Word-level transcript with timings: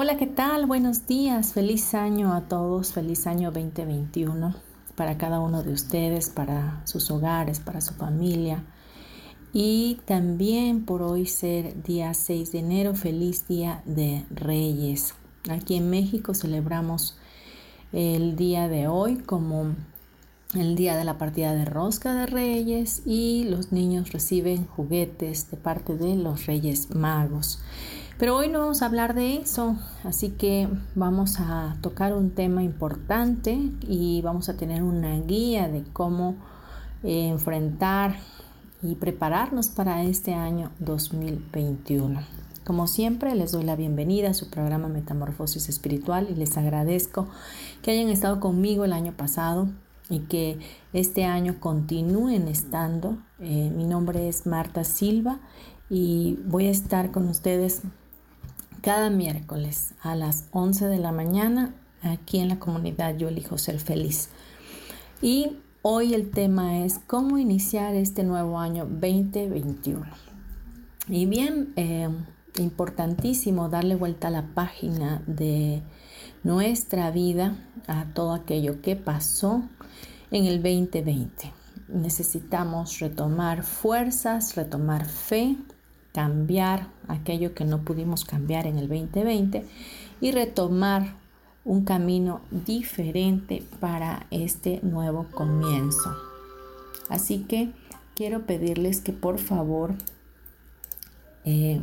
Hola, 0.00 0.16
¿qué 0.16 0.28
tal? 0.28 0.66
Buenos 0.66 1.08
días, 1.08 1.54
feliz 1.54 1.92
año 1.92 2.32
a 2.32 2.42
todos, 2.42 2.92
feliz 2.92 3.26
año 3.26 3.50
2021 3.50 4.54
para 4.94 5.18
cada 5.18 5.40
uno 5.40 5.64
de 5.64 5.72
ustedes, 5.72 6.30
para 6.30 6.80
sus 6.84 7.10
hogares, 7.10 7.58
para 7.58 7.80
su 7.80 7.94
familia. 7.94 8.62
Y 9.52 9.98
también 10.04 10.84
por 10.84 11.02
hoy 11.02 11.26
ser 11.26 11.82
día 11.82 12.14
6 12.14 12.52
de 12.52 12.60
enero, 12.60 12.94
feliz 12.94 13.48
día 13.48 13.82
de 13.86 14.24
Reyes. 14.30 15.14
Aquí 15.50 15.74
en 15.74 15.90
México 15.90 16.32
celebramos 16.32 17.18
el 17.92 18.36
día 18.36 18.68
de 18.68 18.86
hoy 18.86 19.16
como 19.16 19.74
el 20.54 20.76
día 20.76 20.96
de 20.96 21.02
la 21.02 21.18
partida 21.18 21.54
de 21.54 21.64
rosca 21.64 22.14
de 22.14 22.26
Reyes 22.26 23.02
y 23.04 23.46
los 23.50 23.72
niños 23.72 24.12
reciben 24.12 24.64
juguetes 24.64 25.50
de 25.50 25.56
parte 25.56 25.96
de 25.96 26.14
los 26.14 26.46
Reyes 26.46 26.94
Magos. 26.94 27.60
Pero 28.18 28.36
hoy 28.36 28.48
no 28.48 28.58
vamos 28.58 28.82
a 28.82 28.86
hablar 28.86 29.14
de 29.14 29.36
eso, 29.36 29.76
así 30.02 30.30
que 30.30 30.68
vamos 30.96 31.38
a 31.38 31.76
tocar 31.82 32.14
un 32.14 32.30
tema 32.32 32.64
importante 32.64 33.56
y 33.86 34.22
vamos 34.22 34.48
a 34.48 34.56
tener 34.56 34.82
una 34.82 35.20
guía 35.20 35.68
de 35.68 35.84
cómo 35.92 36.34
eh, 37.04 37.28
enfrentar 37.28 38.16
y 38.82 38.96
prepararnos 38.96 39.68
para 39.68 40.02
este 40.02 40.34
año 40.34 40.72
2021. 40.80 42.20
Como 42.66 42.88
siempre, 42.88 43.36
les 43.36 43.52
doy 43.52 43.62
la 43.62 43.76
bienvenida 43.76 44.30
a 44.30 44.34
su 44.34 44.50
programa 44.50 44.88
Metamorfosis 44.88 45.68
Espiritual 45.68 46.26
y 46.28 46.34
les 46.34 46.56
agradezco 46.58 47.28
que 47.82 47.92
hayan 47.92 48.08
estado 48.08 48.40
conmigo 48.40 48.84
el 48.84 48.94
año 48.94 49.12
pasado 49.12 49.68
y 50.10 50.20
que 50.20 50.58
este 50.92 51.24
año 51.24 51.60
continúen 51.60 52.48
estando. 52.48 53.16
Eh, 53.38 53.70
mi 53.74 53.84
nombre 53.84 54.28
es 54.28 54.44
Marta 54.44 54.82
Silva 54.82 55.38
y 55.88 56.40
voy 56.46 56.66
a 56.66 56.70
estar 56.70 57.12
con 57.12 57.28
ustedes 57.28 57.82
cada 58.80 59.10
miércoles 59.10 59.94
a 60.02 60.14
las 60.14 60.46
11 60.52 60.86
de 60.86 60.98
la 60.98 61.12
mañana 61.12 61.74
aquí 62.02 62.38
en 62.38 62.48
la 62.48 62.58
comunidad 62.58 63.16
Yo 63.16 63.28
elijo 63.28 63.58
ser 63.58 63.78
feliz. 63.80 64.30
Y 65.20 65.56
hoy 65.82 66.14
el 66.14 66.30
tema 66.30 66.84
es 66.84 66.98
cómo 66.98 67.38
iniciar 67.38 67.94
este 67.94 68.22
nuevo 68.22 68.58
año 68.58 68.84
2021. 68.86 70.06
Y 71.08 71.26
bien, 71.26 71.72
eh, 71.76 72.08
importantísimo 72.58 73.68
darle 73.68 73.96
vuelta 73.96 74.28
a 74.28 74.30
la 74.32 74.46
página 74.54 75.22
de 75.26 75.82
nuestra 76.42 77.10
vida, 77.10 77.56
a 77.86 78.06
todo 78.14 78.34
aquello 78.34 78.80
que 78.82 78.96
pasó 78.96 79.62
en 80.30 80.44
el 80.44 80.62
2020. 80.62 81.52
Necesitamos 81.88 83.00
retomar 83.00 83.62
fuerzas, 83.62 84.54
retomar 84.54 85.06
fe, 85.06 85.56
cambiar 86.18 86.88
aquello 87.06 87.54
que 87.54 87.64
no 87.64 87.82
pudimos 87.82 88.24
cambiar 88.24 88.66
en 88.66 88.76
el 88.76 88.88
2020 88.88 89.64
y 90.20 90.32
retomar 90.32 91.14
un 91.64 91.84
camino 91.84 92.40
diferente 92.50 93.62
para 93.78 94.26
este 94.32 94.80
nuevo 94.82 95.26
comienzo. 95.30 96.12
Así 97.08 97.44
que 97.48 97.70
quiero 98.16 98.46
pedirles 98.46 99.00
que 99.00 99.12
por 99.12 99.38
favor 99.38 99.94
eh, 101.44 101.80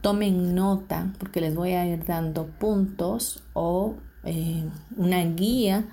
tomen 0.00 0.56
nota 0.56 1.12
porque 1.20 1.40
les 1.40 1.54
voy 1.54 1.74
a 1.74 1.86
ir 1.86 2.04
dando 2.04 2.46
puntos 2.46 3.44
o 3.52 3.94
eh, 4.24 4.64
una 4.96 5.22
guía 5.22 5.84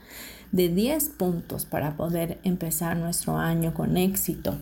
de 0.52 0.70
10 0.70 1.10
puntos 1.10 1.68
para 1.68 1.96
poder 1.96 2.40
empezar 2.44 2.98
nuestro 2.98 3.38
año 3.38 3.76
con 3.76 3.98
éxito. 3.98 4.58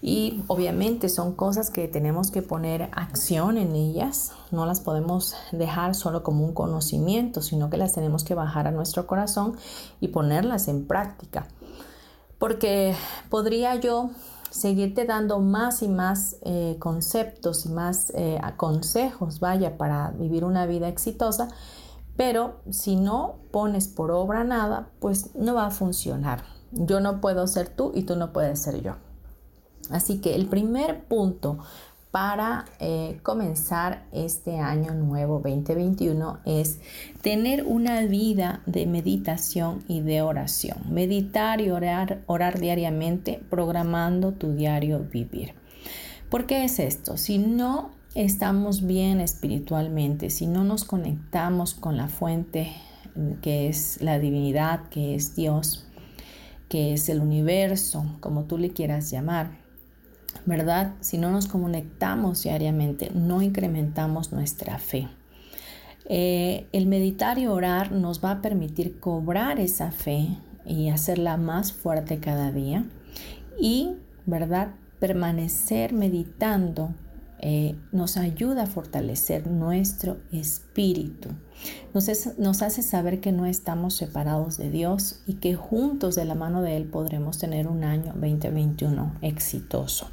Y 0.00 0.44
obviamente 0.46 1.08
son 1.08 1.34
cosas 1.34 1.70
que 1.70 1.88
tenemos 1.88 2.30
que 2.30 2.40
poner 2.40 2.88
acción 2.92 3.58
en 3.58 3.74
ellas, 3.74 4.32
no 4.52 4.64
las 4.64 4.80
podemos 4.80 5.34
dejar 5.50 5.94
solo 5.96 6.22
como 6.22 6.44
un 6.44 6.54
conocimiento, 6.54 7.42
sino 7.42 7.68
que 7.68 7.76
las 7.78 7.94
tenemos 7.94 8.22
que 8.22 8.34
bajar 8.34 8.68
a 8.68 8.70
nuestro 8.70 9.06
corazón 9.06 9.56
y 10.00 10.08
ponerlas 10.08 10.68
en 10.68 10.86
práctica. 10.86 11.48
Porque 12.38 12.94
podría 13.28 13.74
yo 13.74 14.10
seguirte 14.50 15.04
dando 15.04 15.40
más 15.40 15.82
y 15.82 15.88
más 15.88 16.36
eh, 16.42 16.76
conceptos 16.78 17.66
y 17.66 17.70
más 17.70 18.12
eh, 18.14 18.40
consejos, 18.56 19.40
vaya, 19.40 19.76
para 19.76 20.12
vivir 20.12 20.44
una 20.44 20.66
vida 20.66 20.88
exitosa, 20.88 21.48
pero 22.16 22.60
si 22.70 22.96
no 22.96 23.36
pones 23.50 23.88
por 23.88 24.10
obra 24.10 24.44
nada, 24.44 24.90
pues 25.00 25.34
no 25.34 25.54
va 25.54 25.66
a 25.66 25.70
funcionar. 25.70 26.44
Yo 26.72 27.00
no 27.00 27.20
puedo 27.20 27.46
ser 27.46 27.68
tú 27.68 27.92
y 27.94 28.02
tú 28.02 28.16
no 28.16 28.32
puedes 28.32 28.60
ser 28.60 28.82
yo. 28.82 29.07
Así 29.90 30.20
que 30.20 30.34
el 30.34 30.46
primer 30.46 31.04
punto 31.04 31.58
para 32.10 32.64
eh, 32.80 33.18
comenzar 33.22 34.06
este 34.12 34.58
año 34.58 34.94
nuevo 34.94 35.40
2021 35.44 36.38
es 36.46 36.80
tener 37.20 37.64
una 37.64 38.00
vida 38.02 38.62
de 38.66 38.86
meditación 38.86 39.84
y 39.88 40.00
de 40.00 40.22
oración. 40.22 40.78
Meditar 40.90 41.60
y 41.60 41.70
orar, 41.70 42.22
orar 42.26 42.58
diariamente, 42.58 43.40
programando 43.50 44.32
tu 44.32 44.52
diario 44.52 45.00
vivir. 45.00 45.54
¿Por 46.30 46.46
qué 46.46 46.64
es 46.64 46.78
esto? 46.78 47.16
Si 47.16 47.38
no 47.38 47.90
estamos 48.14 48.86
bien 48.86 49.20
espiritualmente, 49.20 50.30
si 50.30 50.46
no 50.46 50.64
nos 50.64 50.84
conectamos 50.84 51.74
con 51.74 51.96
la 51.96 52.08
fuente 52.08 52.72
que 53.42 53.68
es 53.68 54.00
la 54.00 54.18
divinidad, 54.18 54.88
que 54.88 55.14
es 55.14 55.34
Dios, 55.34 55.86
que 56.68 56.94
es 56.94 57.08
el 57.08 57.20
universo, 57.20 58.04
como 58.20 58.44
tú 58.44 58.58
le 58.58 58.70
quieras 58.70 59.10
llamar, 59.10 59.67
¿verdad? 60.46 60.94
Si 61.00 61.18
no 61.18 61.30
nos 61.30 61.46
conectamos 61.46 62.42
diariamente, 62.42 63.10
no 63.14 63.42
incrementamos 63.42 64.32
nuestra 64.32 64.78
fe. 64.78 65.08
Eh, 66.06 66.66
el 66.72 66.86
meditar 66.86 67.38
y 67.38 67.46
orar 67.46 67.92
nos 67.92 68.24
va 68.24 68.30
a 68.32 68.42
permitir 68.42 68.98
cobrar 68.98 69.60
esa 69.60 69.90
fe 69.90 70.38
y 70.64 70.88
hacerla 70.88 71.36
más 71.36 71.72
fuerte 71.72 72.18
cada 72.18 72.50
día 72.50 72.84
y, 73.60 73.96
¿verdad? 74.24 74.70
Permanecer 75.00 75.92
meditando 75.92 76.94
eh, 77.40 77.76
nos 77.92 78.16
ayuda 78.16 78.64
a 78.64 78.66
fortalecer 78.66 79.46
nuestro 79.46 80.16
espíritu. 80.32 81.28
Nos, 81.94 82.08
nos, 82.38 82.62
hace 82.62 82.82
saber 82.82 83.20
que 83.20 83.30
no 83.30 83.46
estamos 83.46 83.94
separados 83.94 84.56
de 84.56 84.70
Dios 84.70 85.22
y 85.26 85.34
que 85.34 85.54
juntos 85.54 86.16
de 86.16 86.24
la 86.24 86.34
mano 86.34 86.62
de 86.62 86.76
Él 86.76 86.84
podremos 86.86 87.38
tener 87.38 87.68
un 87.68 87.84
año 87.84 88.12
2021 88.14 89.18
exitoso. 89.22 90.08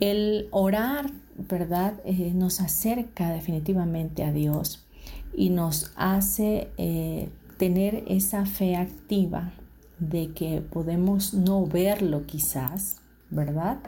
El 0.00 0.48
orar, 0.50 1.10
¿verdad? 1.36 1.94
Eh, 2.04 2.32
nos 2.34 2.60
acerca 2.60 3.30
definitivamente 3.30 4.24
a 4.24 4.32
Dios 4.32 4.86
y 5.34 5.50
nos 5.50 5.92
hace 5.96 6.68
eh, 6.76 7.28
tener 7.58 8.04
esa 8.06 8.46
fe 8.46 8.76
activa 8.76 9.52
de 9.98 10.32
que 10.32 10.60
podemos 10.60 11.34
no 11.34 11.66
verlo 11.66 12.26
quizás, 12.26 12.98
¿verdad? 13.30 13.78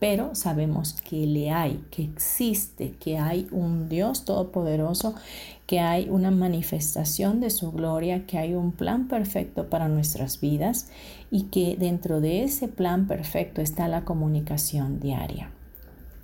Pero 0.00 0.34
sabemos 0.34 0.94
que 0.94 1.26
le 1.26 1.50
hay, 1.50 1.84
que 1.90 2.02
existe, 2.02 2.96
que 2.98 3.18
hay 3.18 3.46
un 3.52 3.90
Dios 3.90 4.24
todopoderoso, 4.24 5.14
que 5.66 5.78
hay 5.78 6.08
una 6.08 6.30
manifestación 6.30 7.40
de 7.40 7.50
su 7.50 7.70
gloria, 7.70 8.26
que 8.26 8.38
hay 8.38 8.54
un 8.54 8.72
plan 8.72 9.08
perfecto 9.08 9.68
para 9.68 9.88
nuestras 9.88 10.40
vidas 10.40 10.88
y 11.30 11.44
que 11.44 11.76
dentro 11.78 12.22
de 12.22 12.42
ese 12.42 12.66
plan 12.66 13.06
perfecto 13.06 13.60
está 13.60 13.86
la 13.88 14.06
comunicación 14.06 15.00
diaria. 15.00 15.50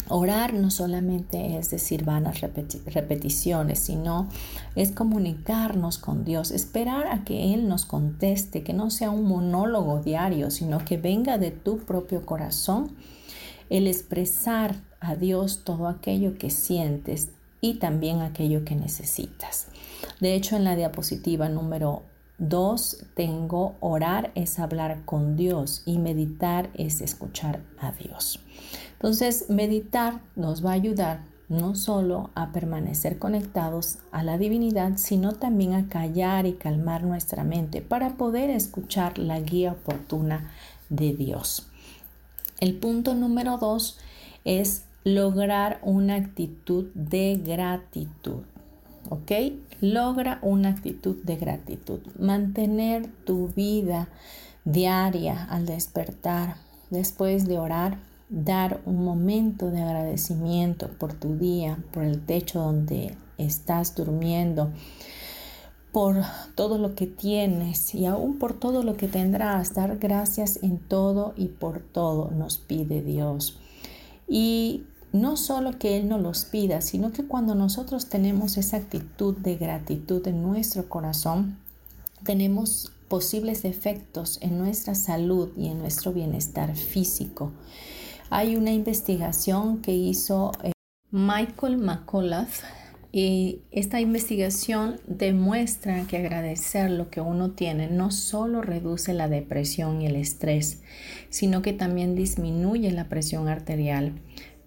Orar 0.08 0.54
no 0.54 0.70
solamente 0.70 1.58
es 1.58 1.70
decir 1.70 2.04
vanas 2.04 2.40
repeticiones, 2.40 3.80
sino 3.80 4.28
es 4.76 4.92
comunicarnos 4.92 5.98
con 5.98 6.24
Dios, 6.24 6.52
esperar 6.52 7.08
a 7.08 7.24
que 7.24 7.52
Él 7.52 7.68
nos 7.68 7.86
conteste, 7.86 8.62
que 8.62 8.72
no 8.72 8.90
sea 8.90 9.10
un 9.10 9.24
monólogo 9.24 10.00
diario, 10.00 10.50
sino 10.50 10.84
que 10.84 10.96
venga 10.96 11.38
de 11.38 11.50
tu 11.50 11.78
propio 11.78 12.24
corazón 12.24 12.92
el 13.70 13.86
expresar 13.86 14.76
a 15.00 15.14
Dios 15.16 15.62
todo 15.64 15.88
aquello 15.88 16.38
que 16.38 16.50
sientes 16.50 17.30
y 17.60 17.74
también 17.74 18.20
aquello 18.20 18.64
que 18.64 18.74
necesitas. 18.74 19.68
De 20.20 20.34
hecho, 20.34 20.56
en 20.56 20.64
la 20.64 20.76
diapositiva 20.76 21.48
número 21.48 22.02
2 22.38 23.06
tengo 23.14 23.76
orar 23.80 24.30
es 24.34 24.58
hablar 24.58 25.04
con 25.04 25.36
Dios 25.36 25.82
y 25.86 25.98
meditar 25.98 26.70
es 26.74 27.00
escuchar 27.00 27.60
a 27.78 27.92
Dios. 27.92 28.40
Entonces, 28.92 29.46
meditar 29.48 30.20
nos 30.34 30.64
va 30.64 30.70
a 30.70 30.74
ayudar 30.74 31.24
no 31.48 31.76
solo 31.76 32.30
a 32.34 32.50
permanecer 32.52 33.18
conectados 33.18 33.98
a 34.10 34.22
la 34.22 34.36
divinidad, 34.36 34.96
sino 34.96 35.32
también 35.32 35.74
a 35.74 35.88
callar 35.88 36.46
y 36.46 36.54
calmar 36.54 37.04
nuestra 37.04 37.44
mente 37.44 37.82
para 37.82 38.16
poder 38.16 38.50
escuchar 38.50 39.18
la 39.18 39.38
guía 39.40 39.72
oportuna 39.72 40.50
de 40.88 41.14
Dios. 41.14 41.68
El 42.58 42.74
punto 42.74 43.14
número 43.14 43.58
dos 43.58 43.98
es 44.44 44.84
lograr 45.04 45.78
una 45.82 46.14
actitud 46.16 46.86
de 46.94 47.40
gratitud. 47.44 48.42
¿Ok? 49.08 49.30
Logra 49.80 50.38
una 50.42 50.70
actitud 50.70 51.16
de 51.22 51.36
gratitud. 51.36 52.00
Mantener 52.18 53.06
tu 53.24 53.48
vida 53.48 54.08
diaria 54.64 55.44
al 55.44 55.66
despertar, 55.66 56.56
después 56.90 57.46
de 57.46 57.58
orar, 57.58 57.98
dar 58.28 58.80
un 58.84 59.04
momento 59.04 59.70
de 59.70 59.82
agradecimiento 59.82 60.88
por 60.98 61.12
tu 61.12 61.36
día, 61.36 61.78
por 61.92 62.02
el 62.02 62.24
techo 62.24 62.60
donde 62.60 63.16
estás 63.38 63.94
durmiendo, 63.94 64.70
por 65.96 66.22
todo 66.54 66.76
lo 66.76 66.94
que 66.94 67.06
tienes 67.06 67.94
y 67.94 68.04
aún 68.04 68.38
por 68.38 68.52
todo 68.52 68.82
lo 68.82 68.98
que 68.98 69.08
tendrás. 69.08 69.72
Dar 69.72 69.96
gracias 69.96 70.58
en 70.62 70.78
todo 70.78 71.32
y 71.38 71.46
por 71.46 71.80
todo 71.80 72.30
nos 72.32 72.58
pide 72.58 73.00
Dios. 73.00 73.56
Y 74.28 74.82
no 75.12 75.38
solo 75.38 75.78
que 75.78 75.96
Él 75.96 76.10
nos 76.10 76.20
los 76.20 76.44
pida, 76.44 76.82
sino 76.82 77.12
que 77.12 77.24
cuando 77.24 77.54
nosotros 77.54 78.10
tenemos 78.10 78.58
esa 78.58 78.76
actitud 78.76 79.38
de 79.38 79.56
gratitud 79.56 80.28
en 80.28 80.42
nuestro 80.42 80.86
corazón, 80.86 81.56
tenemos 82.24 82.92
posibles 83.08 83.64
efectos 83.64 84.36
en 84.42 84.58
nuestra 84.58 84.94
salud 84.94 85.48
y 85.56 85.68
en 85.68 85.78
nuestro 85.78 86.12
bienestar 86.12 86.76
físico. 86.76 87.52
Hay 88.28 88.56
una 88.56 88.72
investigación 88.72 89.80
que 89.80 89.94
hizo 89.94 90.52
eh, 90.62 90.72
Michael 91.10 91.78
McCullough 91.78 92.48
y 93.16 93.62
esta 93.70 93.98
investigación 93.98 95.00
demuestra 95.06 96.04
que 96.06 96.18
agradecer 96.18 96.90
lo 96.90 97.08
que 97.08 97.22
uno 97.22 97.52
tiene 97.52 97.88
no 97.88 98.10
solo 98.10 98.60
reduce 98.60 99.14
la 99.14 99.26
depresión 99.26 100.02
y 100.02 100.06
el 100.06 100.16
estrés, 100.16 100.82
sino 101.30 101.62
que 101.62 101.72
también 101.72 102.14
disminuye 102.14 102.90
la 102.92 103.08
presión 103.08 103.48
arterial, 103.48 104.12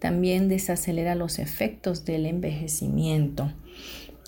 también 0.00 0.48
desacelera 0.48 1.14
los 1.14 1.38
efectos 1.38 2.04
del 2.04 2.26
envejecimiento. 2.26 3.52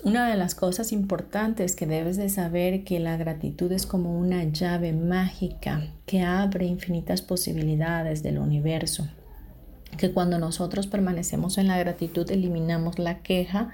Una 0.05 0.29
de 0.29 0.37
las 0.37 0.55
cosas 0.55 0.93
importantes 0.93 1.75
que 1.75 1.85
debes 1.85 2.15
de 2.15 2.29
saber 2.29 2.85
que 2.85 3.01
la 3.01 3.17
gratitud 3.17 3.73
es 3.73 3.85
como 3.85 4.17
una 4.17 4.45
llave 4.45 4.93
mágica 4.93 5.85
que 6.05 6.21
abre 6.21 6.65
infinitas 6.65 7.21
posibilidades 7.21 8.23
del 8.23 8.37
universo 8.37 9.05
que 9.95 10.11
cuando 10.11 10.39
nosotros 10.39 10.87
permanecemos 10.87 11.57
en 11.57 11.67
la 11.67 11.77
gratitud 11.77 12.29
eliminamos 12.31 12.99
la 12.99 13.19
queja, 13.21 13.71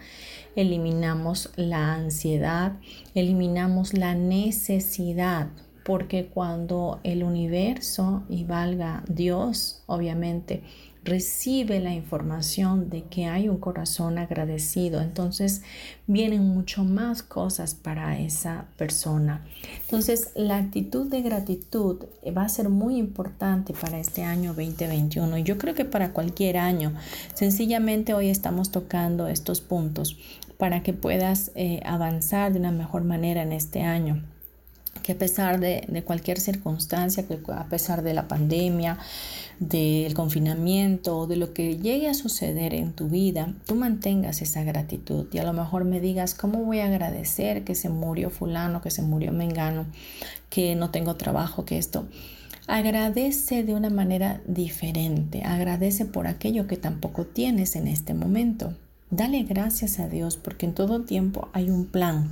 eliminamos 0.56 1.50
la 1.56 1.94
ansiedad, 1.94 2.74
eliminamos 3.16 3.94
la 3.94 4.16
necesidad, 4.16 5.50
porque 5.84 6.28
cuando 6.28 7.00
el 7.04 7.24
universo 7.24 8.24
y 8.30 8.44
valga 8.44 9.04
Dios, 9.08 9.84
obviamente, 9.88 10.64
recibe 11.04 11.80
la 11.80 11.94
información 11.94 12.90
de 12.90 13.04
que 13.04 13.26
hay 13.26 13.50
un 13.50 13.58
corazón 13.58 14.18
agradecido, 14.18 15.02
entonces 15.02 15.62
vienen 16.08 16.44
mucho 16.48 16.84
más 16.84 17.24
cosas 17.24 17.74
para 17.74 18.20
esa 18.20 18.66
persona. 18.78 19.46
Entonces, 19.82 20.32
la 20.36 20.58
actitud 20.58 21.08
de 21.10 21.22
gratitud 21.22 22.06
va 22.36 22.44
a 22.44 22.50
ser 22.50 22.70
muy 22.70 22.98
importante 22.98 23.74
para 23.74 24.00
este 24.00 24.24
año 24.24 24.54
2021 24.54 25.38
y 25.38 25.44
yo 25.44 25.58
creo 25.58 25.74
que 25.74 25.86
para 25.86 26.12
cualquier 26.12 26.58
año. 26.58 26.94
Sencillamente 27.34 28.14
hoy 28.14 28.30
estamos 28.30 28.72
tocando 28.72 29.28
estos 29.28 29.62
puntos 29.62 30.18
para 30.58 30.84
que 30.84 30.94
puedas 30.94 31.52
eh, 31.56 31.80
avanzar 31.86 32.52
de 32.52 32.60
una 32.60 32.72
mejor 32.72 33.04
manera 33.04 33.42
en 33.42 33.54
este 33.54 33.82
año 33.82 34.22
que 35.02 35.14
a 35.14 35.18
pesar 35.18 35.60
de, 35.60 35.86
de, 35.88 36.04
cualquier 36.04 36.40
circunstancia, 36.40 37.28
que 37.28 37.40
a 37.52 37.66
pesar 37.66 38.04
de 38.04 38.14
la 38.14 38.28
pandemia, 38.28 38.98
del 39.60 40.14
confinamiento 40.14 41.28
de 41.28 41.36
lo 41.36 41.54
que 41.54 41.78
llegue 41.78 42.08
a 42.08 42.14
suceder 42.14 42.74
en 42.74 42.94
tu 42.94 43.10
vida, 43.10 43.54
tú 43.66 43.76
mantengas 43.76 44.42
esa 44.42 44.64
gratitud 44.64 45.28
y 45.34 45.38
a 45.38 45.44
lo 45.44 45.54
mejor 45.54 45.84
me 45.84 46.00
digas, 46.00 46.34
¿cómo 46.34 46.64
voy 46.64 46.80
a 46.80 46.86
agradecer 46.86 47.64
que 47.64 47.76
se 47.76 47.90
murió 47.90 48.30
fulano, 48.30 48.82
que 48.82 48.90
se 48.90 49.02
murió 49.02 49.34
mengano, 49.34 49.86
que 50.50 50.76
no 50.76 50.92
tengo 50.92 51.16
trabajo, 51.16 51.66
que 51.66 51.78
esto? 51.78 52.08
Agradece 52.68 53.64
de 53.64 53.74
una 53.74 53.90
manera 53.90 54.42
diferente, 54.48 55.44
agradece 55.44 56.06
por 56.06 56.28
aquello 56.28 56.68
que 56.68 56.78
tampoco 56.78 57.26
tienes 57.26 57.76
en 57.76 57.88
este 57.88 58.14
momento. 58.14 58.76
Dale 59.10 59.44
gracias 59.44 60.00
a 60.00 60.08
Dios 60.08 60.38
porque 60.38 60.68
en 60.68 60.74
todo 60.74 61.02
tiempo 61.02 61.50
hay 61.52 61.70
un 61.72 61.86
plan 61.88 62.32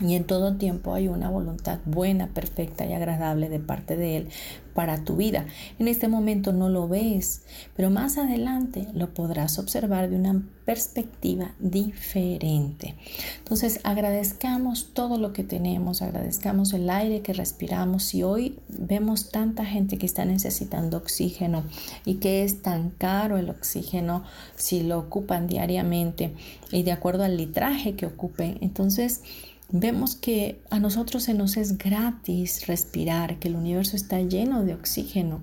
y 0.00 0.16
en 0.16 0.24
todo 0.24 0.56
tiempo 0.56 0.92
hay 0.92 1.06
una 1.06 1.30
voluntad 1.30 1.78
buena, 1.84 2.26
perfecta 2.26 2.84
y 2.84 2.92
agradable 2.92 3.48
de 3.48 3.60
parte 3.60 3.96
de 3.96 4.16
Él 4.16 4.28
para 4.74 5.04
tu 5.04 5.14
vida. 5.14 5.46
En 5.78 5.86
este 5.86 6.08
momento 6.08 6.52
no 6.52 6.68
lo 6.68 6.88
ves, 6.88 7.42
pero 7.76 7.90
más 7.90 8.18
adelante 8.18 8.88
lo 8.92 9.14
podrás 9.14 9.60
observar 9.60 10.10
de 10.10 10.16
una 10.16 10.42
perspectiva 10.64 11.54
diferente. 11.60 12.96
Entonces 13.38 13.78
agradezcamos 13.84 14.90
todo 14.94 15.16
lo 15.16 15.32
que 15.32 15.44
tenemos, 15.44 16.02
agradezcamos 16.02 16.72
el 16.72 16.90
aire 16.90 17.20
que 17.20 17.32
respiramos. 17.32 18.14
Y 18.14 18.24
hoy 18.24 18.58
vemos 18.68 19.30
tanta 19.30 19.64
gente 19.64 19.96
que 19.96 20.06
está 20.06 20.24
necesitando 20.24 20.96
oxígeno 20.96 21.62
y 22.04 22.14
que 22.14 22.42
es 22.42 22.62
tan 22.62 22.90
caro 22.90 23.38
el 23.38 23.48
oxígeno 23.48 24.24
si 24.56 24.82
lo 24.82 24.98
ocupan 24.98 25.46
diariamente 25.46 26.34
y 26.72 26.82
de 26.82 26.90
acuerdo 26.90 27.22
al 27.22 27.36
litraje 27.36 27.94
que 27.94 28.06
ocupen. 28.06 28.58
Entonces, 28.60 29.22
Vemos 29.70 30.14
que 30.14 30.60
a 30.70 30.78
nosotros 30.78 31.24
se 31.24 31.34
nos 31.34 31.56
es 31.56 31.78
gratis 31.78 32.66
respirar, 32.66 33.38
que 33.38 33.48
el 33.48 33.56
universo 33.56 33.96
está 33.96 34.20
lleno 34.20 34.64
de 34.64 34.74
oxígeno. 34.74 35.40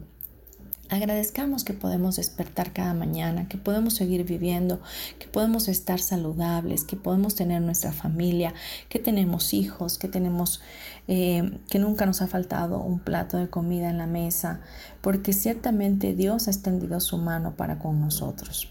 Agradezcamos 0.90 1.64
que 1.64 1.74
podemos 1.74 2.18
despertar 2.18 2.74
cada 2.74 2.94
mañana, 2.94 3.48
que 3.48 3.58
podemos 3.58 3.94
seguir 3.94 4.26
viviendo, 4.26 4.82
que 5.20 5.28
podemos 5.28 5.70
estar 5.70 6.02
saludables, 6.02 6.84
que 6.84 6.98
podemos 6.98 7.34
tener 7.34 7.62
nuestra 7.62 7.94
familia, 7.94 8.54
que 8.90 9.00
tenemos 9.00 9.54
hijos, 9.54 9.98
que 9.98 10.10
tenemos, 10.10 10.62
eh, 11.08 11.60
que 11.70 11.80
nunca 11.80 12.06
nos 12.06 12.22
ha 12.22 12.28
faltado 12.28 12.80
un 12.80 13.00
plato 13.00 13.38
de 13.38 13.50
comida 13.50 13.90
en 13.90 13.98
la 13.98 14.08
mesa, 14.08 14.60
porque 15.00 15.32
ciertamente 15.32 16.14
Dios 16.14 16.50
ha 16.50 16.52
extendido 16.52 17.00
su 17.00 17.18
mano 17.18 17.56
para 17.56 17.80
con 17.80 18.02
nosotros. 18.02 18.68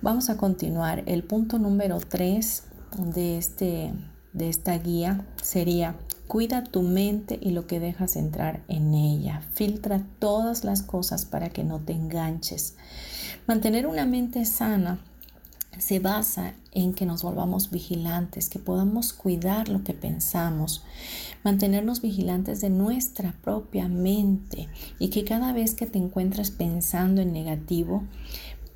Vamos 0.00 0.30
a 0.30 0.38
continuar. 0.38 1.02
El 1.04 1.24
punto 1.24 1.58
número 1.58 2.00
3 2.00 2.64
de 3.14 3.36
este 3.36 3.92
de 4.32 4.48
esta 4.48 4.76
guía 4.78 5.26
sería 5.42 5.96
cuida 6.26 6.62
tu 6.62 6.82
mente 6.82 7.38
y 7.40 7.50
lo 7.50 7.66
que 7.66 7.80
dejas 7.80 8.14
entrar 8.14 8.62
en 8.68 8.94
ella. 8.94 9.42
Filtra 9.54 10.02
todas 10.18 10.62
las 10.62 10.82
cosas 10.82 11.24
para 11.24 11.50
que 11.50 11.64
no 11.64 11.80
te 11.80 11.92
enganches. 11.92 12.76
Mantener 13.46 13.86
una 13.86 14.06
mente 14.06 14.44
sana 14.44 15.00
se 15.78 15.98
basa 15.98 16.54
en 16.72 16.94
que 16.94 17.06
nos 17.06 17.22
volvamos 17.22 17.70
vigilantes, 17.70 18.48
que 18.48 18.58
podamos 18.58 19.12
cuidar 19.12 19.68
lo 19.68 19.82
que 19.82 19.94
pensamos, 19.94 20.84
mantenernos 21.42 22.00
vigilantes 22.00 22.60
de 22.60 22.70
nuestra 22.70 23.34
propia 23.42 23.88
mente 23.88 24.68
y 24.98 25.08
que 25.08 25.24
cada 25.24 25.52
vez 25.52 25.74
que 25.74 25.86
te 25.86 25.98
encuentras 25.98 26.50
pensando 26.50 27.22
en 27.22 27.32
negativo, 27.32 28.04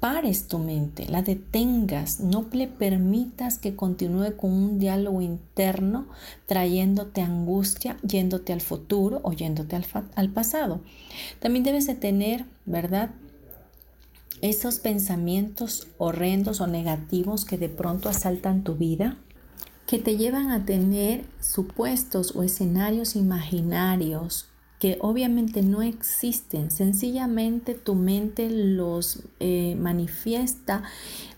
pares 0.04 0.48
tu 0.48 0.58
mente, 0.58 1.06
la 1.08 1.22
detengas, 1.22 2.20
no 2.20 2.44
le 2.52 2.68
permitas 2.68 3.56
que 3.56 3.74
continúe 3.74 4.36
con 4.36 4.52
un 4.52 4.78
diálogo 4.78 5.22
interno 5.22 6.04
trayéndote 6.44 7.22
angustia, 7.22 7.96
yéndote 8.02 8.52
al 8.52 8.60
futuro 8.60 9.20
o 9.22 9.32
yéndote 9.32 9.80
al, 10.14 10.28
pasado. 10.28 10.82
También 11.40 11.64
debes 11.64 11.86
de 11.86 11.94
tener, 11.94 12.44
¿verdad? 12.66 13.12
Esos 14.42 14.78
pensamientos 14.78 15.86
horrendos 15.96 16.60
o 16.60 16.66
negativos 16.66 17.46
que 17.46 17.56
de 17.56 17.70
pronto 17.70 18.10
asaltan 18.10 18.62
tu 18.62 18.74
vida, 18.74 19.16
que 19.86 19.98
te 19.98 20.18
llevan 20.18 20.50
a 20.50 20.66
tener 20.66 21.24
supuestos 21.40 22.36
o 22.36 22.42
escenarios 22.42 23.16
imaginarios 23.16 24.50
que 24.84 24.98
obviamente 25.00 25.62
no 25.62 25.80
existen, 25.80 26.70
sencillamente 26.70 27.72
tu 27.72 27.94
mente 27.94 28.50
los 28.50 29.22
eh, 29.40 29.76
manifiesta, 29.80 30.82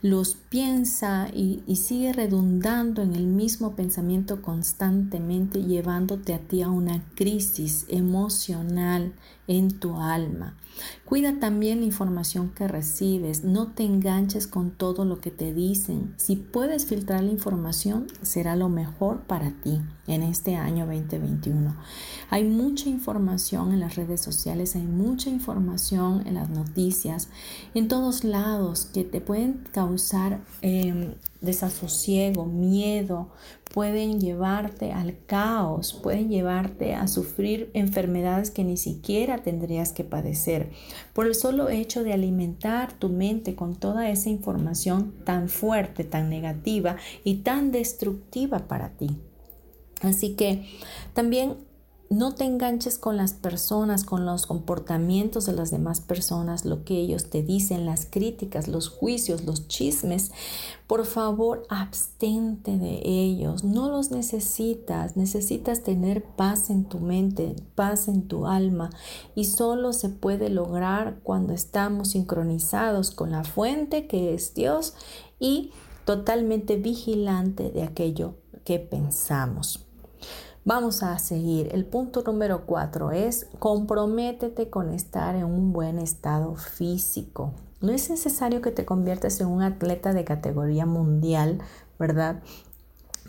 los 0.09 0.37
piensa 0.37 1.29
y, 1.35 1.63
sigue 1.77 2.13
redundando 2.13 3.03
en 3.03 3.15
el 3.15 3.27
mismo 3.27 3.75
pensamiento 3.75 4.41
constantemente, 4.41 5.63
llevándote 5.63 6.33
a 6.33 6.39
ti 6.39 6.63
a 6.63 6.71
una 6.71 7.03
crisis 7.15 7.87
emocional 7.89 9.13
en 9.49 9.79
tu 9.79 9.97
alma. 9.97 10.57
Cuida 11.05 11.41
también 11.41 11.81
la 11.81 11.87
información 11.87 12.51
que 12.51 12.69
recibes, 12.69 13.45
no 13.45 13.69
te 13.69 13.83
enganches 13.85 14.47
con 14.47 14.71
todo 14.71 15.05
lo 15.05 15.21
que 15.21 15.31
te 15.31 15.55
dicen. 15.55 16.15
Si 16.19 16.37
puedes 16.37 16.85
filtrar 16.85 17.23
la 17.23 17.33
información, 17.33 18.09
será 18.23 18.57
lo 18.57 18.69
mejor 18.69 19.23
para 19.23 19.51
ti 19.63 19.81
en 20.07 20.23
este 20.23 20.57
año 20.57 20.85
2021. 20.85 21.75
Hay 22.29 22.45
mucha 22.45 22.91
información 22.91 23.73
en 23.73 23.81
las 23.81 23.97
redes 23.97 24.21
sociales, 24.21 24.77
hay 24.77 24.83
mucha 24.83 25.31
información 25.31 26.27
en 26.27 26.35
las 26.35 26.51
noticias, 26.51 27.29
en 27.75 27.89
todos 27.89 28.25
lados 28.25 28.87
que 28.93 29.05
te 29.05 29.21
pueden 29.23 29.65
causar 29.73 29.96
em, 30.63 31.15
desasosiego, 31.41 32.47
miedo, 32.47 33.29
pueden 33.73 34.21
llevarte 34.21 34.93
al 34.93 35.19
caos, 35.27 35.93
pueden 35.93 36.29
llevarte 36.31 36.95
a 36.95 37.09
sufrir 37.09 37.71
enfermedades 37.75 38.51
que 38.51 38.65
ni 38.65 38.77
siquiera 38.77 39.43
tendrías 39.43 39.93
que 39.93 40.05
padecer 40.05 40.71
por 41.13 41.27
el 41.27 41.35
solo 41.35 41.69
hecho 41.69 42.03
de 42.03 42.13
alimentar 42.13 42.93
tu 42.93 43.09
mente 43.09 43.55
con 43.55 43.77
toda 43.77 44.09
esa 44.09 44.31
información 44.31 45.13
tan 45.25 45.49
fuerte, 45.49 46.05
tan 46.05 46.31
negativa 46.31 46.97
y 47.23 47.37
tan 47.37 47.71
destructiva 47.71 48.67
para 48.67 48.91
ti. 48.91 49.11
Así 50.03 50.35
que 50.37 50.67
también 51.15 51.57
no 52.09 52.35
te 52.35 52.45
enganches 52.45 52.99
con 52.99 53.17
las 53.17 53.33
personas, 53.33 54.05
con 54.05 54.25
los 54.25 54.47
comportamientos 54.47 55.47
de 55.47 55.53
las 55.53 55.71
demás 55.71 56.01
personas, 56.01 56.65
lo 56.65 56.85
que 56.85 56.95
ellos 56.99 57.31
te 57.31 57.43
dicen, 57.43 57.85
las 57.85 58.07
críticas, 58.07 58.69
los 58.69 58.89
juicios, 58.89 59.45
los 59.45 59.67
chismes. 59.67 60.31
Por 60.87 61.05
favor, 61.05 61.67
abstente 61.69 62.79
de 62.79 63.01
ellos. 63.05 63.65
No 63.65 63.89
los 63.91 64.11
necesitas. 64.11 65.17
Necesitas 65.17 65.83
tener 65.83 66.23
paz 66.23 66.71
en 66.71 66.85
tu 66.85 67.01
mente, 67.01 67.57
paz 67.75 68.09
en 68.09 68.29
tu 68.29 68.47
alma. 68.47 68.91
Y 69.35 69.45
solo 69.45 69.93
se 69.93 70.09
puede 70.09 70.49
lograr 70.49 71.19
cuando 71.23 71.53
estamos 71.53 72.11
sincronizados 72.11 73.11
con 73.11 73.33
la 73.33 73.43
fuente 73.43 74.07
que 74.07 74.33
es 74.35 74.55
Dios 74.55 74.95
y 75.41 75.73
totalmente 76.05 76.77
vigilante 76.77 77.71
de 77.71 77.83
aquello 77.83 78.37
que 78.65 78.79
pensamos. 78.79 79.86
Vamos 80.67 81.05
a 81.05 81.17
seguir. 81.21 81.69
El 81.71 81.85
punto 81.85 82.25
número 82.27 82.67
cuatro 82.67 83.13
es 83.13 83.47
comprométete 83.61 84.69
con 84.69 84.93
estar 84.93 85.37
en 85.37 85.45
un 85.45 85.73
buen 85.73 86.01
estado 86.01 86.57
físico. 86.57 87.55
No 87.81 87.93
es 87.93 88.11
necesario 88.11 88.61
que 88.63 88.73
te 88.73 88.85
conviertas 88.85 89.41
en 89.41 89.47
un 89.47 89.63
atleta 89.63 90.13
de 90.13 90.25
categoría 90.25 90.85
mundial, 90.85 91.61
¿verdad? 92.01 92.43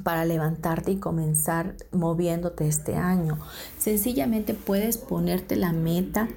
para 0.03 0.25
levantarte 0.25 0.91
y 0.91 0.98
comenzar 0.98 1.75
moviéndote 1.91 2.67
este 2.67 2.96
año. 2.96 3.38
Sencillamente 3.77 4.56
puedes 4.56 4.98
ponerte 4.98 5.56
la 5.56 5.74
meta 5.74 6.29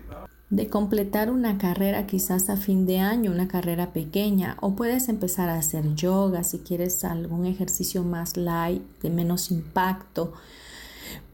de 0.51 0.69
completar 0.69 1.31
una 1.31 1.57
carrera 1.57 2.07
quizás 2.07 2.51
a 2.51 2.57
fin 2.57 2.85
de 2.85 2.99
año, 2.99 3.31
una 3.31 3.49
carrera 3.49 3.93
pequeña, 3.95 4.57
o 4.61 4.77
puedes 4.77 5.09
empezar 5.09 5.49
a 5.49 5.57
hacer 5.57 5.95
yoga 5.95 6.45
si 6.45 6.59
quieres 6.59 7.05
algún 7.05 7.47
ejercicio 7.47 8.03
más 8.03 8.37
light, 8.37 8.83
de 9.01 9.11
menos 9.11 9.51
impacto. 9.51 10.35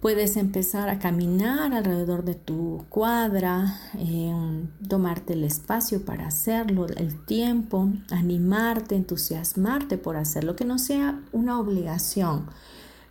Puedes 0.00 0.36
empezar 0.36 0.88
a 0.88 0.98
caminar 0.98 1.72
alrededor 1.72 2.24
de 2.24 2.34
tu 2.34 2.84
cuadra, 2.88 3.78
em, 3.94 4.68
tomarte 4.88 5.32
el 5.32 5.44
espacio 5.44 6.04
para 6.04 6.26
hacerlo, 6.26 6.86
el 6.86 7.24
tiempo, 7.24 7.88
animarte, 8.10 8.94
entusiasmarte 8.94 9.98
por 9.98 10.16
hacerlo, 10.16 10.54
que 10.56 10.64
no 10.64 10.78
sea 10.78 11.20
una 11.32 11.58
obligación 11.58 12.46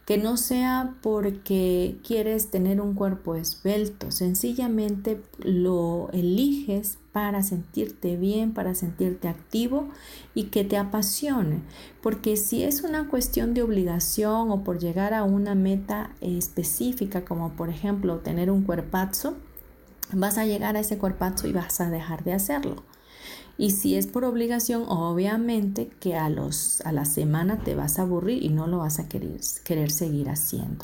que 0.05 0.17
no 0.19 0.37
sea 0.37 0.93
porque 1.01 1.97
quieres 2.05 2.51
tener 2.51 2.79
un 2.79 2.93
cuerpo 2.93 3.35
esbelto, 3.35 4.11
sencillamente 4.11 5.19
lo 5.39 6.09
eliges 6.13 6.99
para 7.15 7.43
sentirte 7.43 8.17
bien, 8.17 8.51
para 8.51 8.75
sentirte 8.75 9.29
activo 9.29 9.87
y 10.33 10.47
que 10.47 10.65
te 10.65 10.75
apasione. 10.75 11.61
Porque 12.03 12.35
si 12.35 12.63
es 12.65 12.81
una 12.81 13.07
cuestión 13.07 13.53
de 13.53 13.61
obligación 13.61 14.51
o 14.51 14.65
por 14.65 14.79
llegar 14.79 15.13
a 15.13 15.23
una 15.23 15.55
meta 15.55 16.11
específica, 16.19 17.23
como 17.23 17.53
por 17.53 17.69
ejemplo 17.69 18.17
tener 18.17 18.51
un 18.51 18.63
cuerpazo, 18.63 19.35
vas 20.11 20.37
a 20.37 20.45
llegar 20.45 20.75
a 20.75 20.81
ese 20.81 20.97
cuerpazo 20.97 21.47
y 21.47 21.53
vas 21.53 21.79
a 21.79 21.89
dejar 21.89 22.25
de 22.25 22.33
hacerlo. 22.33 22.83
Y 23.57 23.71
si 23.71 23.95
es 23.95 24.07
por 24.07 24.25
obligación, 24.25 24.83
obviamente 24.85 25.87
que 26.01 26.17
a, 26.17 26.27
los, 26.27 26.81
a 26.81 26.91
la 26.91 27.05
semana 27.05 27.63
te 27.63 27.75
vas 27.75 27.97
a 27.97 28.01
aburrir 28.01 28.43
y 28.43 28.49
no 28.49 28.67
lo 28.67 28.79
vas 28.79 28.99
a 28.99 29.07
querer, 29.07 29.39
querer 29.63 29.89
seguir 29.89 30.27
haciendo. 30.29 30.83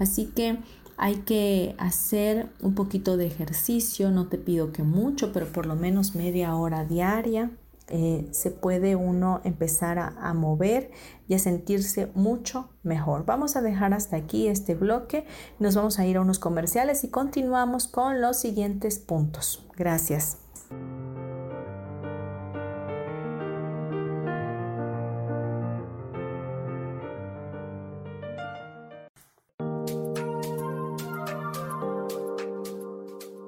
Así 0.00 0.26
que 0.26 0.58
hay 1.02 1.16
que 1.20 1.74
hacer 1.78 2.50
un 2.60 2.74
poquito 2.74 3.16
de 3.16 3.26
ejercicio, 3.26 4.10
no 4.10 4.28
te 4.28 4.36
pido 4.36 4.70
que 4.70 4.82
mucho, 4.82 5.32
pero 5.32 5.46
por 5.46 5.64
lo 5.64 5.74
menos 5.74 6.14
media 6.14 6.54
hora 6.54 6.84
diaria. 6.84 7.50
Eh, 7.88 8.28
se 8.30 8.52
puede 8.52 8.94
uno 8.94 9.40
empezar 9.42 9.98
a, 9.98 10.08
a, 10.20 10.32
mover 10.32 10.92
y 11.26 11.34
a 11.34 11.40
sentirse 11.40 12.12
mucho 12.14 12.68
mejor. 12.84 13.24
Vamos 13.24 13.56
a 13.56 13.62
dejar 13.62 13.94
hasta 13.94 14.16
aquí 14.16 14.46
este 14.46 14.76
bloque, 14.76 15.24
nos 15.58 15.74
vamos 15.74 15.98
a 15.98 16.06
ir 16.06 16.18
a 16.18 16.20
unos 16.20 16.38
comerciales 16.38 17.02
y 17.02 17.08
continuamos 17.08 17.88
con 17.88 18.20
los 18.20 18.36
siguientes 18.38 19.00
puntos. 19.00 19.66
Gracias. 19.76 20.36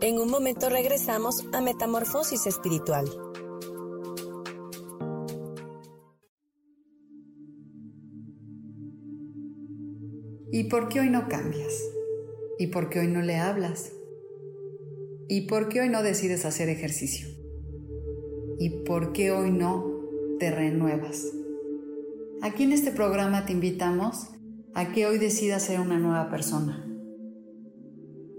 En 0.02 0.18
un 0.18 0.28
momento 0.28 0.68
regresamos 0.68 1.46
a 1.52 1.60
Metamorfosis 1.60 2.48
Espiritual. 2.48 3.08
¿Y 10.50 10.64
por 10.64 10.88
qué 10.88 10.98
hoy 10.98 11.08
no 11.08 11.28
cambias? 11.28 11.72
¿Y 12.58 12.66
por 12.66 12.88
qué 12.88 12.98
hoy 12.98 13.06
no 13.06 13.22
le 13.22 13.36
hablas? 13.36 13.92
¿Y 15.28 15.42
por 15.42 15.68
qué 15.68 15.82
hoy 15.82 15.88
no 15.88 16.02
decides 16.02 16.44
hacer 16.46 16.68
ejercicio? 16.68 17.28
¿Y 18.58 18.82
por 18.84 19.12
qué 19.12 19.30
hoy 19.30 19.52
no 19.52 19.86
te 20.40 20.50
renuevas? 20.50 21.32
Aquí 22.42 22.64
en 22.64 22.72
este 22.72 22.90
programa 22.90 23.46
te 23.46 23.52
invitamos 23.52 24.30
a 24.74 24.90
que 24.92 25.06
hoy 25.06 25.18
decidas 25.18 25.62
ser 25.62 25.78
una 25.78 26.00
nueva 26.00 26.28
persona. 26.28 26.88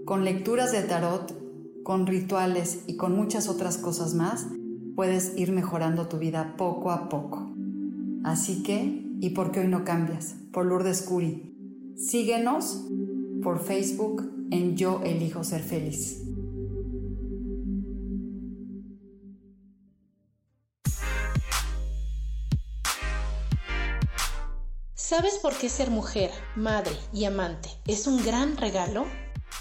Con 0.04 0.26
lecturas 0.26 0.70
de 0.70 0.82
tarot 0.82 1.43
con 1.84 2.06
rituales 2.06 2.80
y 2.86 2.96
con 2.96 3.14
muchas 3.14 3.48
otras 3.48 3.76
cosas 3.76 4.14
más, 4.14 4.46
puedes 4.96 5.36
ir 5.36 5.52
mejorando 5.52 6.08
tu 6.08 6.18
vida 6.18 6.54
poco 6.56 6.90
a 6.90 7.08
poco. 7.08 7.52
Así 8.24 8.62
que, 8.62 9.06
¿y 9.20 9.30
por 9.30 9.52
qué 9.52 9.60
hoy 9.60 9.68
no 9.68 9.84
cambias? 9.84 10.34
Por 10.50 10.64
Lourdes 10.64 11.02
Curi. 11.02 11.54
Síguenos 11.96 12.86
por 13.42 13.62
Facebook 13.62 14.32
en 14.50 14.76
Yo 14.76 15.02
Elijo 15.04 15.44
Ser 15.44 15.62
Feliz. 15.62 16.22
¿Sabes 24.94 25.38
por 25.40 25.52
qué 25.54 25.68
ser 25.68 25.90
mujer, 25.90 26.30
madre 26.56 26.96
y 27.12 27.26
amante 27.26 27.68
es 27.86 28.06
un 28.06 28.24
gran 28.24 28.56
regalo? 28.56 29.04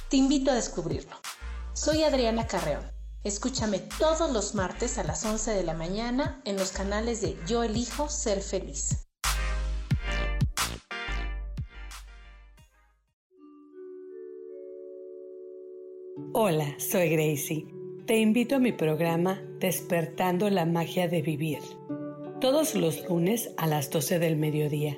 Te 0.09 0.15
invito 0.17 0.49
a 0.49 0.55
descubrirlo. 0.55 1.15
Soy 1.83 2.01
Adriana 2.03 2.47
Carreón. 2.47 2.85
Escúchame 3.25 3.77
todos 3.99 4.31
los 4.31 4.55
martes 4.55 4.97
a 4.97 5.03
las 5.03 5.25
11 5.25 5.51
de 5.51 5.63
la 5.63 5.73
mañana 5.73 6.41
en 6.45 6.55
los 6.55 6.71
canales 6.71 7.19
de 7.19 7.35
Yo 7.45 7.61
elijo 7.61 8.07
ser 8.07 8.39
feliz. 8.39 9.05
Hola, 16.31 16.73
soy 16.77 17.09
Gracie. 17.09 17.67
Te 18.05 18.17
invito 18.17 18.55
a 18.55 18.59
mi 18.59 18.71
programa 18.71 19.41
Despertando 19.59 20.49
la 20.49 20.65
Magia 20.65 21.09
de 21.09 21.21
Vivir. 21.21 21.59
Todos 22.39 22.75
los 22.75 23.03
lunes 23.09 23.51
a 23.57 23.67
las 23.67 23.89
12 23.89 24.19
del 24.19 24.37
mediodía. 24.37 24.95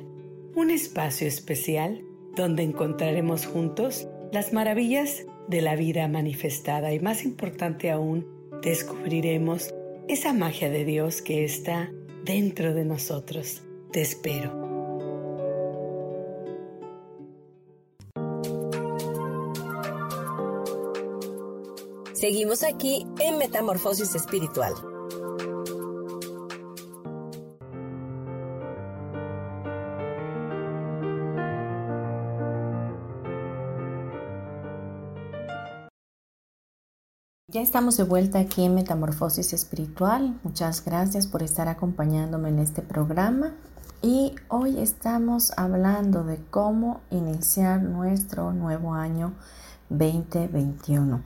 Un 0.56 0.70
espacio 0.70 1.28
especial 1.28 2.04
donde 2.36 2.62
encontraremos 2.62 3.48
juntos 3.48 4.08
las 4.32 4.54
maravillas 4.54 5.26
de 5.48 5.62
la 5.62 5.76
vida 5.76 6.08
manifestada 6.08 6.94
y 6.94 7.00
más 7.00 7.24
importante 7.24 7.92
aún, 7.92 8.26
descubriremos 8.62 9.74
esa 10.08 10.34
magia 10.34 10.70
de 10.70 10.86
Dios 10.86 11.22
que 11.22 11.44
está 11.44 11.92
dentro 12.24 12.74
de 12.74 12.86
nosotros. 12.86 13.62
Te 13.92 14.02
espero. 14.02 14.66
Seguimos 22.14 22.64
aquí 22.64 23.06
en 23.20 23.38
Metamorfosis 23.38 24.16
Espiritual. 24.16 24.74
Estamos 37.66 37.98
de 37.98 38.04
vuelta 38.04 38.38
aquí 38.38 38.64
en 38.64 38.76
Metamorfosis 38.76 39.52
Espiritual. 39.52 40.40
Muchas 40.44 40.86
gracias 40.86 41.26
por 41.26 41.42
estar 41.42 41.68
acompañándome 41.68 42.50
en 42.50 42.60
este 42.60 42.84
programa. 42.84 43.56
Y 44.04 44.36
hoy 44.50 44.78
estamos 44.78 45.52
hablando 45.58 46.24
de 46.24 46.38
cómo 46.52 47.02
iniciar 47.10 47.82
nuestro 47.82 48.54
nuevo 48.54 48.94
año 48.94 49.34
2021. 49.90 51.24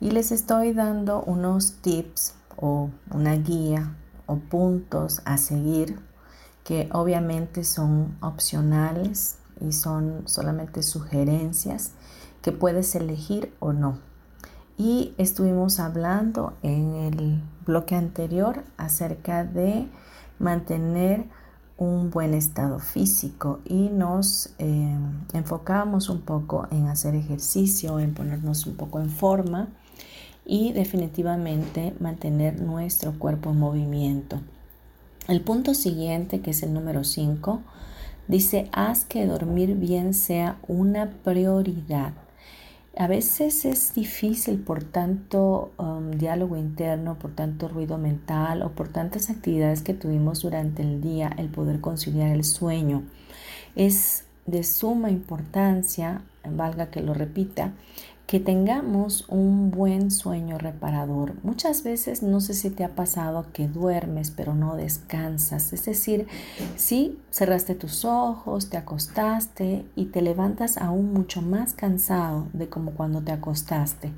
Y 0.00 0.12
les 0.12 0.32
estoy 0.32 0.72
dando 0.72 1.22
unos 1.22 1.74
tips 1.82 2.34
o 2.56 2.88
una 3.10 3.34
guía 3.34 3.94
o 4.24 4.36
puntos 4.36 5.20
a 5.26 5.36
seguir 5.36 6.00
que 6.64 6.88
obviamente 6.92 7.62
son 7.62 8.16
opcionales 8.22 9.36
y 9.60 9.72
son 9.72 10.22
solamente 10.24 10.82
sugerencias 10.82 11.92
que 12.40 12.52
puedes 12.52 12.94
elegir 12.94 13.54
o 13.60 13.74
no. 13.74 14.13
Y 14.76 15.14
estuvimos 15.18 15.78
hablando 15.78 16.54
en 16.62 16.94
el 16.94 17.42
bloque 17.64 17.94
anterior 17.94 18.64
acerca 18.76 19.44
de 19.44 19.86
mantener 20.38 21.26
un 21.76 22.10
buen 22.10 22.34
estado 22.34 22.78
físico 22.78 23.60
y 23.64 23.88
nos 23.88 24.54
eh, 24.58 24.96
enfocamos 25.32 26.08
un 26.08 26.20
poco 26.20 26.68
en 26.70 26.86
hacer 26.88 27.14
ejercicio, 27.14 27.98
en 27.98 28.14
ponernos 28.14 28.66
un 28.66 28.76
poco 28.76 29.00
en 29.00 29.10
forma 29.10 29.68
y 30.44 30.72
definitivamente 30.72 31.94
mantener 32.00 32.60
nuestro 32.60 33.18
cuerpo 33.18 33.50
en 33.50 33.58
movimiento. 33.58 34.40
El 35.26 35.40
punto 35.40 35.74
siguiente, 35.74 36.40
que 36.40 36.50
es 36.50 36.62
el 36.62 36.74
número 36.74 37.02
5, 37.02 37.62
dice, 38.28 38.68
haz 38.72 39.04
que 39.04 39.26
dormir 39.26 39.74
bien 39.74 40.14
sea 40.14 40.58
una 40.68 41.10
prioridad. 41.10 42.12
A 42.96 43.08
veces 43.08 43.64
es 43.64 43.92
difícil 43.92 44.60
por 44.60 44.84
tanto 44.84 45.72
um, 45.78 46.12
diálogo 46.12 46.56
interno, 46.56 47.18
por 47.18 47.32
tanto 47.32 47.66
ruido 47.66 47.98
mental 47.98 48.62
o 48.62 48.70
por 48.70 48.88
tantas 48.88 49.30
actividades 49.30 49.82
que 49.82 49.94
tuvimos 49.94 50.42
durante 50.42 50.82
el 50.82 51.00
día 51.00 51.32
el 51.36 51.48
poder 51.48 51.80
conciliar 51.80 52.30
el 52.30 52.44
sueño. 52.44 53.02
Es 53.74 54.26
de 54.46 54.62
suma 54.62 55.10
importancia, 55.10 56.22
valga 56.48 56.90
que 56.90 57.02
lo 57.02 57.14
repita, 57.14 57.72
que 58.26 58.40
tengamos 58.40 59.26
un 59.28 59.70
buen 59.70 60.10
sueño 60.10 60.56
reparador. 60.58 61.34
Muchas 61.42 61.82
veces 61.82 62.22
no 62.22 62.40
sé 62.40 62.54
si 62.54 62.70
te 62.70 62.84
ha 62.84 62.94
pasado 62.94 63.46
que 63.52 63.68
duermes 63.68 64.30
pero 64.30 64.54
no 64.54 64.76
descansas. 64.76 65.72
Es 65.72 65.84
decir, 65.84 66.26
si 66.76 67.18
cerraste 67.30 67.74
tus 67.74 68.04
ojos, 68.04 68.70
te 68.70 68.76
acostaste 68.76 69.84
y 69.94 70.06
te 70.06 70.22
levantas 70.22 70.78
aún 70.78 71.12
mucho 71.12 71.42
más 71.42 71.74
cansado 71.74 72.46
de 72.52 72.68
como 72.68 72.92
cuando 72.92 73.20
te 73.20 73.32
acostaste. 73.32 74.10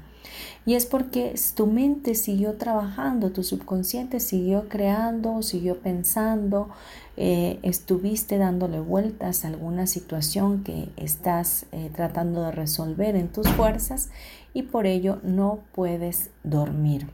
Y 0.64 0.74
es 0.74 0.86
porque 0.86 1.34
tu 1.54 1.66
mente 1.66 2.14
siguió 2.14 2.54
trabajando, 2.54 3.30
tu 3.30 3.42
subconsciente 3.42 4.20
siguió 4.20 4.68
creando, 4.68 5.42
siguió 5.42 5.78
pensando, 5.78 6.68
eh, 7.16 7.58
estuviste 7.62 8.36
dándole 8.36 8.80
vueltas 8.80 9.44
a 9.44 9.48
alguna 9.48 9.86
situación 9.86 10.64
que 10.64 10.88
estás 10.96 11.66
eh, 11.72 11.90
tratando 11.94 12.42
de 12.42 12.52
resolver 12.52 13.16
en 13.16 13.28
tus 13.28 13.48
fuerzas 13.48 14.10
y 14.54 14.62
por 14.62 14.86
ello 14.86 15.18
no 15.22 15.60
puedes 15.72 16.30
dormir. 16.42 17.06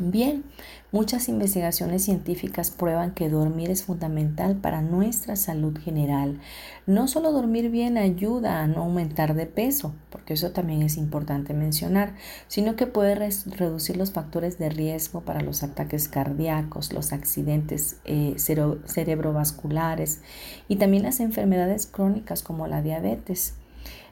Bien, 0.00 0.44
muchas 0.92 1.28
investigaciones 1.28 2.04
científicas 2.04 2.70
prueban 2.70 3.14
que 3.14 3.28
dormir 3.28 3.68
es 3.68 3.82
fundamental 3.82 4.54
para 4.54 4.80
nuestra 4.80 5.34
salud 5.34 5.76
general. 5.76 6.40
No 6.86 7.08
solo 7.08 7.32
dormir 7.32 7.68
bien 7.68 7.98
ayuda 7.98 8.60
a 8.62 8.68
no 8.68 8.82
aumentar 8.82 9.34
de 9.34 9.46
peso, 9.46 9.94
porque 10.10 10.34
eso 10.34 10.52
también 10.52 10.82
es 10.82 10.96
importante 10.96 11.52
mencionar, 11.52 12.14
sino 12.46 12.76
que 12.76 12.86
puede 12.86 13.16
reducir 13.16 13.96
los 13.96 14.12
factores 14.12 14.58
de 14.58 14.70
riesgo 14.70 15.22
para 15.22 15.40
los 15.40 15.64
ataques 15.64 16.08
cardíacos, 16.08 16.92
los 16.92 17.12
accidentes 17.12 17.96
eh, 18.04 18.36
cerebrovasculares 18.38 20.20
y 20.68 20.76
también 20.76 21.02
las 21.02 21.18
enfermedades 21.18 21.88
crónicas 21.88 22.44
como 22.44 22.68
la 22.68 22.82
diabetes. 22.82 23.54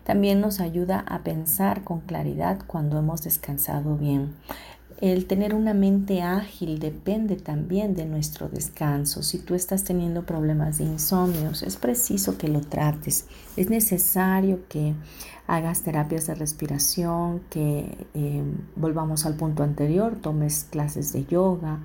También 0.06 0.40
nos 0.40 0.60
ayuda 0.60 1.00
a 1.00 1.24
pensar 1.24 1.82
con 1.82 2.00
claridad 2.00 2.60
cuando 2.66 2.96
hemos 2.96 3.22
descansado 3.22 3.96
bien. 3.96 4.34
El 4.98 5.26
tener 5.26 5.54
una 5.54 5.74
mente 5.74 6.22
ágil 6.22 6.78
depende 6.78 7.36
también 7.36 7.94
de 7.94 8.06
nuestro 8.06 8.48
descanso. 8.48 9.22
Si 9.22 9.38
tú 9.38 9.54
estás 9.54 9.84
teniendo 9.84 10.24
problemas 10.24 10.78
de 10.78 10.84
insomnios, 10.84 11.62
es 11.62 11.76
preciso 11.76 12.38
que 12.38 12.48
lo 12.48 12.62
trates. 12.62 13.26
Es 13.58 13.68
necesario 13.68 14.60
que 14.70 14.94
hagas 15.46 15.82
terapias 15.82 16.26
de 16.26 16.34
respiración, 16.34 17.42
que 17.50 18.06
eh, 18.14 18.42
volvamos 18.74 19.26
al 19.26 19.34
punto 19.34 19.62
anterior, 19.62 20.16
tomes 20.16 20.66
clases 20.70 21.12
de 21.12 21.26
yoga. 21.26 21.80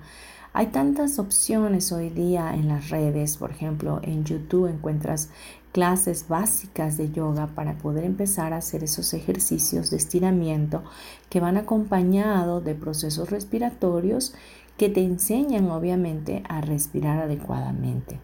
Hay 0.53 0.67
tantas 0.67 1.19
opciones 1.19 1.91
hoy 1.91 2.09
día 2.09 2.53
en 2.53 2.69
las 2.69 2.89
redes, 2.89 3.35
por 3.35 3.51
ejemplo, 3.51 3.99
en 4.03 4.23
YouTube 4.23 4.67
encuentras 4.67 5.29
clases 5.71 6.27
básicas 6.27 6.97
de 6.97 7.11
yoga 7.11 7.47
para 7.47 7.77
poder 7.77 8.03
empezar 8.03 8.53
a 8.53 8.57
hacer 8.57 8.83
esos 8.83 9.13
ejercicios 9.13 9.89
de 9.89 9.97
estiramiento 9.97 10.83
que 11.29 11.39
van 11.39 11.57
acompañados 11.57 12.63
de 12.63 12.75
procesos 12.75 13.29
respiratorios 13.29 14.33
que 14.77 14.89
te 14.89 15.03
enseñan 15.03 15.69
obviamente 15.69 16.43
a 16.49 16.61
respirar 16.61 17.19
adecuadamente. 17.19 18.19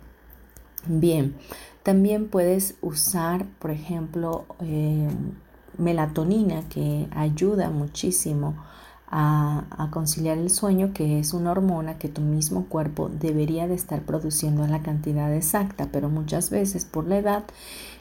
Bien, 0.86 1.36
también 1.84 2.30
puedes 2.30 2.76
usar, 2.82 3.46
por 3.60 3.72
ejemplo, 3.72 4.46
eh, 4.62 5.08
melatonina 5.78 6.68
que 6.70 7.08
ayuda 7.12 7.70
muchísimo 7.70 8.56
a, 9.10 9.90
conciliar 9.92 10.38
el 10.38 10.50
sueño, 10.50 10.92
que 10.94 11.20
es 11.20 11.34
una 11.34 11.52
hormona 11.52 11.98
que 11.98 12.10
tu 12.10 12.22
mismo 12.22 12.66
cuerpo 12.66 13.10
debería 13.10 13.68
de 13.68 13.76
estar 13.76 14.02
produciendo 14.02 14.66
en 14.66 14.72
la 14.72 14.84
cantidad 14.84 15.34
exacta, 15.34 15.90
pero 15.92 16.10
muchas 16.10 16.50
veces 16.50 16.86
por 16.86 17.08
la 17.08 17.18
edad 17.18 17.44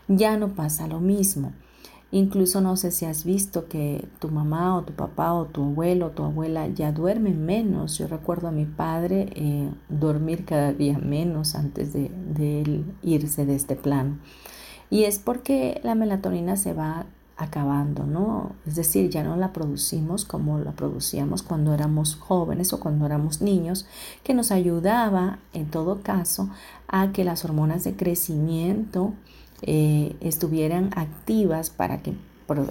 ya 0.09 0.37
no 0.37 0.55
pasa 0.55 0.87
lo 0.89 1.01
mismo. 1.01 1.53
Incluso 2.13 2.61
no 2.61 2.77
sé 2.77 2.93
si 2.93 3.05
has 3.05 3.25
visto 3.25 3.67
que 3.69 4.09
tu 4.21 4.29
mamá 4.29 4.77
o 4.77 4.83
tu 4.85 4.93
papá 4.93 5.33
o 5.33 5.47
tu 5.47 5.65
abuelo 5.65 6.07
o 6.07 6.11
tu 6.11 6.23
abuela 6.23 6.69
ya 6.69 6.93
duermen 6.93 7.45
menos. 7.45 7.99
Yo 7.99 8.07
recuerdo 8.07 8.49
a 8.49 8.53
mi 8.53 8.65
padre 8.65 9.29
eh, 9.35 9.71
dormir 9.89 10.45
cada 10.45 10.73
día 10.73 10.99
menos 10.99 11.57
antes 11.57 11.93
de, 11.93 12.11
de 12.11 12.85
irse 13.03 13.45
de 13.45 13.57
este 13.57 13.75
plano. 13.75 14.19
Y 14.89 15.05
es 15.05 15.19
porque 15.19 15.81
la 15.83 15.97
melatonina 15.97 16.57
se 16.57 16.73
va 16.73 17.07
acabando, 17.37 18.05
¿no? 18.05 18.53
Es 18.67 18.77
decir, 18.77 19.11
ya 19.11 19.23
no 19.23 19.37
la 19.37 19.53
producimos 19.53 20.25
como 20.25 20.59
la 20.59 20.73
producíamos 20.73 21.43
cuando 21.43 21.75
éramos 21.75 22.15
jóvenes 22.15 22.73
o 22.73 22.81
cuando 22.81 23.05
éramos 23.05 23.43
niños, 23.43 23.87
que 24.25 24.33
nos 24.33 24.51
ayudaba, 24.51 25.39
en 25.53 25.71
todo 25.71 26.01
caso, 26.03 26.49
a 26.89 27.13
que 27.13 27.25
las 27.25 27.45
hormonas 27.45 27.85
de 27.85 27.95
crecimiento 27.95 29.13
eh, 29.63 30.17
estuvieran 30.21 30.91
activas 30.97 31.71
para 31.71 32.03
que 32.03 32.15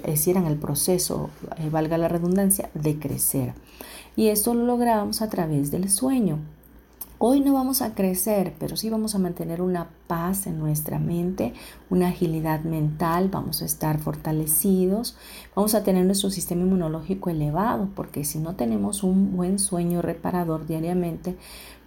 hicieran 0.08 0.46
el 0.46 0.56
proceso, 0.56 1.30
eh, 1.58 1.68
valga 1.70 1.98
la 1.98 2.08
redundancia, 2.08 2.70
de 2.74 2.98
crecer. 2.98 3.54
Y 4.16 4.28
esto 4.28 4.54
lo 4.54 4.64
lográbamos 4.64 5.22
a 5.22 5.28
través 5.28 5.70
del 5.70 5.90
sueño. 5.90 6.38
Hoy 7.18 7.40
no 7.40 7.54
vamos 7.54 7.80
a 7.80 7.94
crecer, 7.94 8.52
pero 8.58 8.76
sí 8.76 8.90
vamos 8.90 9.14
a 9.14 9.18
mantener 9.18 9.62
una 9.62 9.88
paz 10.06 10.46
en 10.46 10.58
nuestra 10.58 10.98
mente, 10.98 11.54
una 11.88 12.08
agilidad 12.08 12.60
mental, 12.60 13.30
vamos 13.30 13.62
a 13.62 13.64
estar 13.64 13.98
fortalecidos, 13.98 15.16
vamos 15.54 15.74
a 15.74 15.82
tener 15.82 16.04
nuestro 16.04 16.28
sistema 16.28 16.64
inmunológico 16.64 17.30
elevado, 17.30 17.88
porque 17.96 18.22
si 18.22 18.38
no 18.38 18.54
tenemos 18.54 19.02
un 19.02 19.34
buen 19.34 19.58
sueño 19.58 20.02
reparador 20.02 20.66
diariamente, 20.66 21.38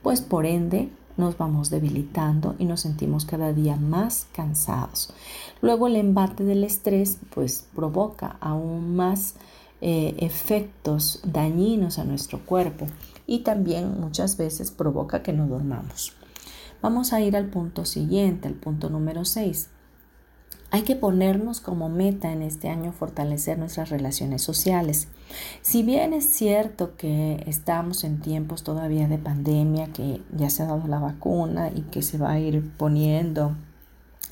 pues 0.01 0.21
por 0.21 0.47
ende 0.47 0.89
nos 1.15 1.37
vamos 1.37 1.69
debilitando 1.69 2.55
y 2.57 2.65
nos 2.65 2.81
sentimos 2.81 3.25
cada 3.25 3.53
día 3.53 3.75
más 3.75 4.25
cansados. 4.33 5.13
Luego 5.61 5.85
el 5.85 5.97
embate 5.97 6.43
del 6.43 6.63
estrés 6.63 7.19
pues 7.35 7.67
provoca 7.75 8.37
aún 8.39 8.95
más 8.95 9.35
eh, 9.81 10.15
efectos 10.17 11.21
dañinos 11.23 11.99
a 11.99 12.03
nuestro 12.03 12.39
cuerpo 12.39 12.87
y 13.29 13.39
también 13.39 14.01
muchas 14.01 14.37
veces 14.37 14.71
provoca 14.71 15.21
que 15.21 15.33
no 15.33 15.45
dormamos. 15.45 16.13
Vamos 16.81 17.13
a 17.13 17.21
ir 17.21 17.37
al 17.37 17.45
punto 17.45 17.85
siguiente, 17.85 18.47
al 18.47 18.55
punto 18.55 18.89
número 18.89 19.23
6. 19.23 19.69
Hay 20.71 20.81
que 20.81 20.95
ponernos 20.95 21.61
como 21.61 21.89
meta 21.89 22.31
en 22.31 22.41
este 22.41 22.69
año 22.69 22.91
fortalecer 22.91 23.59
nuestras 23.59 23.91
relaciones 23.91 24.41
sociales. 24.41 25.09
Si 25.61 25.83
bien 25.83 26.13
es 26.13 26.25
cierto 26.25 26.95
que 26.95 27.43
estamos 27.45 28.03
en 28.03 28.19
tiempos 28.19 28.63
todavía 28.63 29.07
de 29.07 29.19
pandemia, 29.19 29.93
que 29.93 30.23
ya 30.35 30.49
se 30.49 30.63
ha 30.63 30.65
dado 30.65 30.87
la 30.87 30.99
vacuna 30.99 31.69
y 31.69 31.81
que 31.81 32.01
se 32.01 32.17
va 32.17 32.31
a 32.31 32.39
ir 32.39 32.67
poniendo 32.77 33.55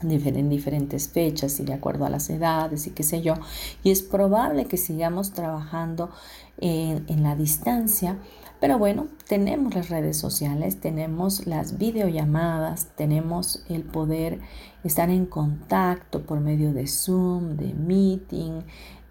en 0.02 0.50
diferentes 0.50 1.10
fechas 1.10 1.60
y 1.60 1.66
de 1.66 1.74
acuerdo 1.74 2.06
a 2.06 2.10
las 2.10 2.30
edades 2.30 2.88
y 2.88 2.92
qué 2.92 3.04
sé 3.04 3.22
yo. 3.22 3.36
Y 3.84 3.92
es 3.92 4.02
probable 4.02 4.66
que 4.66 4.78
sigamos 4.78 5.32
trabajando 5.32 6.10
en, 6.58 7.24
la 7.24 7.36
distancia. 7.36 8.18
Pero 8.60 8.80
bueno, 8.80 9.08
tenemos 9.28 9.76
las 9.76 9.90
redes 9.90 10.18
sociales, 10.18 10.80
tenemos 10.80 11.46
las 11.46 11.78
videollamadas, 11.78 12.88
tenemos 12.96 13.64
el 13.70 13.84
poder 13.84 14.40
estar 14.84 15.10
en 15.10 15.26
contacto 15.26 16.24
por 16.24 16.40
medio 16.40 16.74
de 16.74 16.88
Zoom, 16.88 17.56
de 17.56 17.74
Meeting, 17.74 18.62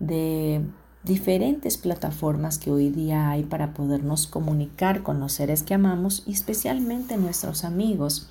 de 0.01 0.63
diferentes 1.05 1.77
plataformas 1.77 2.59
que 2.59 2.73
hoy 2.73 2.91
día 2.91 3.31
hay 3.31 3.45
para 3.45 3.73
podernos 3.73 4.27
comunicar 4.27 5.05
con 5.05 5.21
los 5.21 5.35
seres 5.35 5.63
que 5.63 5.75
amamos 5.75 6.25
y 6.27 6.33
especialmente 6.33 7.17
nuestros 7.17 7.65
amigos. 7.65 8.29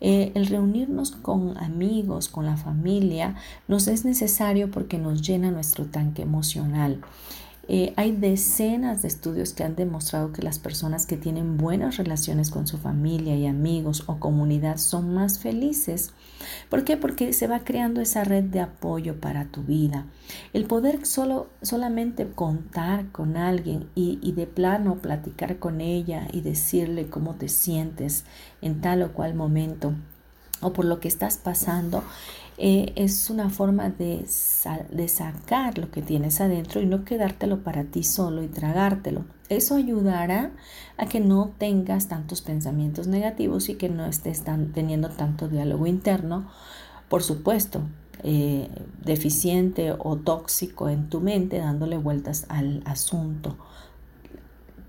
Eh, 0.00 0.32
el 0.34 0.46
reunirnos 0.46 1.10
con 1.10 1.58
amigos, 1.58 2.28
con 2.28 2.46
la 2.46 2.56
familia, 2.56 3.34
nos 3.66 3.88
es 3.88 4.04
necesario 4.04 4.70
porque 4.70 4.98
nos 4.98 5.22
llena 5.22 5.50
nuestro 5.50 5.86
tanque 5.86 6.22
emocional. 6.22 7.00
Eh, 7.70 7.92
hay 7.96 8.12
decenas 8.12 9.02
de 9.02 9.08
estudios 9.08 9.52
que 9.52 9.62
han 9.62 9.76
demostrado 9.76 10.32
que 10.32 10.40
las 10.40 10.58
personas 10.58 11.04
que 11.04 11.18
tienen 11.18 11.58
buenas 11.58 11.98
relaciones 11.98 12.50
con 12.50 12.66
su 12.66 12.78
familia 12.78 13.36
y 13.36 13.46
amigos 13.46 14.04
o 14.06 14.18
comunidad 14.18 14.78
son 14.78 15.12
más 15.12 15.38
felices. 15.38 16.12
¿Por 16.70 16.84
qué? 16.84 16.96
Porque 16.96 17.34
se 17.34 17.46
va 17.46 17.60
creando 17.60 18.00
esa 18.00 18.24
red 18.24 18.44
de 18.44 18.60
apoyo 18.60 19.20
para 19.20 19.44
tu 19.44 19.62
vida. 19.62 20.06
El 20.54 20.64
poder 20.64 21.04
solo, 21.04 21.48
solamente 21.60 22.26
contar 22.26 23.12
con 23.12 23.36
alguien 23.36 23.90
y, 23.94 24.18
y 24.22 24.32
de 24.32 24.46
plano 24.46 24.96
platicar 24.96 25.58
con 25.58 25.82
ella 25.82 26.26
y 26.32 26.40
decirle 26.40 27.08
cómo 27.08 27.34
te 27.34 27.50
sientes 27.50 28.24
en 28.62 28.80
tal 28.80 29.02
o 29.02 29.12
cual 29.12 29.34
momento 29.34 29.92
o 30.60 30.72
por 30.72 30.84
lo 30.84 31.00
que 31.00 31.08
estás 31.08 31.36
pasando 31.36 32.02
eh, 32.60 32.92
es 32.96 33.30
una 33.30 33.50
forma 33.50 33.88
de, 33.88 34.26
sacar 34.26 35.78
lo 35.78 35.92
que 35.92 36.02
tienes 36.02 36.40
adentro 36.40 36.80
y 36.80 36.86
no 36.86 37.04
quedártelo 37.04 37.62
para 37.62 37.84
ti 37.84 38.02
solo 38.02 38.42
y 38.42 38.48
tragártelo. 38.48 39.24
Eso 39.48 39.76
ayudará 39.76 40.50
a 40.96 41.06
que 41.06 41.20
no 41.20 41.52
tengas 41.56 42.08
tantos 42.08 42.42
pensamientos 42.42 43.06
negativos 43.06 43.68
y 43.68 43.76
que 43.76 43.88
no 43.88 44.04
estés 44.06 44.42
teniendo 44.74 45.08
tanto 45.08 45.48
diálogo 45.48 45.86
interno, 45.86 46.50
por 47.08 47.22
supuesto, 47.22 47.82
eh, 48.24 48.68
deficiente 49.04 49.94
o 49.96 50.16
tóxico 50.16 50.88
en 50.88 51.08
tu 51.08 51.20
mente, 51.20 51.58
dándole 51.58 51.96
vueltas 51.96 52.44
al 52.48 52.82
asunto 52.84 53.56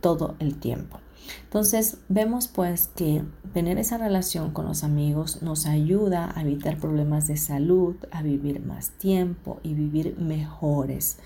todo 0.01 0.35
el 0.39 0.55
tiempo. 0.55 0.99
Entonces 1.43 1.97
vemos 2.07 2.47
pues 2.47 2.89
que 2.95 3.23
tener 3.53 3.77
esa 3.77 3.97
relación 3.97 4.51
con 4.51 4.65
los 4.65 4.83
amigos 4.83 5.41
nos 5.41 5.65
ayuda 5.65 6.31
a 6.35 6.41
evitar 6.41 6.77
problemas 6.77 7.27
de 7.27 7.37
salud, 7.37 7.95
a 8.11 8.21
vivir 8.21 8.61
más 8.61 8.91
tiempo 8.91 9.59
y 9.63 9.73
vivir 9.73 10.17
mejores. 10.17 11.17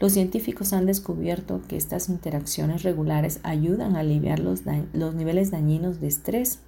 Los 0.00 0.12
científicos 0.12 0.72
han 0.72 0.86
descubierto 0.86 1.60
que 1.68 1.76
estas 1.76 2.08
interacciones 2.08 2.82
regulares 2.82 3.40
ayudan 3.42 3.96
a 3.96 4.00
aliviar 4.00 4.38
los, 4.38 4.62
los 4.92 5.14
niveles 5.14 5.50
dañinos 5.50 6.00
de 6.00 6.08
estrés 6.08 6.60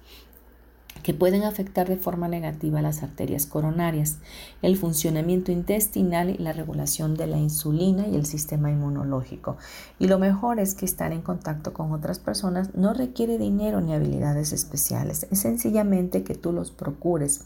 que 1.03 1.13
pueden 1.13 1.43
afectar 1.43 1.87
de 1.87 1.97
forma 1.97 2.27
negativa 2.27 2.81
las 2.81 3.03
arterias 3.03 3.45
coronarias, 3.45 4.17
el 4.61 4.77
funcionamiento 4.77 5.51
intestinal 5.51 6.29
y 6.29 6.37
la 6.37 6.53
regulación 6.53 7.15
de 7.15 7.27
la 7.27 7.37
insulina 7.37 8.07
y 8.07 8.15
el 8.15 8.25
sistema 8.25 8.69
inmunológico. 8.69 9.57
Y 9.99 10.07
lo 10.07 10.19
mejor 10.19 10.59
es 10.59 10.75
que 10.75 10.85
estar 10.85 11.11
en 11.11 11.21
contacto 11.21 11.73
con 11.73 11.91
otras 11.91 12.19
personas 12.19 12.75
no 12.75 12.93
requiere 12.93 13.37
dinero 13.37 13.81
ni 13.81 13.93
habilidades 13.93 14.53
especiales, 14.53 15.27
es 15.31 15.39
sencillamente 15.39 16.23
que 16.23 16.35
tú 16.35 16.51
los 16.51 16.71
procures, 16.71 17.41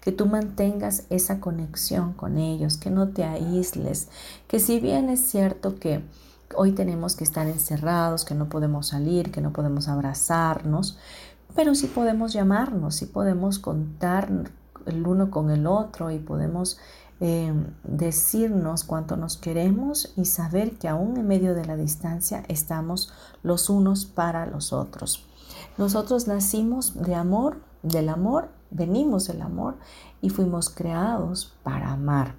que 0.00 0.12
tú 0.12 0.26
mantengas 0.26 1.04
esa 1.10 1.40
conexión 1.40 2.12
con 2.12 2.38
ellos, 2.38 2.76
que 2.76 2.90
no 2.90 3.08
te 3.08 3.24
aísles, 3.24 4.08
que 4.48 4.60
si 4.60 4.80
bien 4.80 5.08
es 5.08 5.20
cierto 5.20 5.76
que 5.76 6.02
hoy 6.54 6.72
tenemos 6.72 7.16
que 7.16 7.24
estar 7.24 7.46
encerrados, 7.46 8.24
que 8.24 8.34
no 8.34 8.48
podemos 8.48 8.88
salir, 8.88 9.30
que 9.30 9.40
no 9.40 9.52
podemos 9.52 9.88
abrazarnos, 9.88 10.98
pero 11.54 11.74
sí 11.74 11.86
podemos 11.86 12.32
llamarnos, 12.32 12.96
sí 12.96 13.06
podemos 13.06 13.58
contar 13.58 14.30
el 14.86 15.06
uno 15.06 15.30
con 15.30 15.50
el 15.50 15.66
otro 15.66 16.10
y 16.10 16.18
podemos 16.18 16.78
em, 17.20 17.66
decirnos 17.84 18.84
cuánto 18.84 19.16
nos 19.16 19.36
queremos 19.36 20.12
y 20.16 20.24
saber 20.24 20.72
que 20.78 20.88
aún 20.88 21.16
en 21.16 21.28
medio 21.28 21.54
de 21.54 21.64
la 21.64 21.76
distancia 21.76 22.42
estamos 22.48 23.12
los 23.42 23.70
unos 23.70 24.06
para 24.06 24.46
los 24.46 24.72
otros. 24.72 25.26
Nosotros 25.78 26.26
nacimos 26.26 27.00
de 27.00 27.14
amor, 27.14 27.58
del 27.82 28.08
amor, 28.08 28.48
venimos 28.70 29.28
del 29.28 29.42
amor 29.42 29.76
y 30.20 30.30
fuimos 30.30 30.70
creados 30.70 31.54
para 31.62 31.92
amar. 31.92 32.34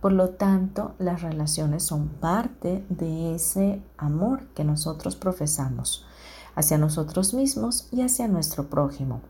Por 0.00 0.12
lo 0.12 0.30
tanto, 0.30 0.94
las 0.98 1.22
relaciones 1.22 1.82
son 1.82 2.08
parte 2.08 2.84
de 2.88 3.34
ese 3.34 3.82
amor 3.98 4.46
que 4.54 4.64
nosotros 4.64 5.14
profesamos 5.14 6.06
hacia 6.54 6.78
nosotros 6.78 7.34
mismos 7.34 7.88
y 7.90 8.02
hacia 8.02 8.28
nuestro 8.28 8.68
prójimo. 8.68 9.20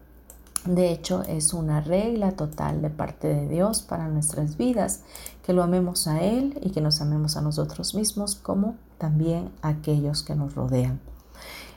De 0.64 0.90
hecho, 0.90 1.22
es 1.22 1.54
una 1.54 1.80
regla 1.80 2.32
total 2.32 2.82
de 2.82 2.90
parte 2.90 3.28
de 3.28 3.48
Dios 3.48 3.80
para 3.80 4.08
nuestras 4.08 4.58
vidas, 4.58 5.00
que 5.42 5.54
lo 5.54 5.62
amemos 5.62 6.06
a 6.06 6.20
Él 6.22 6.58
y 6.62 6.70
que 6.70 6.82
nos 6.82 7.00
amemos 7.00 7.36
a 7.36 7.40
nosotros 7.40 7.94
mismos 7.94 8.34
como 8.34 8.76
también 8.98 9.50
a 9.62 9.68
aquellos 9.68 10.22
que 10.22 10.34
nos 10.34 10.54
rodean. 10.54 11.00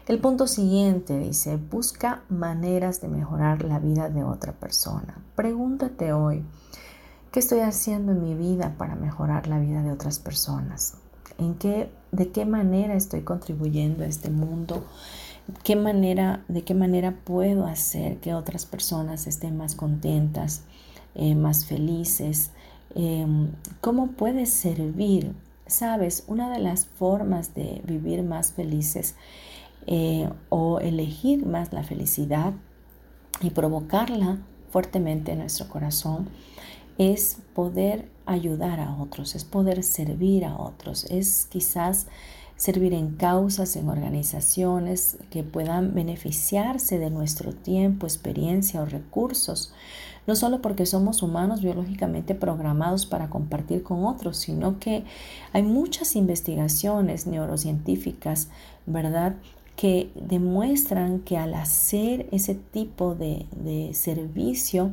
El 0.06 0.20
punto 0.20 0.48
siguiente 0.48 1.18
dice, 1.18 1.56
busca 1.56 2.24
maneras 2.28 3.00
de 3.00 3.08
mejorar 3.08 3.64
la 3.64 3.80
vida 3.80 4.10
de 4.10 4.26
otra 4.26 4.52
persona. 4.52 5.16
Pregúntate 5.38 6.12
hoy, 6.12 6.44
¿qué 7.32 7.40
estoy 7.40 7.62
haciendo 7.62 8.12
en 8.12 8.22
mi 8.22 8.36
vida 8.36 8.76
para 8.78 8.96
mejorar 8.96 9.48
la 9.48 9.60
vida 9.60 9.82
de 9.82 9.94
otras 9.94 10.20
personas? 10.20 10.96
¿En 11.38 11.56
qué, 11.56 11.90
¿De 12.12 12.34
qué 12.34 12.46
manera 12.46 12.96
estoy 12.96 13.22
contribuyendo 13.22 14.04
a 14.04 14.08
este 14.08 14.30
mundo? 14.30 14.84
¿Qué 15.64 15.76
manera, 15.76 16.44
¿De 16.48 16.64
qué 16.64 16.74
manera 16.74 17.12
puedo 17.24 17.66
hacer 17.66 18.18
que 18.18 18.34
otras 18.34 18.66
personas 18.66 19.28
estén 19.28 19.58
más 19.58 19.76
contentas, 19.76 20.64
eh, 21.16 21.36
más 21.36 21.66
felices? 21.66 22.52
Em, 22.96 23.52
¿Cómo 23.82 24.12
puedes 24.12 24.52
servir? 24.52 25.34
Sabes, 25.68 26.24
una 26.28 26.50
de 26.50 26.60
las 26.60 26.86
formas 26.86 27.54
de 27.56 27.82
vivir 27.86 28.24
más 28.24 28.54
felices 28.54 29.16
eh, 29.86 30.30
o 30.50 30.80
elegir 30.80 31.46
más 31.46 31.74
la 31.74 31.84
felicidad 31.84 32.54
y 33.42 33.50
provocarla 33.50 34.40
fuertemente 34.70 35.34
en 35.34 35.40
nuestro 35.40 35.68
corazón 35.68 36.30
es 36.98 37.40
poder 37.54 38.10
ayudar 38.26 38.80
a 38.80 38.96
otros, 38.96 39.36
es 39.36 39.44
poder 39.44 39.84
servir 39.84 40.46
a 40.46 40.58
otros, 40.58 41.06
es 41.06 41.48
quizás 41.50 42.08
servir 42.64 42.94
en 42.94 43.18
causas, 43.18 43.76
en 43.76 43.90
organizaciones 43.90 45.18
que 45.30 45.44
puedan 45.44 45.94
beneficiarse 45.94 46.98
de 46.98 47.10
nuestro 47.10 47.52
tiempo, 47.52 48.06
experiencia 48.06 48.82
o 48.82 48.86
recursos, 48.86 49.74
no 50.28 50.34
solo 50.38 50.62
porque 50.62 50.86
somos 50.86 51.22
humanos 51.24 51.62
biológicamente 51.62 52.36
programados 52.36 53.06
para 53.06 53.30
compartir 53.30 53.84
con 53.84 54.06
otros, 54.06 54.38
sino 54.38 54.80
que 54.80 55.04
hay 55.52 55.62
muchas 55.62 56.16
investigaciones 56.16 57.28
neurocientíficas, 57.28 58.48
¿verdad? 58.86 59.36
que 59.76 60.10
demuestran 60.16 61.20
que 61.20 61.36
al 61.36 61.56
hacer 61.56 62.30
ese 62.32 62.56
tipo 62.56 63.14
de, 63.14 63.46
servicio 63.94 64.92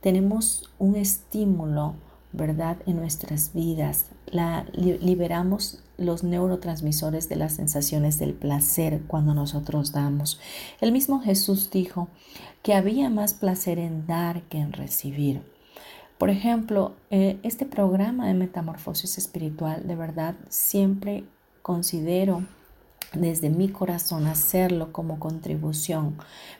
tenemos 0.00 0.70
un 0.78 0.96
estímulo, 0.96 1.96
¿verdad? 2.32 2.78
En 2.86 2.96
nuestras 2.96 3.52
vidas. 3.52 4.06
Liberamos 4.72 5.82
los 5.98 6.24
neurotransmisores 6.24 7.28
de 7.28 7.36
las 7.36 7.54
sensaciones 7.54 8.18
del 8.18 8.32
placer 8.32 9.02
cuando 9.06 9.34
nosotros 9.34 9.92
damos. 9.92 10.40
El 10.80 10.92
mismo 10.92 11.20
Jesús 11.20 11.70
dijo 11.70 12.08
que 12.62 12.74
había 12.74 13.10
más 13.10 13.34
placer 13.34 13.78
en 13.78 14.06
dar 14.06 14.42
que 14.42 14.58
en 14.58 14.72
recibir. 14.72 15.42
Por 16.18 16.30
ejemplo, 16.30 16.94
eh, 17.10 17.38
este 17.42 17.64
programa 17.64 18.26
de 18.26 18.34
metamorfosis 18.34 19.16
espiritual, 19.16 19.86
de 19.86 19.96
verdad, 19.96 20.34
siempre 20.48 21.24
considero 21.62 22.44
desde 23.12 23.50
mi 23.50 23.68
corazón 23.68 24.26
hacerlo 24.26 24.92
como 24.92 25.18
contribución 25.18 26.16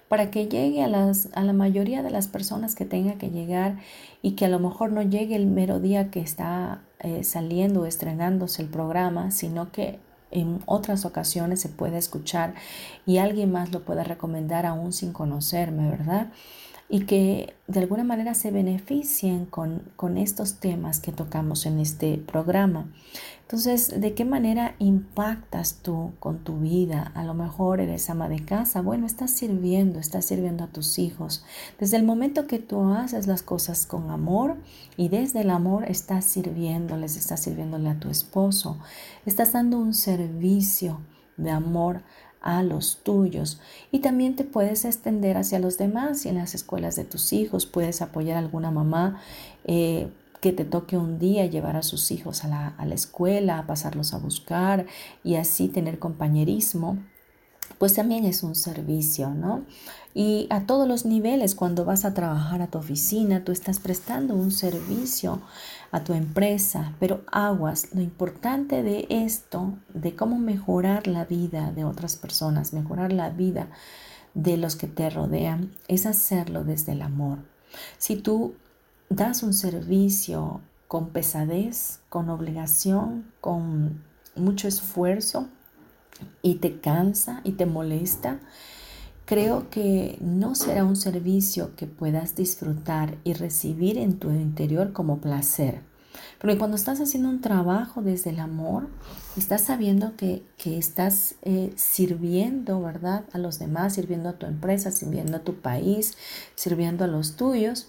para 0.09 0.31
que 0.31 0.49
llegue 0.49 0.83
a, 0.83 0.89
las, 0.89 1.29
a 1.35 1.45
la 1.45 1.53
mayoría 1.53 2.03
de 2.03 2.11
las 2.11 2.27
personas 2.27 2.75
que 2.75 2.85
tenga 2.85 3.15
que 3.15 3.31
llegar 3.31 3.79
y 4.23 4.33
que 4.33 4.47
a 4.47 4.49
lo 4.49 4.59
mejor 4.59 4.91
no 4.91 5.03
llegue 5.03 5.37
el 5.37 5.47
mero 5.47 5.79
día 5.79 6.11
que 6.11 6.21
está 6.21 6.83
eh, 6.99 7.23
saliendo 7.23 7.83
o 7.83 7.87
estrenándose 7.87 8.63
el 8.63 8.69
programa, 8.69 9.31
sino 9.31 9.71
que 9.71 10.01
en 10.33 10.61
otras 10.67 11.05
ocasiones 11.05 11.61
se 11.61 11.69
puede 11.69 11.99
escuchar 11.99 12.55
y 13.07 13.19
alguien 13.19 13.53
más 13.53 13.73
lo 13.73 13.85
pueda 13.85 14.05
recomendar 14.05 14.67
aún 14.67 14.93
sin 14.93 15.13
conocerme, 15.13 15.91
¿verdad? 15.91 16.29
Y 16.93 17.05
que 17.05 17.55
de 17.69 17.79
alguna 17.79 18.03
manera 18.03 18.35
se 18.35 18.51
beneficien 18.51 19.47
con, 19.47 19.85
con 19.95 20.19
estos 20.19 20.55
temas 20.55 20.99
que 20.99 21.13
tocamos 21.13 21.65
en 21.65 21.79
este 21.79 22.19
programa. 22.19 22.93
Entonces, 23.43 24.01
¿de 24.01 24.15
qué 24.15 24.25
manera 24.25 24.75
impactas 24.81 25.79
tú 25.83 26.13
con 26.19 26.39
tu 26.41 26.59
vida? 26.59 27.13
A 27.15 27.25
lo 27.25 27.35
mejor 27.35 27.81
eres 27.81 28.11
ama 28.11 28.29
de 28.29 28.45
casa. 28.45 28.83
Bueno, 28.83 29.07
estás 29.07 29.31
sirviendo, 29.31 30.01
estás 30.01 30.25
sirviendo 30.25 30.65
a 30.65 30.67
tus 30.69 30.99
hijos. 30.99 31.45
Desde 31.79 31.97
el 31.97 32.05
momento 32.05 32.49
que 32.49 32.59
tú 32.59 32.93
haces 32.93 33.29
las 33.29 33.43
cosas 33.43 33.87
con 33.87 34.11
amor 34.11 34.57
y 34.97 35.09
desde 35.09 35.43
el 35.43 35.51
amor 35.51 35.85
estás 35.89 36.25
sirviéndoles, 36.25 37.17
estás 37.17 37.41
sirviéndole 37.41 37.89
a 37.89 38.01
tu 38.01 38.09
esposo, 38.09 38.79
estás 39.27 39.53
dando 39.53 39.79
un 39.79 39.95
servicio 39.95 41.01
de 41.37 41.51
amor 41.51 42.03
a 42.41 42.63
los 42.63 42.99
tuyos 43.03 43.61
y 43.91 44.01
también 44.01 44.37
te 44.37 44.45
puedes 44.45 44.85
extender 44.85 45.37
hacia 45.37 45.59
los 45.59 45.79
demás 45.79 46.25
y 46.25 46.29
en 46.29 46.37
las 46.37 46.55
escuelas 46.55 46.97
de 46.97 47.05
tus 47.05 47.33
hijos 47.33 47.67
puedes 47.67 48.03
apoyar 48.03 48.37
a 48.37 48.41
alguna 48.41 48.71
mamá 48.71 49.21
eh, 49.65 50.09
que 50.41 50.53
te 50.53 50.65
toque 50.65 50.97
un 50.97 51.19
día 51.19 51.47
llevar 51.47 51.77
a 51.77 51.83
sus 51.83 52.11
hijos 52.11 52.45
a 52.45 52.49
la, 52.49 52.69
a 52.69 52.87
la 52.87 52.95
escuela, 52.95 53.65
pasarlos 53.67 54.15
a 54.15 54.19
buscar 54.19 54.87
y 55.23 55.37
así 55.37 55.69
tener 55.69 55.99
compañerismo 55.99 56.99
pues 57.81 57.95
también 57.95 58.27
es 58.27 58.43
un 58.43 58.55
servicio, 58.55 59.31
¿no? 59.31 59.65
Y 60.13 60.49
a 60.51 60.67
todos 60.67 60.87
los 60.87 61.07
niveles, 61.07 61.55
cuando 61.55 61.87
vas 61.87 62.05
a 62.05 62.13
trabajar 62.13 62.61
a 62.61 62.67
tu 62.67 62.77
oficina, 62.77 63.43
tú 63.43 63.53
estás 63.53 63.79
prestando 63.79 64.35
un 64.35 64.51
servicio 64.51 65.41
a 65.93 66.05
tu 66.05 66.13
empresa, 66.15 66.95
pero 67.01 67.23
aguas, 67.31 67.89
lo 67.95 68.01
importante 68.01 68.83
de 68.83 69.07
esto, 69.11 69.75
de 69.93 70.15
cómo 70.15 70.39
mejorar 70.39 71.07
la 71.07 71.25
vida 71.25 71.73
de 71.73 71.85
otras 71.85 72.17
personas, 72.17 72.73
mejorar 72.73 73.13
la 73.13 73.31
vida 73.31 73.69
de 74.35 74.57
los 74.57 74.77
que 74.77 74.87
te 74.87 75.11
rodean, 75.11 75.73
es 75.89 76.07
hacerlo 76.07 76.65
desde 76.65 76.93
el 76.93 77.03
amor. 77.03 77.39
Si 77.99 78.17
tú 78.17 78.55
das 79.09 79.43
un 79.43 79.53
servicio 79.53 80.61
con 80.87 81.11
pesadez, 81.11 82.01
con 82.09 82.31
obligación, 82.31 83.33
con 83.41 84.03
mucho 84.37 84.69
esfuerzo, 84.69 85.49
y 86.43 86.57
te 86.57 86.81
cansa 86.81 87.41
y 87.45 87.53
te 87.53 87.67
molesta, 87.67 88.39
creo 89.31 89.71
que 89.71 90.19
no 90.21 90.57
será 90.57 90.83
un 90.83 90.97
servicio 90.97 91.77
que 91.77 91.87
puedas 91.87 92.35
disfrutar 92.35 93.17
y 93.23 93.35
recibir 93.35 93.97
en 93.97 94.19
tu 94.19 94.29
interior 94.33 94.93
como 94.93 95.21
placer. 95.21 95.83
Porque 96.41 96.59
cuando 96.59 96.77
estás 96.77 97.01
haciendo 97.01 97.29
un 97.29 97.41
trabajo 97.41 98.03
desde 98.03 98.31
el 98.31 98.41
amor, 98.41 98.89
estás 99.37 99.61
sabiendo 99.61 100.17
que, 100.17 100.43
estás 100.65 101.37
eh, 101.43 101.73
sirviendo, 101.77 102.83
¿verdad? 102.83 103.25
A 103.33 103.39
los 103.39 103.61
demás, 103.61 103.95
sirviendo 103.95 104.31
a 104.31 104.33
tu 104.33 104.47
empresa, 104.47 104.91
sirviendo 104.91 105.37
a 105.37 105.45
tu 105.45 105.61
país, 105.61 106.17
sirviendo 106.57 107.05
a 107.05 107.07
los 107.07 107.37
tuyos, 107.37 107.89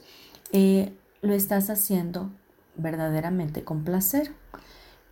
eh, 0.52 0.96
lo 1.24 1.34
estás 1.34 1.72
haciendo 1.72 2.30
verdaderamente 2.76 3.64
con 3.64 3.84
placer. 3.84 4.36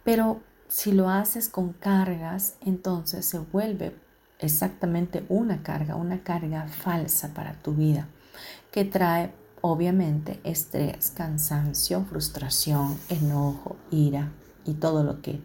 Pero 0.03 0.41
si 0.67 0.91
lo 0.91 1.09
haces 1.09 1.49
con 1.49 1.73
cargas, 1.73 2.53
entonces 2.61 3.25
se 3.25 3.39
vuelve 3.39 3.95
exactamente 4.39 5.25
una 5.29 5.61
carga, 5.61 5.95
una 5.95 6.23
carga 6.23 6.67
falsa 6.67 7.33
para 7.33 7.53
tu 7.61 7.73
vida, 7.73 8.07
que 8.71 8.85
trae 8.85 9.33
obviamente 9.61 10.39
estrés, 10.43 11.11
cansancio, 11.11 12.05
frustración, 12.05 12.97
enojo, 13.09 13.75
ira 13.91 14.31
y 14.65 14.73
todo 14.73 15.03
lo 15.03 15.21
que 15.21 15.41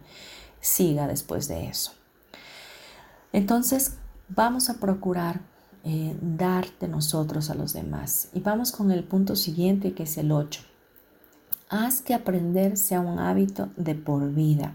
siga 0.61 1.07
después 1.07 1.47
de 1.47 1.67
eso. 1.67 1.91
Entonces 3.33 3.97
vamos 4.29 4.69
a 4.69 4.79
procurar 4.79 5.41
eh, 5.83 6.17
darte 6.19 6.87
nosotros 6.87 7.49
a 7.49 7.55
los 7.55 7.73
demás. 7.73 8.29
Y 8.33 8.39
vamos 8.39 8.71
con 8.71 8.91
el 8.91 9.03
punto 9.03 9.35
siguiente 9.35 9.93
que 9.93 10.03
es 10.03 10.17
el 10.17 10.31
8. 10.31 10.61
Haz 11.69 12.01
que 12.01 12.13
aprender 12.13 12.77
sea 12.77 13.01
un 13.01 13.19
hábito 13.19 13.69
de 13.75 13.93
por 13.93 14.33
vida. 14.33 14.73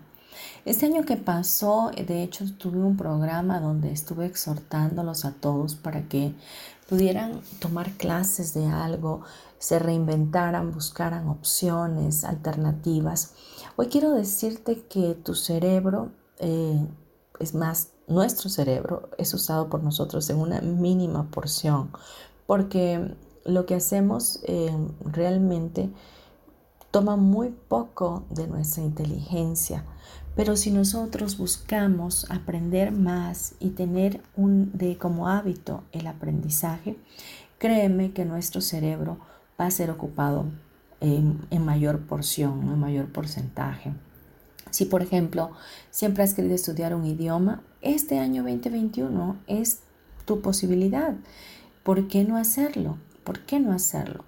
Este 0.65 0.87
año 0.87 1.05
que 1.05 1.17
pasó, 1.17 1.91
de 1.91 2.23
hecho, 2.23 2.45
tuve 2.59 2.79
un 2.79 2.97
programa 2.97 3.61
donde 3.61 3.93
estuve 3.93 4.27
exhortándolos 4.27 5.25
a 5.25 5.33
todos 5.33 5.75
para 5.75 6.03
que 6.09 6.35
pudieran 6.89 7.41
tomar 7.61 7.93
clases 7.93 8.53
de 8.53 8.67
algo, 8.67 9.23
se 9.59 9.79
reinventaran, 9.79 10.73
buscaran 10.73 11.29
opciones, 11.29 12.25
alternativas. 12.25 13.35
Hoy 13.77 13.87
quiero 13.87 14.11
decirte 14.11 14.83
que 14.89 15.15
tu 15.15 15.35
cerebro, 15.35 16.11
eh, 16.39 16.85
es 17.39 17.55
más, 17.55 17.91
nuestro 18.09 18.51
cerebro 18.51 19.09
es 19.19 19.33
usado 19.33 19.69
por 19.69 19.83
nosotros 19.83 20.29
en 20.31 20.39
una 20.39 20.61
mínima 20.61 21.31
porción, 21.31 21.91
porque 22.47 23.15
lo 23.45 23.67
que 23.67 23.77
hacemos 23.77 24.41
eh, 24.45 24.77
realmente 25.05 25.91
toma 26.91 27.17
muy 27.17 27.51
poco 27.51 28.25
de 28.31 28.49
nuestra 28.49 28.83
inteligencia. 28.83 29.85
Pero 30.37 30.57
si 30.57 30.71
nosotros 30.71 31.37
buscamos 31.37 32.31
aprender 32.31 32.93
más 32.93 33.55
y 33.59 33.71
tener 33.71 34.23
un, 34.37 34.71
de, 34.73 34.97
como 34.97 35.29
hábito 35.29 35.83
el 35.93 36.07
aprendizaje, 36.07 36.97
créeme 37.59 38.13
que 38.13 38.25
nuestro 38.25 38.61
cerebro 38.61 39.19
va 39.61 39.67
a 39.67 39.71
ser 39.71 39.91
ocupado 39.91 40.47
en, 41.01 41.41
en 41.51 41.65
mayor 41.65 42.01
porción, 42.01 42.63
en 42.63 42.79
mayor 42.79 43.13
porcentaje. 43.13 43.93
Si, 44.71 44.85
por 44.85 45.03
ejemplo, 45.03 45.51
siempre 45.91 46.23
has 46.23 46.35
querido 46.35 46.55
estudiar 46.55 46.95
un 46.95 47.05
idioma, 47.05 47.63
este 47.83 48.19
año 48.19 48.43
2021 48.43 49.37
es 49.47 49.81
tu 50.25 50.41
posibilidad. 50.41 51.15
¿Por 51.83 52.09
qué 52.09 52.25
no 52.25 52.37
hacerlo? 52.37 52.99
¿Por 53.25 53.41
qué 53.41 53.59
no 53.59 53.73
hacerlo? 53.73 54.25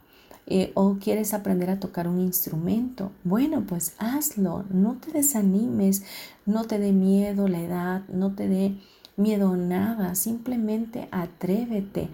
O 0.75 0.97
quieres 1.01 1.35
aprender 1.35 1.71
a 1.71 1.81
tocar 1.81 2.09
un 2.09 2.21
instrumento, 2.21 3.11
bueno, 3.25 3.65
pues 3.67 3.95
hazlo, 3.99 4.65
no 4.71 4.97
te 4.97 5.13
desanimes, 5.13 6.03
no 6.45 6.65
te 6.65 6.79
dé 6.79 6.93
miedo 6.93 7.49
la 7.49 7.61
edad, 7.61 8.03
no 8.09 8.35
te 8.35 8.49
dé 8.49 8.77
miedo 9.17 9.57
nada, 9.57 10.15
simplemente 10.15 11.09
atrévete. 11.11 12.09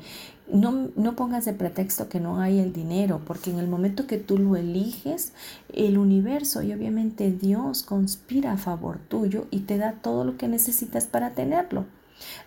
No, 0.51 0.89
no, 0.97 1.15
pongas 1.15 1.45
de 1.45 1.53
pretexto 1.53 2.09
que 2.09 2.21
no 2.21 2.41
hay 2.41 2.59
el 2.59 2.73
dinero, 2.73 3.21
porque 3.27 3.51
en 3.51 3.59
el 3.59 3.69
momento 3.69 4.07
que 4.07 4.17
tú 4.17 4.39
lo 4.39 4.57
eliges, 4.57 5.33
el 5.75 5.99
universo 5.99 6.63
y 6.63 6.73
obviamente 6.73 7.31
Dios 7.31 7.83
conspira 7.83 8.53
a 8.53 8.57
favor 8.57 8.99
tuyo 9.09 9.47
y 9.51 9.61
te 9.61 9.77
da 9.77 9.93
todo 9.93 10.25
lo 10.25 10.39
que 10.39 10.49
necesitas 10.49 11.07
para 11.07 11.31
tenerlo. 11.31 11.85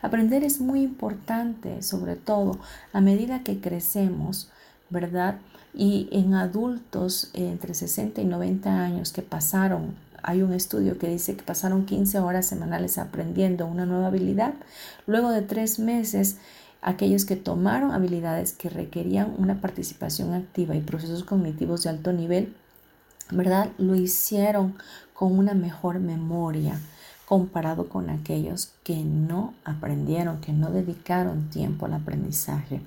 Aprender 0.02 0.44
es 0.44 0.60
muy 0.60 0.82
importante, 0.82 1.84
sobre 1.84 2.15
todo 2.15 2.60
a 2.91 3.02
medida 3.02 3.44
que 3.44 3.62
crecemos, 3.62 4.50
¿verdad? 4.89 5.39
Y 5.74 6.10
en 6.12 6.34
adultos 6.34 7.30
entre 7.34 7.74
60 7.74 8.22
y 8.22 8.26
90 8.26 8.84
años 8.84 9.14
que 9.14 9.22
pasaron, 9.22 9.96
hay 10.24 10.42
un 10.42 10.54
estudio 10.54 10.98
que 10.98 11.08
dice 11.08 11.36
que 11.36 11.44
pasaron 11.44 11.86
15 11.86 12.20
horas 12.20 12.46
semanales 12.46 12.98
aprendiendo 12.98 13.66
una 13.66 13.86
nueva 13.86 14.08
habilidad. 14.08 14.54
Luego 15.08 15.32
de 15.32 15.42
tres 15.42 15.80
meses, 15.80 16.38
aquellos 16.82 17.26
que 17.26 17.36
tomaron 17.36 17.92
habilidades 17.92 18.54
que 18.54 18.70
requerían 18.70 19.34
una 19.38 19.62
participación 19.62 20.34
activa 20.34 20.76
y 20.76 20.82
procesos 20.82 21.24
cognitivos 21.24 21.84
de 21.84 21.90
alto 21.90 22.14
nivel, 22.14 22.54
¿verdad? 23.32 23.70
Lo 23.78 23.96
hicieron 23.96 24.76
con 25.14 25.38
una 25.38 25.54
mejor 25.54 26.00
memoria 26.00 26.80
comparado 27.32 27.88
con 27.88 28.10
aquellos 28.10 28.74
que 28.84 29.06
no 29.06 29.54
aprendieron, 29.63 30.41
que 30.41 30.52
no 30.52 30.70
dedicaron 30.70 31.50
tiempo 31.50 31.86
al 31.86 31.94
aprendizaje. 31.94 32.82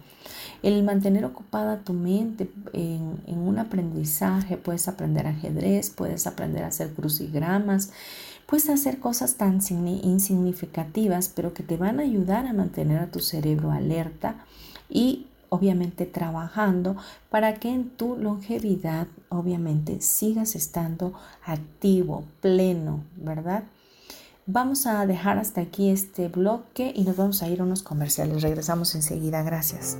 El 0.62 0.82
mantener 0.82 1.24
ocupada 1.24 1.78
tu 1.78 1.94
mente 1.94 2.50
en, 2.74 3.22
un 3.26 3.58
aprendizaje, 3.58 4.58
puedes 4.58 4.86
aprender 4.86 5.26
ajedrez, 5.26 5.88
puedes 5.88 6.26
aprender 6.26 6.62
a 6.62 6.66
hacer 6.66 6.92
crucigramas, 6.92 7.90
puedes 8.44 8.68
hacer 8.68 8.98
cosas 8.98 9.36
tan 9.36 9.60
insignificativas, 9.70 11.30
pero 11.34 11.54
que 11.54 11.62
te 11.62 11.78
van 11.78 11.98
a 11.98 12.02
ayudar 12.02 12.46
a 12.46 12.52
mantener 12.52 12.98
a 12.98 13.10
tu 13.10 13.20
cerebro 13.20 13.70
alerta 13.70 14.44
y 14.90 15.24
obviamente 15.48 16.04
trabajando 16.04 16.96
para 17.30 17.54
que 17.54 17.70
en 17.70 17.88
tu 17.88 18.18
longevidad 18.18 19.06
obviamente 19.30 20.02
sigas 20.02 20.54
estando 20.54 21.14
activo, 21.46 22.24
pleno, 22.42 23.04
¿verdad? 23.16 23.64
Vamos 24.46 24.86
a 24.86 25.06
dejar 25.06 25.38
hasta 25.38 25.62
aquí 25.62 25.88
este 25.88 26.28
bloque 26.28 26.92
y 26.94 27.04
nos 27.04 27.16
vamos 27.16 27.42
a 27.42 27.48
ir 27.48 27.60
a 27.60 27.64
unos 27.64 27.82
comerciales. 27.82 28.42
Regresamos 28.42 28.94
enseguida. 28.94 29.42
Gracias. 29.42 29.96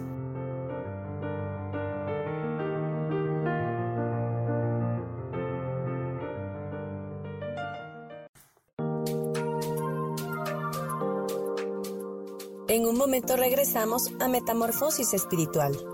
En 12.68 12.87
un 12.87 12.98
momento 12.98 13.37
regresamos 13.37 14.11
a 14.20 14.28
Metamorfosis 14.28 15.14
Espiritual. 15.14 15.93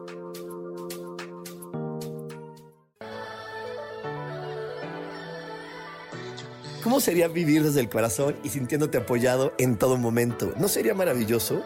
¿Cómo 6.90 6.98
sería 6.98 7.28
vivir 7.28 7.62
desde 7.62 7.78
el 7.78 7.88
corazón 7.88 8.34
y 8.42 8.48
sintiéndote 8.48 8.98
apoyado 8.98 9.52
en 9.58 9.78
todo 9.78 9.96
momento? 9.96 10.52
¿No 10.58 10.66
sería 10.66 10.92
maravilloso? 10.92 11.62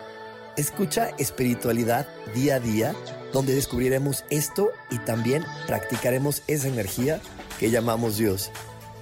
Escucha 0.59 1.13
espiritualidad 1.17 2.07
día 2.35 2.57
a 2.57 2.61
día 2.61 2.95
donde 3.33 3.55
descubriremos 3.55 4.27
esto 4.29 4.69
y 4.91 4.99
también 4.99 5.43
practicaremos 5.67 6.43
esa 6.47 6.69
energía 6.69 7.23
que 7.59 7.71
llamamos 7.71 8.19
Dios. 8.19 8.51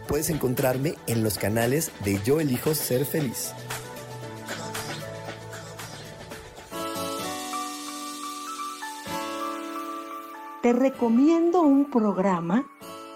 Puedes 0.06 0.30
encontrarme 0.30 0.94
en 1.08 1.24
los 1.24 1.38
canales 1.38 1.90
de 2.04 2.20
Yo 2.22 2.38
elijo 2.38 2.72
ser 2.76 3.04
feliz. 3.04 3.52
Te 10.62 10.72
recomiendo 10.72 11.62
un 11.62 11.90
programa 11.90 12.64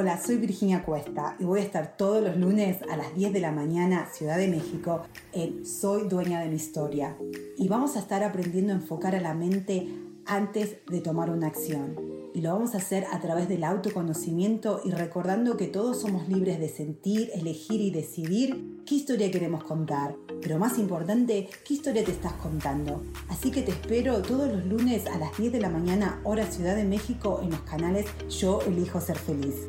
Hola, 0.00 0.18
soy 0.18 0.38
Virginia 0.38 0.82
Cuesta 0.82 1.36
y 1.38 1.44
voy 1.44 1.60
a 1.60 1.62
estar 1.62 1.98
todos 1.98 2.24
los 2.24 2.34
lunes 2.38 2.78
a 2.90 2.96
las 2.96 3.14
10 3.14 3.34
de 3.34 3.40
la 3.40 3.52
mañana, 3.52 4.08
Ciudad 4.10 4.38
de 4.38 4.48
México, 4.48 5.02
en 5.34 5.66
Soy 5.66 6.08
Dueña 6.08 6.40
de 6.40 6.48
mi 6.48 6.56
Historia. 6.56 7.18
Y 7.58 7.68
vamos 7.68 7.96
a 7.96 7.98
estar 7.98 8.24
aprendiendo 8.24 8.72
a 8.72 8.76
enfocar 8.76 9.14
a 9.14 9.20
la 9.20 9.34
mente 9.34 9.88
antes 10.24 10.76
de 10.86 11.02
tomar 11.02 11.28
una 11.28 11.48
acción. 11.48 11.98
Y 12.32 12.40
lo 12.40 12.54
vamos 12.54 12.74
a 12.74 12.78
hacer 12.78 13.04
a 13.12 13.20
través 13.20 13.46
del 13.50 13.62
autoconocimiento 13.62 14.80
y 14.86 14.90
recordando 14.90 15.58
que 15.58 15.66
todos 15.66 16.00
somos 16.00 16.28
libres 16.28 16.58
de 16.60 16.70
sentir, 16.70 17.28
elegir 17.34 17.82
y 17.82 17.90
decidir 17.90 18.82
qué 18.86 18.94
historia 18.94 19.30
queremos 19.30 19.64
contar. 19.64 20.16
Pero 20.40 20.58
más 20.58 20.78
importante, 20.78 21.50
qué 21.66 21.74
historia 21.74 22.06
te 22.06 22.12
estás 22.12 22.32
contando. 22.34 23.02
Así 23.28 23.50
que 23.50 23.60
te 23.60 23.72
espero 23.72 24.22
todos 24.22 24.50
los 24.50 24.64
lunes 24.64 25.06
a 25.06 25.18
las 25.18 25.36
10 25.36 25.52
de 25.52 25.60
la 25.60 25.68
mañana, 25.68 26.22
hora 26.24 26.46
Ciudad 26.46 26.74
de 26.74 26.84
México, 26.84 27.40
en 27.42 27.50
los 27.50 27.60
canales 27.60 28.06
Yo 28.30 28.62
Elijo 28.62 28.98
Ser 28.98 29.18
Feliz. 29.18 29.66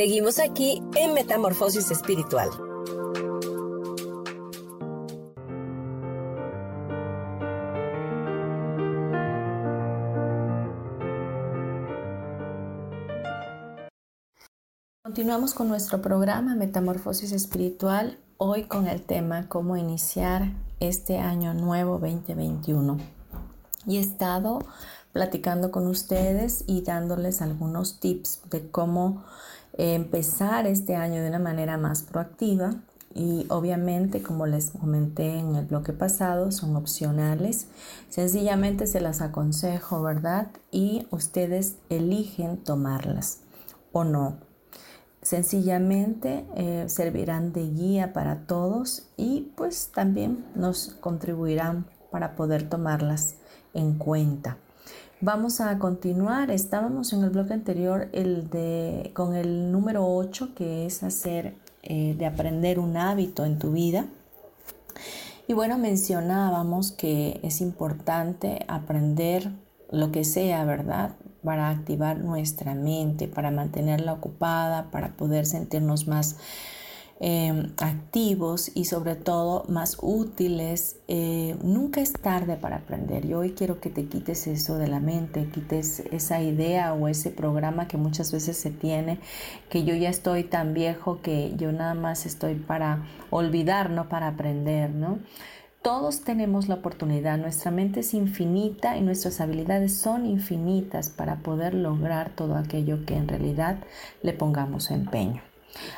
Seguimos 0.00 0.38
aquí 0.38 0.82
en 0.96 1.12
Metamorfosis 1.12 1.90
Espiritual. 1.90 2.48
Continuamos 15.02 15.52
con 15.52 15.68
nuestro 15.68 16.00
programa 16.00 16.54
Metamorfosis 16.54 17.32
Espiritual, 17.32 18.18
hoy 18.38 18.62
con 18.62 18.86
el 18.86 19.02
tema 19.02 19.50
cómo 19.50 19.76
iniciar 19.76 20.54
este 20.80 21.18
año 21.18 21.52
nuevo 21.52 21.98
2021. 21.98 22.96
Y 23.86 23.98
he 23.98 24.00
estado 24.00 24.60
platicando 25.12 25.70
con 25.70 25.86
ustedes 25.86 26.64
y 26.66 26.80
dándoles 26.80 27.42
algunos 27.42 28.00
tips 28.00 28.40
de 28.48 28.70
cómo 28.70 29.24
empezar 29.80 30.66
este 30.66 30.96
año 30.96 31.22
de 31.22 31.28
una 31.28 31.38
manera 31.38 31.76
más 31.78 32.02
proactiva. 32.02 32.76
Y 33.12 33.46
obviamente, 33.48 34.22
como 34.22 34.46
les 34.46 34.70
comenté 34.70 35.38
en 35.38 35.56
el 35.56 35.66
bloque 35.66 35.92
pasado, 35.92 36.52
son 36.52 36.76
opcionales. 36.76 37.66
Sencillamente 38.08 38.86
se 38.86 39.00
las 39.00 39.20
aconsejo, 39.20 40.00
¿verdad? 40.02 40.48
Y 40.70 41.06
ustedes 41.10 41.76
eligen 41.88 42.58
tomarlas 42.58 43.40
o 43.92 44.04
no 44.04 44.50
sencillamente 45.22 46.46
eh, 46.56 46.84
servirán 46.88 47.52
de 47.52 47.68
guía 47.68 48.12
para 48.12 48.46
todos 48.46 49.08
y 49.16 49.52
pues 49.56 49.90
también 49.92 50.46
nos 50.54 50.96
contribuirán 51.00 51.86
para 52.10 52.36
poder 52.36 52.68
tomarlas 52.68 53.36
en 53.74 53.98
cuenta. 53.98 54.56
Vamos 55.22 55.60
a 55.60 55.78
continuar, 55.78 56.50
estábamos 56.50 57.12
en 57.12 57.22
el 57.22 57.28
bloque 57.28 57.52
anterior 57.52 58.08
el 58.12 58.48
de, 58.48 59.10
con 59.12 59.34
el 59.34 59.70
número 59.70 60.06
8 60.06 60.54
que 60.54 60.86
es 60.86 61.02
hacer 61.02 61.56
eh, 61.82 62.14
de 62.16 62.24
aprender 62.24 62.78
un 62.78 62.96
hábito 62.96 63.44
en 63.44 63.58
tu 63.58 63.70
vida. 63.70 64.06
Y 65.46 65.52
bueno, 65.52 65.76
mencionábamos 65.76 66.92
que 66.92 67.38
es 67.42 67.60
importante 67.60 68.64
aprender 68.66 69.50
lo 69.90 70.10
que 70.10 70.24
sea, 70.24 70.64
¿verdad? 70.64 71.16
para 71.44 71.70
activar 71.70 72.18
nuestra 72.18 72.74
mente, 72.74 73.28
para 73.28 73.50
mantenerla 73.50 74.12
ocupada, 74.12 74.90
para 74.90 75.16
poder 75.16 75.46
sentirnos 75.46 76.06
más 76.06 76.36
em, 77.20 77.70
activos 77.76 78.70
y 78.74 78.86
sobre 78.86 79.14
todo 79.14 79.64
más 79.68 79.98
útiles. 80.00 80.96
Eh, 81.06 81.56
nunca 81.62 82.00
es 82.00 82.12
tarde 82.12 82.56
para 82.56 82.76
aprender. 82.76 83.26
Yo 83.26 83.40
hoy 83.40 83.52
quiero 83.52 83.80
que 83.80 83.90
te 83.90 84.06
quites 84.06 84.46
eso 84.46 84.78
de 84.78 84.88
la 84.88 85.00
mente, 85.00 85.48
quites 85.52 86.00
esa 86.10 86.42
idea 86.42 86.94
o 86.94 87.08
ese 87.08 87.30
programa 87.30 87.86
que 87.86 87.96
muchas 87.96 88.32
veces 88.32 88.56
se 88.56 88.70
tiene, 88.70 89.20
que 89.68 89.84
yo 89.84 89.94
ya 89.94 90.08
estoy 90.08 90.44
tan 90.44 90.74
viejo 90.74 91.20
que 91.22 91.54
yo 91.56 91.72
nada 91.72 91.94
más 91.94 92.26
estoy 92.26 92.54
para 92.54 93.06
olvidar, 93.30 93.90
no 93.90 94.08
para 94.08 94.28
aprender, 94.28 94.90
¿no? 94.90 95.18
Todos 95.82 96.20
tenemos 96.20 96.68
la 96.68 96.74
oportunidad, 96.74 97.38
nuestra 97.38 97.70
mente 97.70 98.00
es 98.00 98.12
infinita 98.12 98.98
y 98.98 99.00
nuestras 99.00 99.40
habilidades 99.40 99.96
son 99.96 100.26
infinitas 100.26 101.08
para 101.08 101.36
poder 101.36 101.72
lograr 101.72 102.34
todo 102.36 102.56
aquello 102.56 103.06
que 103.06 103.14
en 103.16 103.28
realidad 103.28 103.78
le 104.22 104.34
pongamos 104.34 104.90
empeño. 104.90 105.40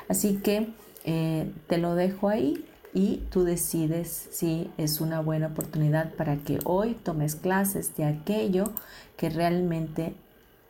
Así 0.08 0.36
que 0.36 0.68
eh, 1.04 1.50
te 1.68 1.78
lo 1.78 1.94
dejo 1.94 2.28
ahí 2.28 2.64
y 2.94 3.18
tú 3.30 3.44
decides 3.44 4.28
si 4.30 4.70
es 4.76 5.00
una 5.00 5.20
buena 5.20 5.48
oportunidad 5.48 6.12
para 6.14 6.36
que 6.36 6.58
hoy 6.64 6.94
tomes 6.94 7.34
clases 7.34 7.96
de 7.96 8.04
aquello 8.04 8.72
que 9.16 9.30
realmente 9.30 10.14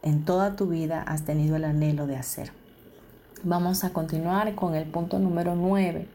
en 0.02 0.24
toda 0.24 0.56
tu 0.56 0.66
vida 0.66 1.02
has 1.02 1.24
tenido 1.24 1.56
el 1.56 1.64
anhelo 1.64 2.06
de 2.06 2.16
hacer. 2.16 2.52
Vamos 3.44 3.84
a 3.84 3.92
continuar 3.92 4.54
con 4.54 4.74
el 4.74 4.84
punto 4.84 5.18
número 5.18 5.54
9 5.54 6.06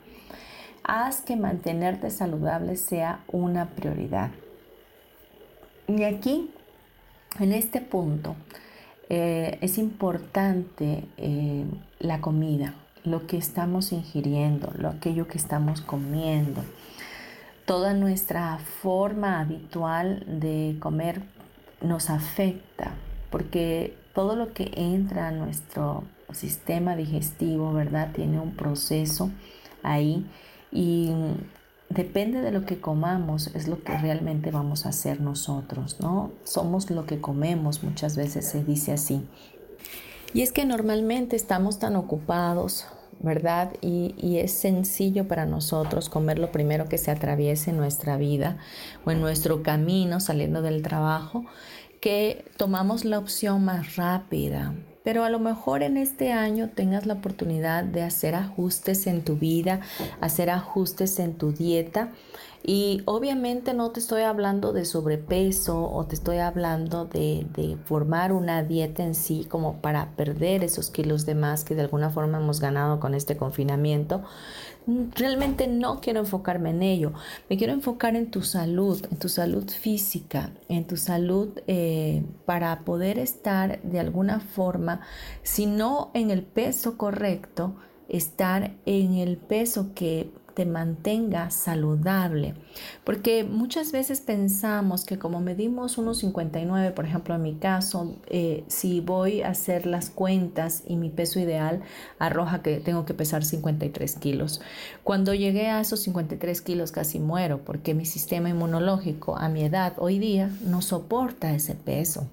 haz 0.88 1.22
que 1.22 1.36
mantenerte 1.36 2.10
saludable 2.10 2.78
sea 2.78 3.24
una 3.28 3.70
prioridad. 3.72 4.32
Y 5.88 6.04
aquí, 6.04 6.50
en 7.40 7.52
este 7.52 7.82
punto, 7.82 8.36
eh, 9.10 9.58
es 9.62 9.78
importante 9.78 11.04
eh, 11.18 11.66
la 12.00 12.20
comida, 12.22 12.74
lo 13.04 13.28
que 13.28 13.38
estamos 13.38 13.92
ingiriendo, 13.92 14.72
lo 14.78 14.90
aquello 14.90 15.28
que 15.28 15.38
estamos 15.38 15.82
comiendo. 15.82 16.64
Toda 17.66 17.94
nuestra 17.94 18.60
forma 18.60 19.40
habitual 19.40 20.24
de 20.28 20.78
comer 20.80 21.22
nos 21.82 22.10
afecta 22.10 22.94
porque 23.30 23.96
todo 24.14 24.36
lo 24.36 24.54
que 24.54 24.72
entra 24.76 25.28
a 25.28 25.32
nuestro 25.32 26.04
sistema 26.32 26.96
digestivo, 26.96 27.74
¿verdad? 27.74 28.12
Tiene 28.14 28.40
un 28.40 28.52
proceso 28.52 29.30
ahí 29.84 30.26
y 30.72 31.12
depende 31.90 32.42
de 32.42 32.52
lo 32.52 32.66
que 32.66 32.80
comamos, 32.80 33.48
es 33.48 33.68
lo 33.68 33.84
que 33.84 33.98
realmente 33.98 34.52
vamos 34.52 34.86
a 34.86 34.90
hacer 34.90 35.22
nosotros, 35.22 36.00
¿no? 36.00 36.32
Somos 36.44 36.90
lo 36.90 37.06
que 37.06 37.22
comemos, 37.22 37.84
muchas 37.84 38.18
veces 38.18 38.48
se 38.48 38.64
dice 38.64 38.94
así. 38.94 39.28
Y 40.34 40.42
es 40.42 40.52
que 40.52 40.66
normalmente 40.66 41.36
estamos 41.36 41.80
tan 41.80 41.96
ocupados, 41.96 42.86
¿verdad? 43.20 43.74
Y, 43.82 44.38
es 44.38 44.52
sencillo 44.52 45.28
para 45.28 45.46
nosotros 45.46 46.10
comer 46.10 46.38
lo 46.38 46.52
primero 46.52 46.88
que 46.88 46.98
se 46.98 47.12
atraviese 47.12 47.72
en 47.72 47.78
nuestra 47.78 48.18
vida 48.18 48.58
o 49.06 49.12
en 49.12 49.22
nuestro 49.22 49.64
camino 49.64 50.20
saliendo 50.20 50.62
del 50.62 50.84
trabajo, 50.84 51.46
que 52.02 52.46
tomamos 52.58 53.06
la 53.06 53.18
opción 53.18 53.66
más 53.66 53.96
rápida, 53.96 54.76
pero 55.04 55.24
a 55.24 55.30
lo 55.30 55.40
mejor 55.40 55.84
en 55.84 55.98
este 55.98 56.34
año 56.34 56.70
tengas 56.70 57.06
la 57.06 57.14
oportunidad 57.14 57.86
de 57.86 58.04
hacer 58.04 58.36
ajustes 58.36 59.08
en 59.08 59.24
tu 59.24 59.38
vida, 59.38 59.80
hacer 60.20 60.50
ajustes 60.50 61.18
en 61.20 61.36
tu 61.36 61.54
dieta. 61.54 62.10
Y 62.64 63.02
obviamente 63.06 63.74
no 63.74 63.92
te 63.92 64.00
estoy 64.00 64.24
hablando 64.24 64.74
de 64.74 64.84
sobrepeso 64.84 65.90
o 65.90 66.06
te 66.06 66.16
estoy 66.16 66.38
hablando 66.40 67.06
de, 67.06 67.48
de, 67.54 67.78
formar 67.86 68.34
una 68.34 68.64
dieta 68.64 69.04
en 69.04 69.16
sí 69.16 69.46
como 69.50 69.82
para 69.82 70.16
perder 70.16 70.64
esos 70.64 70.90
kilos 70.90 71.26
de 71.26 71.36
más 71.36 71.64
que 71.64 71.76
de 71.76 71.82
alguna 71.82 72.10
forma 72.10 72.40
hemos 72.40 72.60
ganado 72.60 73.00
con 73.00 73.14
este 73.14 73.38
confinamiento, 73.38 74.24
realmente 75.16 75.68
no 75.68 76.00
quiero 76.02 76.20
enfocarme 76.20 76.72
en 76.72 76.82
ello. 76.84 77.14
Me 77.50 77.58
quiero 77.58 77.74
enfocar 77.74 78.16
en 78.16 78.32
tu 78.32 78.42
salud, 78.42 79.06
en 79.10 79.18
tu 79.18 79.30
salud 79.30 79.70
física, 79.70 80.52
en 80.70 80.86
tu 80.86 80.98
salud 80.98 81.60
eh, 81.68 82.24
para 82.46 82.80
poder 82.82 83.20
estar 83.20 83.82
de 83.82 84.00
alguna 84.00 84.40
forma, 84.40 85.02
si 85.44 85.66
no 85.66 86.12
en 86.14 86.32
el 86.32 86.44
peso 86.44 86.98
correcto, 86.98 87.76
estar 88.10 88.76
en 88.86 89.16
el 89.16 89.38
peso 89.38 89.92
que 89.94 90.32
te 90.58 90.66
mantenga 90.66 91.52
saludable. 91.52 92.56
Porque 93.04 93.44
muchas 93.44 93.92
veces 93.92 94.22
pensamos 94.22 95.06
que 95.06 95.20
como 95.20 95.40
medimos 95.40 96.00
unos 96.00 96.18
59, 96.18 96.94
por 96.94 97.06
ejemplo 97.06 97.36
en 97.36 97.44
mi 97.44 97.54
caso, 97.54 98.16
eh, 98.26 98.64
si 98.66 99.00
voy 99.00 99.44
a 99.44 99.50
hacer 99.50 99.86
las 99.86 100.10
cuentas 100.10 100.82
y 100.88 100.96
mi 100.96 101.12
peso 101.12 101.40
ideal 101.40 101.84
arroja 102.18 102.64
que 102.64 102.80
tengo 102.80 103.06
que 103.06 103.14
pesar 103.14 103.46
53 103.46 104.16
kilos. 104.16 104.60
Cuando 105.04 105.36
llegué 105.36 105.68
a 105.68 105.80
esos 105.80 106.00
53 106.00 106.60
kilos 106.64 106.92
casi 106.92 107.20
muero 107.20 107.60
porque 107.64 107.94
mi 107.94 108.06
sistema 108.08 108.50
inmunológico 108.50 109.38
a 109.38 109.50
mi 109.50 109.64
edad 109.64 109.94
hoy 109.98 110.18
día 110.18 110.50
no 110.66 110.82
soporta 110.82 111.54
ese 111.54 111.76
peso. 111.76 112.28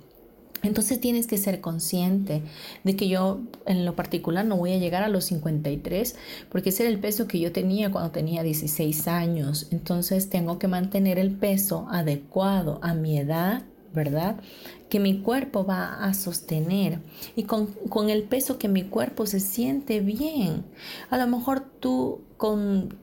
Entonces 0.64 1.00
tienes 1.00 1.26
que 1.26 1.38
ser 1.38 1.60
consciente 1.60 2.42
de 2.82 2.96
que 2.96 3.08
yo 3.08 3.40
en 3.66 3.84
lo 3.84 3.94
particular 3.94 4.44
no 4.44 4.56
voy 4.56 4.72
a 4.72 4.78
llegar 4.78 5.02
a 5.02 5.08
los 5.08 5.26
53 5.26 6.16
porque 6.50 6.70
ese 6.70 6.84
era 6.84 6.92
el 6.92 6.98
peso 6.98 7.28
que 7.28 7.38
yo 7.38 7.52
tenía 7.52 7.90
cuando 7.90 8.10
tenía 8.10 8.42
16 8.42 9.06
años. 9.08 9.68
Entonces 9.70 10.30
tengo 10.30 10.58
que 10.58 10.68
mantener 10.68 11.18
el 11.18 11.30
peso 11.30 11.86
adecuado 11.90 12.80
a 12.82 12.94
mi 12.94 13.18
edad, 13.18 13.62
¿verdad? 13.92 14.40
Que 14.88 14.98
mi 14.98 15.20
cuerpo 15.20 15.64
va 15.64 16.04
a 16.04 16.14
sostener 16.14 17.00
y 17.36 17.44
con, 17.44 17.66
con 17.88 18.10
el 18.10 18.22
peso 18.24 18.58
que 18.58 18.68
mi 18.68 18.84
cuerpo 18.84 19.26
se 19.26 19.40
siente 19.40 20.00
bien. 20.00 20.64
A 21.10 21.18
lo 21.18 21.26
mejor 21.26 21.60
tú 21.60 22.22
con 22.36 22.96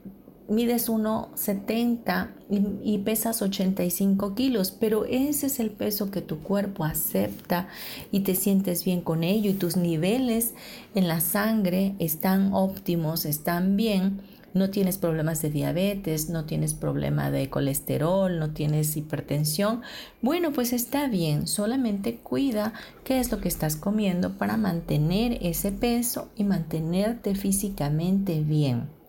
mides 0.52 0.88
1,70 0.88 2.28
y, 2.50 2.94
y, 2.94 2.98
pesas 2.98 3.42
85 3.42 4.34
kilos, 4.34 4.70
pero 4.70 5.04
ese 5.04 5.46
es 5.46 5.58
el 5.58 5.70
peso 5.70 6.10
que 6.10 6.20
tu 6.20 6.38
cuerpo 6.38 6.84
acepta 6.84 7.68
y 8.10 8.20
te 8.20 8.34
sientes 8.34 8.84
bien 8.84 9.00
con 9.00 9.24
ello 9.24 9.50
y 9.50 9.54
tus 9.54 9.76
niveles 9.76 10.54
en 10.94 11.08
la 11.08 11.20
sangre 11.20 11.94
están 11.98 12.52
óptimos, 12.52 13.24
están 13.24 13.76
bien. 13.76 14.20
No 14.54 14.68
tienes 14.68 14.98
problemas 14.98 15.40
de 15.40 15.48
diabetes, 15.48 16.28
no 16.28 16.44
tienes 16.44 16.74
problema 16.74 17.30
de 17.30 17.48
colesterol, 17.48 18.38
no 18.38 18.50
tienes 18.50 18.94
hipertensión. 18.98 19.80
Bueno, 20.20 20.52
pues 20.52 20.74
está 20.74 21.08
bien, 21.08 21.46
solamente 21.46 22.16
cuida 22.16 22.74
qué 23.02 23.18
es 23.18 23.32
lo 23.32 23.40
que 23.40 23.48
estás 23.48 23.76
comiendo 23.76 24.36
para 24.36 24.58
mantener 24.58 25.38
ese 25.40 25.72
peso 25.72 26.28
y 26.36 26.44
mantenerte 26.44 27.34
físicamente 27.34 28.42
bien. 28.42 29.01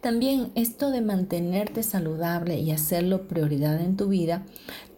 También 0.00 0.50
esto 0.54 0.90
de 0.90 1.00
mantenerte 1.00 1.82
saludable 1.82 2.58
y 2.58 2.70
hacerlo 2.70 3.28
prioridad 3.28 3.80
en 3.80 3.96
tu 3.96 4.08
vida 4.08 4.44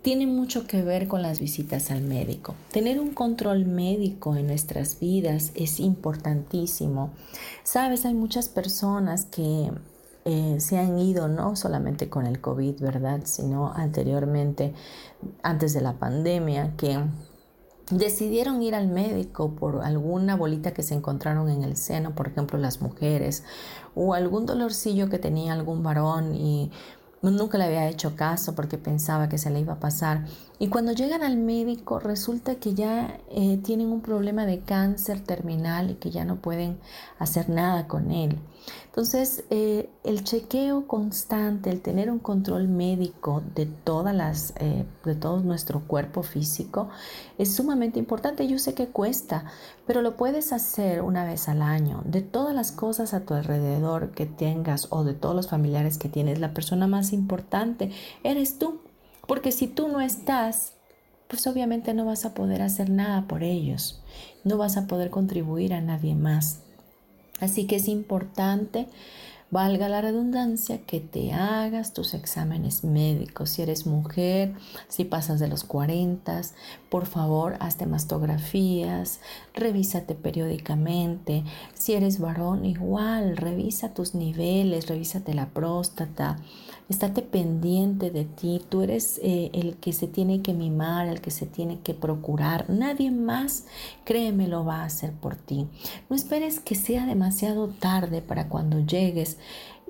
tiene 0.03 0.27
mucho 0.27 0.67
que 0.67 0.83
ver 0.83 1.09
con 1.09 1.23
las 1.23 1.41
visitas 1.41 1.91
al 1.91 2.03
médico. 2.03 2.55
Tener 2.73 3.01
un 3.01 3.13
control 3.13 3.67
médico 3.67 4.35
en 4.37 4.47
nuestras 4.47 4.99
vidas 4.99 5.53
es 5.55 5.79
importantísimo. 5.79 7.11
Sabes, 7.65 8.07
hay 8.07 8.15
muchas 8.15 8.49
personas 8.49 9.27
que 9.27 9.71
eh, 10.25 10.57
se 10.59 10.79
han 10.79 10.99
ido 10.99 11.29
no 11.29 11.57
solamente 11.57 12.09
con 12.09 12.27
el 12.27 12.41
COVID, 12.41 12.81
¿verdad? 12.81 13.21
Sino 13.25 13.73
anteriormente, 13.73 14.75
antes 15.43 15.75
de 15.75 15.81
la 15.81 15.99
pandemia, 15.99 16.75
que 16.77 16.99
decidieron 17.91 18.63
ir 18.63 18.75
al 18.75 18.89
médico 18.89 19.55
por 19.55 19.83
alguna 19.83 20.37
bolita 20.37 20.73
que 20.73 20.83
se 20.83 20.95
encontraron 20.95 21.49
en 21.51 21.65
el 21.65 21.77
seno, 21.77 22.15
por 22.15 22.29
ejemplo 22.29 22.59
las 22.59 22.81
mujeres, 22.81 23.45
o 23.95 24.15
algún 24.15 24.47
dolorcillo 24.47 25.09
que 25.09 25.19
tenía 25.19 25.53
algún 25.53 25.83
varón 25.83 26.35
y 26.35 26.71
nunca 27.23 27.59
le 27.59 27.65
había 27.65 27.89
hecho 27.89 28.17
caso 28.17 28.55
porque 28.55 28.79
pensaba 28.79 29.29
que 29.29 29.39
se 29.39 29.51
le 29.51 29.61
iba 29.61 29.75
a 29.75 29.81
pasar. 29.81 30.25
Y 30.63 30.69
cuando 30.69 30.93
llegan 30.93 31.23
al 31.23 31.39
médico 31.39 32.01
resulta 32.01 32.57
que 32.57 32.75
ya 32.75 33.19
eh, 33.31 33.59
tienen 33.65 33.91
un 33.91 34.03
problema 34.03 34.45
de 34.45 34.61
cáncer 34.61 35.25
terminal 35.25 35.91
y 35.91 35.95
que 35.95 36.11
ya 36.11 36.27
no 36.27 36.37
pueden 36.37 36.79
hacer 37.19 37.49
nada 37.49 37.89
con 37.89 38.11
él. 38.11 38.37
Entonces, 38.85 39.45
eh, 39.49 39.89
el 40.05 40.23
chequeo 40.23 40.87
constante, 40.87 41.71
el 41.71 41.81
tener 41.81 42.11
un 42.11 42.19
control 42.19 42.69
médico 42.69 43.43
de 43.55 43.65
todas 43.65 44.15
las, 44.15 44.53
eh, 44.59 44.85
de 45.03 45.15
todo 45.15 45.41
nuestro 45.41 45.81
cuerpo 45.87 46.23
físico 46.23 46.91
es 47.39 47.55
sumamente 47.55 47.99
importante. 47.99 48.47
Yo 48.47 48.59
sé 48.59 48.75
que 48.75 48.89
cuesta, 48.89 49.47
pero 49.87 50.03
lo 50.03 50.19
puedes 50.19 50.53
hacer 50.53 51.01
una 51.01 51.25
vez 51.25 51.49
al 51.49 51.63
año. 51.63 52.03
De 52.05 52.21
todas 52.21 52.55
las 52.55 52.71
cosas 52.71 53.15
a 53.15 53.21
tu 53.21 53.33
alrededor 53.33 54.11
que 54.11 54.27
tengas 54.27 54.89
o 54.91 55.05
de 55.05 55.15
todos 55.15 55.35
los 55.35 55.49
familiares 55.49 55.97
que 55.97 56.11
tienes, 56.11 56.39
la 56.39 56.53
persona 56.53 56.87
más 56.87 57.15
importante 57.15 57.91
eres 58.23 58.59
tú. 58.59 58.81
Porque 59.31 59.53
si 59.53 59.69
tú 59.69 59.87
no 59.87 60.01
estás, 60.01 60.73
pues 61.29 61.47
obviamente 61.47 61.95
no 61.95 62.05
vas 62.05 62.25
a 62.25 62.35
poder 62.35 62.63
hacer 62.63 62.91
nada 62.91 63.29
por 63.29 63.45
ellos. 63.45 64.03
No 64.43 64.59
vas 64.59 64.77
a 64.77 64.89
poder 64.89 65.11
contribuir 65.11 65.73
a 65.73 65.81
nadie 65.81 66.17
más. 66.17 66.63
Así 67.39 67.69
que 67.69 67.77
es 67.77 67.87
importante, 67.87 68.89
valga 69.53 69.89
la 69.89 70.01
redundancia, 70.01 70.79
que 70.85 70.99
te 70.99 71.33
hagas 71.33 71.93
tus 71.93 72.13
exámenes 72.13 72.83
médicos. 72.83 73.51
Si 73.51 73.63
eres 73.63 73.87
mujer, 73.87 74.53
si 74.89 75.05
pasas 75.05 75.39
de 75.39 75.47
los 75.47 75.63
40, 75.63 76.43
por 76.89 77.07
favor, 77.07 77.57
hazte 77.61 77.87
mastografías, 77.87 79.21
revísate 79.55 80.17
periódicamente. 80.17 81.45
Si 81.75 81.95
eres 81.95 82.19
varón, 82.19 82.65
igual, 82.65 83.37
revisa 83.37 83.95
tus 83.95 84.17
niveles, 84.17 84.89
revísate 84.89 85.35
la 85.35 85.51
próstata, 85.51 86.39
estate 86.91 87.23
pendiente 87.23 88.11
de 88.11 88.25
ti. 88.25 88.61
Tú 88.69 88.83
eres 88.83 89.21
eh, 89.23 89.51
el 89.53 89.77
que 89.77 89.93
se 89.93 90.09
tiene 90.09 90.43
que 90.43 90.53
mimar, 90.53 91.07
el 91.07 91.21
que 91.21 91.31
se 91.31 91.47
tiene 91.47 91.81
que 91.81 91.95
procurar. 91.95 92.69
Nadie 92.69 93.11
más, 93.11 93.67
créeme, 94.05 94.49
lo 94.49 94.65
va 94.65 94.83
a 94.83 94.87
hacer 94.87 95.13
por 95.13 95.37
ti. 95.37 95.69
No 96.09 96.17
esperes 96.17 96.59
que 96.59 96.75
sea 96.75 97.07
demasiado 97.07 97.69
tarde 97.69 98.23
para 98.23 98.49
cuando 98.49 98.81
llegues 98.81 99.39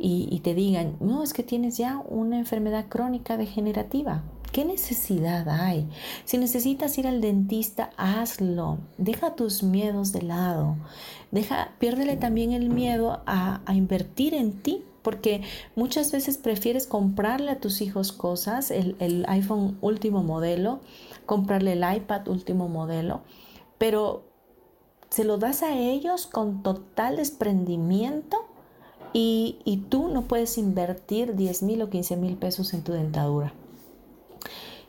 y, 0.02 0.40
te 0.40 0.54
digan, 0.54 0.96
no, 1.00 1.22
es 1.22 1.34
que 1.34 1.42
tienes 1.42 1.76
ya 1.76 2.02
una 2.08 2.38
enfermedad 2.38 2.86
crónica 2.88 3.36
degenerativa. 3.36 4.22
¿Qué 4.50 4.64
necesidad 4.64 5.46
hay? 5.48 5.88
Si 6.24 6.38
necesitas 6.38 6.96
ir 6.96 7.06
al 7.06 7.20
dentista, 7.20 7.90
hazlo. 7.98 8.78
Deja 8.96 9.36
tus 9.36 9.62
miedos 9.62 10.12
de 10.12 10.22
lado. 10.22 10.76
Deja, 11.30 11.72
piérdele 11.78 12.16
también 12.16 12.52
el 12.52 12.70
miedo 12.70 13.20
a 13.26 13.60
invertir 13.74 14.32
en 14.32 14.62
ti 14.62 14.84
porque 15.02 15.42
muchas 15.76 16.12
veces 16.12 16.38
prefieres 16.38 16.86
comprarle 16.86 17.50
a 17.50 17.60
tus 17.60 17.80
hijos 17.80 18.12
cosas, 18.12 18.70
el, 18.70 19.24
iPhone 19.28 19.78
último 19.80 20.22
modelo, 20.22 20.80
comprarle 21.26 21.72
el 21.72 21.84
iPad 21.96 22.28
último 22.28 22.68
modelo, 22.68 23.22
pero 23.78 24.24
se 25.10 25.24
lo 25.24 25.38
das 25.38 25.62
a 25.62 25.76
ellos 25.76 26.26
con 26.26 26.62
total 26.62 27.16
desprendimiento 27.16 28.46
y, 29.12 29.58
y 29.64 29.78
tú 29.78 30.08
no 30.08 30.22
puedes 30.22 30.56
invertir 30.58 31.34
10 31.34 31.62
mil 31.64 31.82
o 31.82 31.90
15 31.90 32.16
mil 32.16 32.36
pesos 32.36 32.74
en 32.74 32.82
tu 32.82 32.92
dentadura. 32.92 33.52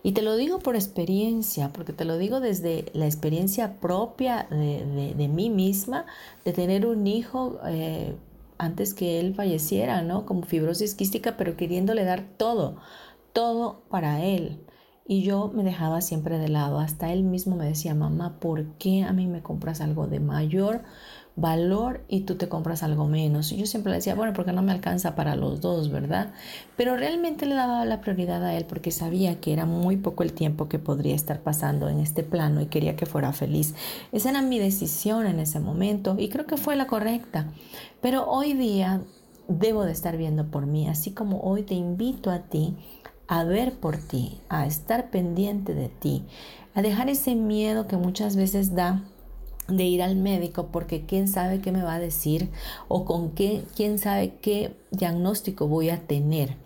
Y 0.03 0.13
te 0.13 0.21
lo 0.21 0.35
digo 0.35 0.59
por 0.59 0.75
experiencia, 0.75 1.71
porque 1.73 1.93
te 1.93 2.05
lo 2.05 2.17
digo 2.17 2.39
desde 2.39 2.85
la 2.93 3.05
experiencia 3.05 3.79
propia 3.79 4.47
de, 4.49 5.13
de, 5.15 5.27
mí 5.27 5.49
misma, 5.51 6.05
de 6.43 6.53
tener 6.53 6.87
un 6.87 7.05
hijo 7.05 7.59
eh, 7.67 8.15
antes 8.61 8.93
que 8.93 9.19
él 9.19 9.33
falleciera, 9.33 10.03
¿no? 10.03 10.25
Como 10.25 10.43
fibrosis 10.43 10.93
quística, 10.93 11.35
pero 11.35 11.57
queriéndole 11.57 12.05
dar 12.05 12.23
todo, 12.37 12.77
todo 13.33 13.81
para 13.89 14.23
él. 14.23 14.63
Y 15.07 15.23
yo 15.23 15.51
me 15.53 15.63
dejaba 15.63 16.01
siempre 16.01 16.37
de 16.37 16.47
lado. 16.47 16.79
Hasta 16.79 17.11
él 17.11 17.23
mismo 17.23 17.55
me 17.55 17.65
decía, 17.65 17.95
mamá, 17.95 18.39
¿por 18.39 18.77
qué 18.77 19.03
a 19.03 19.13
mí 19.13 19.25
me 19.25 19.41
compras 19.41 19.81
algo 19.81 20.05
de 20.05 20.19
mayor 20.19 20.83
valor 21.35 22.03
y 22.07 22.21
tú 22.21 22.35
te 22.35 22.49
compras 22.49 22.83
algo 22.83 23.07
menos? 23.07 23.49
Yo 23.51 23.65
siempre 23.65 23.91
le 23.91 23.97
decía, 23.97 24.15
bueno, 24.15 24.33
porque 24.33 24.51
no 24.51 24.61
me 24.61 24.71
alcanza 24.71 25.15
para 25.15 25.35
los 25.35 25.61
dos, 25.61 25.89
¿verdad? 25.89 26.33
Pero 26.77 26.95
realmente 26.97 27.45
le 27.45 27.55
daba 27.55 27.85
la 27.85 28.01
prioridad 28.01 28.43
a 28.43 28.55
él 28.55 28.65
porque 28.65 28.91
sabía 28.91 29.39
que 29.39 29.53
era 29.53 29.65
muy 29.65 29.97
poco 29.97 30.23
el 30.23 30.33
tiempo 30.33 30.67
que 30.67 30.79
podría 30.79 31.15
estar 31.15 31.41
pasando 31.41 31.89
en 31.89 31.99
este 31.99 32.23
plano 32.23 32.61
y 32.61 32.67
quería 32.67 32.95
que 32.95 33.05
fuera 33.05 33.33
feliz. 33.33 33.73
Esa 34.11 34.31
era 34.31 34.41
mi 34.41 34.59
decisión 34.59 35.25
en 35.25 35.39
ese 35.39 35.59
momento 35.59 36.15
y 36.17 36.29
creo 36.29 36.45
que 36.45 36.57
fue 36.57 36.75
la 36.75 36.87
correcta. 36.87 37.47
Pero 38.01 38.29
hoy 38.29 38.53
día 38.53 39.01
debo 39.47 39.83
de 39.83 39.91
estar 39.91 40.17
viendo 40.17 40.47
por 40.47 40.65
mí, 40.65 40.87
así 40.87 41.11
como 41.11 41.41
hoy 41.41 41.63
te 41.63 41.73
invito 41.73 42.31
a 42.31 42.39
ti 42.39 42.75
a 43.31 43.45
ver 43.45 43.71
por 43.79 43.95
ti, 43.95 44.41
a 44.49 44.65
estar 44.65 45.09
pendiente 45.09 45.73
de 45.73 45.87
ti, 45.87 46.25
a 46.73 46.81
dejar 46.81 47.09
ese 47.09 47.33
miedo 47.33 47.87
que 47.87 47.95
muchas 47.95 48.35
veces 48.35 48.75
da 48.75 49.03
de 49.71 49.83
ir 49.85 50.01
al 50.01 50.15
médico 50.15 50.67
porque 50.71 51.05
quién 51.05 51.27
sabe 51.27 51.61
qué 51.61 51.71
me 51.71 51.83
va 51.83 51.95
a 51.95 51.99
decir 51.99 52.49
o 52.87 53.05
con 53.05 53.31
qué, 53.31 53.63
quién 53.75 53.97
sabe 53.99 54.35
qué 54.41 54.75
diagnóstico 54.91 55.67
voy 55.67 55.89
a 55.89 56.05
tener. 56.05 56.57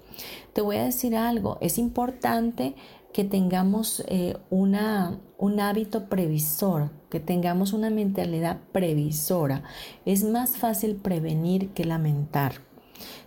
Te 0.54 0.62
voy 0.62 0.78
a 0.78 0.86
decir 0.86 1.16
algo, 1.16 1.58
es 1.62 1.78
importante 1.78 2.76
que 3.14 3.24
tengamos 3.24 4.04
eh, 4.08 4.36
una, 4.50 5.20
un 5.38 5.60
hábito 5.60 6.10
previsor, 6.10 6.92
que 7.10 7.22
tengamos 7.22 7.72
una 7.72 7.90
mentalidad 7.90 8.60
previsora. 8.72 9.64
Es 10.06 10.24
más 10.24 10.58
fácil 10.58 10.98
prevenir 10.98 11.70
que 11.70 11.86
lamentar. 11.86 12.56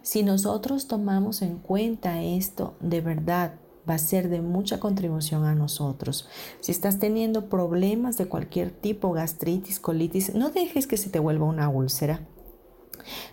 Si 0.02 0.22
nosotros 0.22 0.88
tomamos 0.88 1.42
en 1.42 1.58
cuenta 1.58 2.22
esto, 2.22 2.74
de 2.80 3.00
verdad 3.00 3.54
va 3.88 3.94
a 3.94 3.98
ser 3.98 4.28
de 4.28 4.40
mucha 4.40 4.80
contribución 4.80 5.44
a 5.44 5.54
nosotros. 5.54 6.28
Si 6.60 6.72
estás 6.72 6.98
teniendo 6.98 7.48
problemas 7.48 8.16
de 8.18 8.26
cualquier 8.26 8.70
tipo, 8.70 9.12
gastritis, 9.12 9.80
colitis, 9.80 10.34
no 10.34 10.50
dejes 10.50 10.86
que 10.86 10.96
se 10.96 11.10
te 11.10 11.18
vuelva 11.18 11.46
una 11.46 11.68
úlcera. 11.68 12.20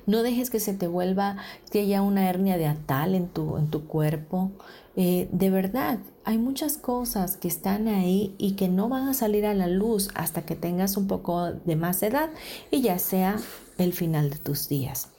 No 0.06 0.24
dejes 0.24 0.50
que 0.50 0.60
se 0.60 0.74
te 0.74 0.88
vuelva 0.88 1.38
que 1.72 1.82
haya 1.82 2.02
una 2.02 2.30
hernia 2.30 2.58
de 2.58 2.68
atal 2.68 3.16
en 3.16 3.28
tu, 3.28 3.58
en 3.58 3.70
tu 3.70 3.86
cuerpo. 3.88 4.52
Eh, 4.96 5.28
de 5.32 5.50
verdad, 5.50 6.00
hay 6.24 6.38
muchas 6.38 6.78
cosas 6.78 7.38
que 7.38 7.48
están 7.48 7.88
ahí 7.88 8.36
y 8.38 8.54
que 8.54 8.70
no 8.70 8.88
van 8.88 9.08
a 9.08 9.14
salir 9.14 9.46
a 9.46 9.54
la 9.54 9.68
luz 9.68 10.10
hasta 10.16 10.44
que 10.44 10.56
tengas 10.56 10.98
un 10.98 11.08
poco 11.08 11.52
de 11.52 11.76
más 11.76 12.02
edad 12.04 12.30
y 12.72 12.82
ya 12.82 13.00
sea 13.00 13.38
el 13.78 13.94
final 13.94 14.30
de 14.30 14.38
tus 14.38 14.70
días. 14.70 15.10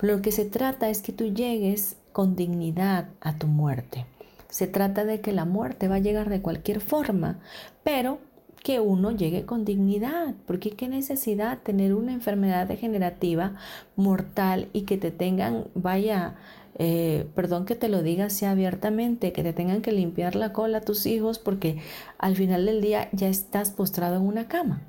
lo 0.00 0.20
que 0.20 0.32
se 0.32 0.44
trata 0.44 0.90
es 0.90 1.00
que 1.00 1.12
tú 1.12 1.32
llegues 1.32 1.96
con 2.12 2.36
dignidad 2.36 3.08
a 3.20 3.38
tu 3.38 3.46
muerte. 3.46 4.04
Se 4.52 4.66
trata 4.66 5.06
de 5.06 5.22
que 5.22 5.32
la 5.32 5.46
muerte 5.46 5.88
va 5.88 5.94
a 5.94 6.00
llegar 6.00 6.28
de 6.28 6.42
cualquier 6.42 6.82
forma, 6.82 7.38
pero 7.82 8.18
que 8.62 8.80
uno 8.80 9.10
llegue 9.10 9.46
con 9.46 9.64
dignidad, 9.64 10.34
porque 10.46 10.72
qué 10.72 10.88
necesidad 10.88 11.62
tener 11.62 11.94
una 11.94 12.12
enfermedad 12.12 12.66
degenerativa 12.66 13.54
mortal 13.96 14.68
y 14.74 14.82
que 14.82 14.98
te 14.98 15.10
tengan, 15.10 15.68
vaya, 15.74 16.34
eh, 16.74 17.26
perdón 17.34 17.64
que 17.64 17.76
te 17.76 17.88
lo 17.88 18.02
diga 18.02 18.26
así 18.26 18.44
abiertamente, 18.44 19.32
que 19.32 19.42
te 19.42 19.54
tengan 19.54 19.80
que 19.80 19.90
limpiar 19.90 20.36
la 20.36 20.52
cola 20.52 20.78
a 20.78 20.82
tus 20.82 21.06
hijos 21.06 21.38
porque 21.38 21.78
al 22.18 22.36
final 22.36 22.66
del 22.66 22.82
día 22.82 23.08
ya 23.12 23.28
estás 23.28 23.70
postrado 23.70 24.16
en 24.16 24.22
una 24.22 24.48
cama. 24.48 24.82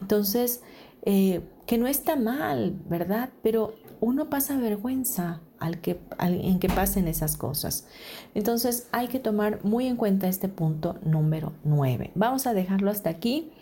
Entonces, 0.00 0.62
eh, 1.04 1.42
que 1.66 1.76
no 1.76 1.86
está 1.86 2.16
mal, 2.16 2.76
¿verdad? 2.88 3.28
Pero 3.42 3.74
uno 4.02 4.28
pasa 4.28 4.58
vergüenza 4.58 5.40
al 5.60 5.80
que, 5.80 6.00
en 6.18 6.58
que 6.58 6.68
pasen 6.68 7.06
esas 7.06 7.36
cosas. 7.36 7.86
Entonces 8.34 8.88
hay 8.90 9.06
que 9.06 9.20
tomar 9.20 9.64
muy 9.64 9.86
en 9.86 9.94
cuenta 9.94 10.26
este 10.26 10.48
punto 10.48 10.98
número 11.04 11.52
9. 11.62 12.10
Vamos 12.16 12.48
a 12.48 12.52
dejarlo 12.52 12.90
hasta 12.90 13.10
aquí 13.10 13.52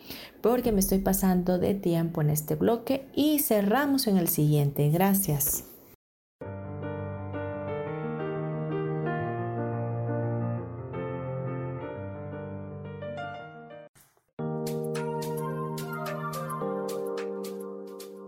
porque 0.40 0.72
me 0.72 0.80
estoy 0.80 1.00
pasando 1.00 1.58
de 1.58 1.74
tiempo 1.74 2.22
en 2.22 2.30
este 2.30 2.54
bloque 2.54 3.06
y 3.14 3.40
cerramos 3.40 4.06
en 4.06 4.16
el 4.16 4.28
siguiente. 4.28 4.88
Gracias. 4.88 5.69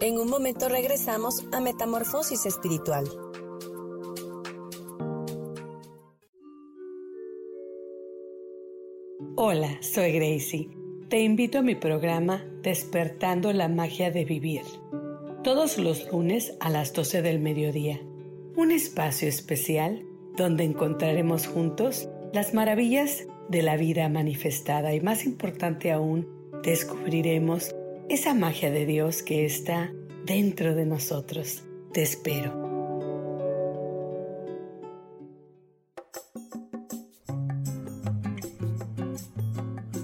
En 0.03 0.19
un 0.19 0.29
momento 0.29 0.69
regresamos 0.69 1.45
a 1.53 1.61
Metamorfosis 1.61 2.45
Espiritual. 2.45 3.05
Hola, 9.37 9.79
soy 9.81 10.11
Gracie. 10.11 10.71
Te 11.09 11.21
invito 11.21 11.59
a 11.59 11.63
mi 11.63 11.77
programa 11.77 12.45
Despertando 12.65 13.53
la 13.53 13.69
Magia 13.69 14.11
de 14.11 14.25
Vivir. 14.25 14.63
Todos 15.45 15.79
los 15.79 16.11
lunes 16.11 16.57
a 16.59 16.69
las 16.69 16.93
12 16.93 17.23
del 17.23 17.39
mediodía. 17.39 18.01
Un 18.57 18.73
espacio 18.73 19.29
especial 19.29 20.05
donde 20.37 20.65
encontraremos 20.65 21.47
juntos 21.47 22.09
las 22.33 22.55
maravillas 22.55 23.29
de 23.49 23.63
la 23.63 23.77
vida 23.77 24.09
manifestada 24.09 24.95
y 24.95 25.01
más 25.01 25.25
importante 25.25 25.93
aún, 25.93 26.27
descubriremos 26.65 27.73
esa 28.13 28.35
magia 28.35 28.71
de 28.71 28.85
Dios 28.85 29.23
que 29.23 29.47
está 29.47 29.91
dentro 30.27 30.75
de 30.75 30.85
nosotros. 30.85 31.63
Te 31.95 32.03
espero. 32.03 32.53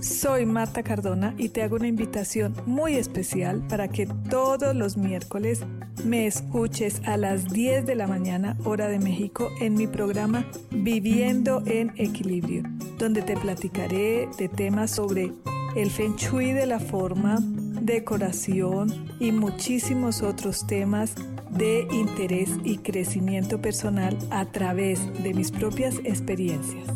Soy 0.01 0.47
Marta 0.47 0.83
Cardona 0.83 1.35
y 1.37 1.51
te 1.51 1.63
hago 1.63 1.77
una 1.77 1.87
invitación 1.87 2.55
muy 2.65 2.95
especial 2.95 3.67
para 3.69 3.89
que 3.89 4.07
todos 4.31 4.75
los 4.75 4.97
miércoles 4.97 5.61
me 6.03 6.27
escuches 6.27 7.03
a 7.05 7.19
las 7.19 7.51
10 7.51 7.85
de 7.85 7.95
la 7.95 8.07
mañana 8.07 8.57
hora 8.65 8.89
de 8.89 8.99
México 8.99 9.51
en 9.61 9.75
mi 9.75 9.87
programa 9.87 10.47
Viviendo 10.71 11.63
en 11.67 11.93
Equilibrio, 11.97 12.63
donde 12.99 13.21
te 13.21 13.37
platicaré 13.37 14.31
de 14.39 14.49
temas 14.49 14.93
sobre 14.93 15.31
el 15.77 15.91
feng 15.91 16.17
shui 16.17 16.53
de 16.53 16.67
la 16.67 16.81
forma, 16.81 17.39
decoración 17.81 19.09
y 19.21 19.33
muchísimos 19.33 20.23
otros 20.23 20.67
temas 20.67 21.15
de 21.51 21.89
interés 21.91 22.51
y 22.65 22.79
crecimiento 22.79 23.61
personal 23.61 24.17
a 24.31 24.47
través 24.47 25.01
de 25.23 25.35
mis 25.35 25.51
propias 25.51 25.97
experiencias. 26.05 26.89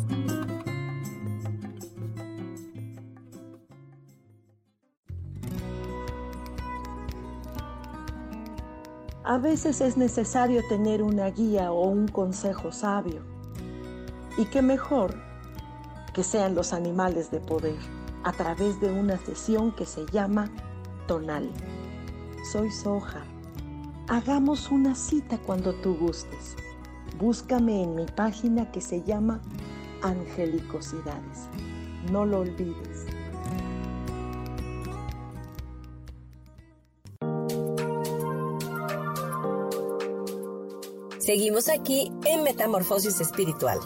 A 9.25 9.37
veces 9.37 9.81
es 9.81 9.97
necesario 9.97 10.61
tener 10.67 11.01
una 11.01 11.29
guía 11.29 11.71
o 11.71 11.87
un 11.87 12.07
consejo 12.07 12.71
sabio. 12.71 13.23
Y 14.37 14.45
qué 14.45 14.61
mejor 14.61 15.15
que 16.13 16.23
sean 16.23 16.55
los 16.55 16.73
animales 16.73 17.31
de 17.31 17.39
poder 17.39 17.77
a 18.23 18.31
través 18.31 18.79
de 18.79 18.91
una 18.91 19.17
sesión 19.17 19.71
que 19.71 19.85
se 19.85 20.05
llama 20.11 20.49
Tonal. 21.07 21.49
Soy 22.51 22.71
Soja. 22.71 23.23
Hagamos 24.07 24.69
una 24.69 24.95
cita 24.95 25.37
cuando 25.37 25.73
tú 25.75 25.95
gustes. 25.95 26.55
Búscame 27.17 27.83
en 27.83 27.95
mi 27.95 28.05
página 28.05 28.71
que 28.71 28.81
se 28.81 29.01
llama 29.03 29.41
Angelicosidades. 30.01 31.47
No 32.11 32.25
lo 32.25 32.39
olvides. 32.39 33.05
Seguimos 41.19 41.69
aquí 41.69 42.11
en 42.25 42.43
Metamorfosis 42.43 43.21
Espiritual. 43.21 43.79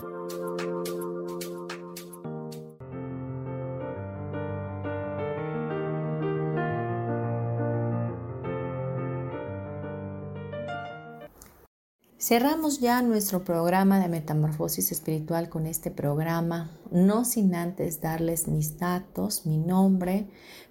Cerramos 12.27 12.81
ya 12.81 13.01
nuestro 13.03 13.45
programa 13.45 14.01
de 14.01 14.09
Metamorfosis 14.09 14.91
Espiritual 14.91 15.47
con 15.47 15.65
este 15.65 15.91
programa, 15.91 16.69
no 16.91 17.23
sin 17.23 17.55
antes 17.55 18.01
darles 18.01 18.49
mis 18.49 18.77
datos, 18.77 19.45
mi 19.45 19.57
nombre, 19.57 20.27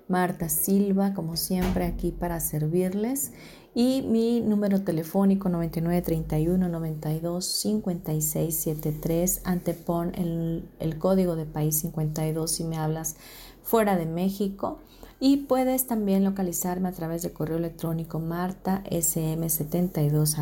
Marta 0.06 0.50
Silva, 0.50 1.14
como 1.14 1.38
siempre 1.38 1.86
aquí 1.86 2.10
para 2.10 2.40
servirles, 2.40 3.32
y 3.74 4.02
mi 4.02 4.42
número 4.42 4.82
telefónico 4.82 5.48
9931 5.48 6.68
92 6.68 7.46
5673. 7.46 9.40
Antepon 9.44 10.14
el, 10.14 10.68
el 10.78 10.98
código 10.98 11.36
de 11.36 11.46
país 11.46 11.78
52 11.78 12.50
si 12.50 12.64
me 12.64 12.76
hablas 12.76 13.16
fuera 13.62 13.96
de 13.96 14.04
México. 14.04 14.80
Y 15.18 15.38
puedes 15.38 15.86
también 15.86 16.24
localizarme 16.24 16.90
a 16.90 16.92
través 16.92 17.22
de 17.22 17.32
correo 17.32 17.56
electrónico 17.56 18.20
martasm72 18.20 20.36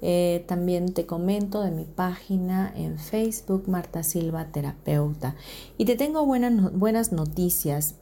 eh, 0.00 0.44
también 0.46 0.94
te 0.94 1.06
comento 1.06 1.62
de 1.62 1.72
mi 1.72 1.84
página 1.84 2.72
en 2.76 2.98
Facebook, 2.98 3.68
Marta 3.68 4.02
Silva 4.02 4.52
Terapeuta. 4.52 5.34
Y 5.76 5.86
te 5.86 5.96
tengo 5.96 6.24
buenas 6.24 7.12
noticias. 7.12 7.96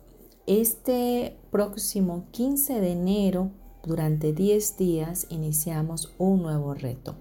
Este 0.46 1.36
próximo 1.50 2.26
15 2.32 2.80
de 2.80 2.92
enero, 2.92 3.50
durante 3.82 4.32
10 4.32 4.76
días, 4.76 5.26
iniciamos 5.30 6.12
un 6.18 6.42
nuevo 6.42 6.74
reto. 6.74 7.16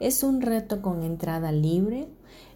Es 0.00 0.22
un 0.22 0.40
reto 0.40 0.82
con 0.82 1.02
entrada 1.02 1.52
libre 1.52 2.08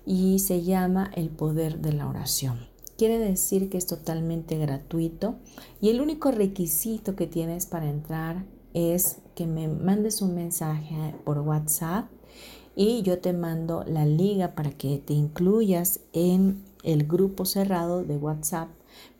y 0.06 0.38
se 0.38 0.62
llama 0.62 1.10
El 1.14 1.28
Poder 1.28 1.80
de 1.80 1.92
la 1.92 2.08
Oración. 2.08 2.69
Quiere 3.00 3.18
decir 3.18 3.70
que 3.70 3.78
es 3.78 3.86
totalmente 3.86 4.58
gratuito 4.58 5.36
y 5.80 5.88
el 5.88 6.02
único 6.02 6.32
requisito 6.32 7.16
que 7.16 7.26
tienes 7.26 7.64
para 7.64 7.88
entrar 7.88 8.44
es 8.74 9.20
que 9.34 9.46
me 9.46 9.68
mandes 9.68 10.20
un 10.20 10.34
mensaje 10.34 11.14
por 11.24 11.38
WhatsApp 11.38 12.10
y 12.76 13.00
yo 13.00 13.18
te 13.18 13.32
mando 13.32 13.84
la 13.84 14.04
liga 14.04 14.54
para 14.54 14.72
que 14.72 14.98
te 14.98 15.14
incluyas 15.14 16.00
en 16.12 16.62
el 16.84 17.06
grupo 17.06 17.46
cerrado 17.46 18.04
de 18.04 18.18
WhatsApp 18.18 18.68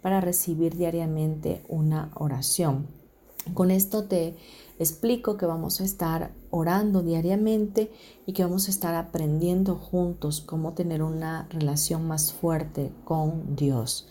para 0.02 0.20
recibir 0.20 0.76
diariamente 0.76 1.64
una 1.66 2.10
oración. 2.16 2.86
Con 3.54 3.70
esto 3.70 4.04
te 4.04 4.36
explico 4.78 5.38
que 5.38 5.46
vamos 5.46 5.80
a 5.80 5.84
estar 5.84 6.32
orando 6.51 7.03
diariamente 7.03 7.92
y 8.26 8.32
que 8.32 8.44
vamos 8.44 8.68
a 8.68 8.70
estar 8.70 8.94
aprendiendo 8.94 9.76
juntos 9.76 10.40
cómo 10.40 10.72
tener 10.72 11.03
una 11.03 11.46
relación 11.51 12.07
más 12.07 12.32
fuerte 12.32 12.92
con 13.05 13.57
Dios. 13.57 14.07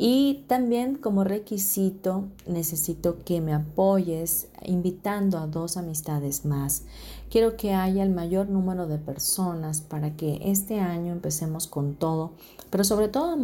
Y 0.00 0.44
también 0.46 0.94
como 0.94 1.24
requisito 1.24 2.26
necesito 2.46 3.18
que 3.24 3.40
me 3.40 3.52
apoyes 3.52 4.46
invitando 4.64 5.38
a 5.38 5.48
dos 5.48 5.76
amistades 5.76 6.44
más. 6.44 6.84
Quiero 7.30 7.56
que 7.56 7.74
haya 7.74 8.04
el 8.04 8.10
mayor 8.10 8.48
número 8.48 8.86
de 8.86 8.98
personas 8.98 9.80
para 9.80 10.14
que 10.14 10.40
este 10.44 10.78
año 10.78 11.10
empecemos 11.10 11.66
con 11.66 11.94
todo, 11.96 12.30
pero 12.70 12.84
sobre 12.84 13.08
todo 13.08 13.36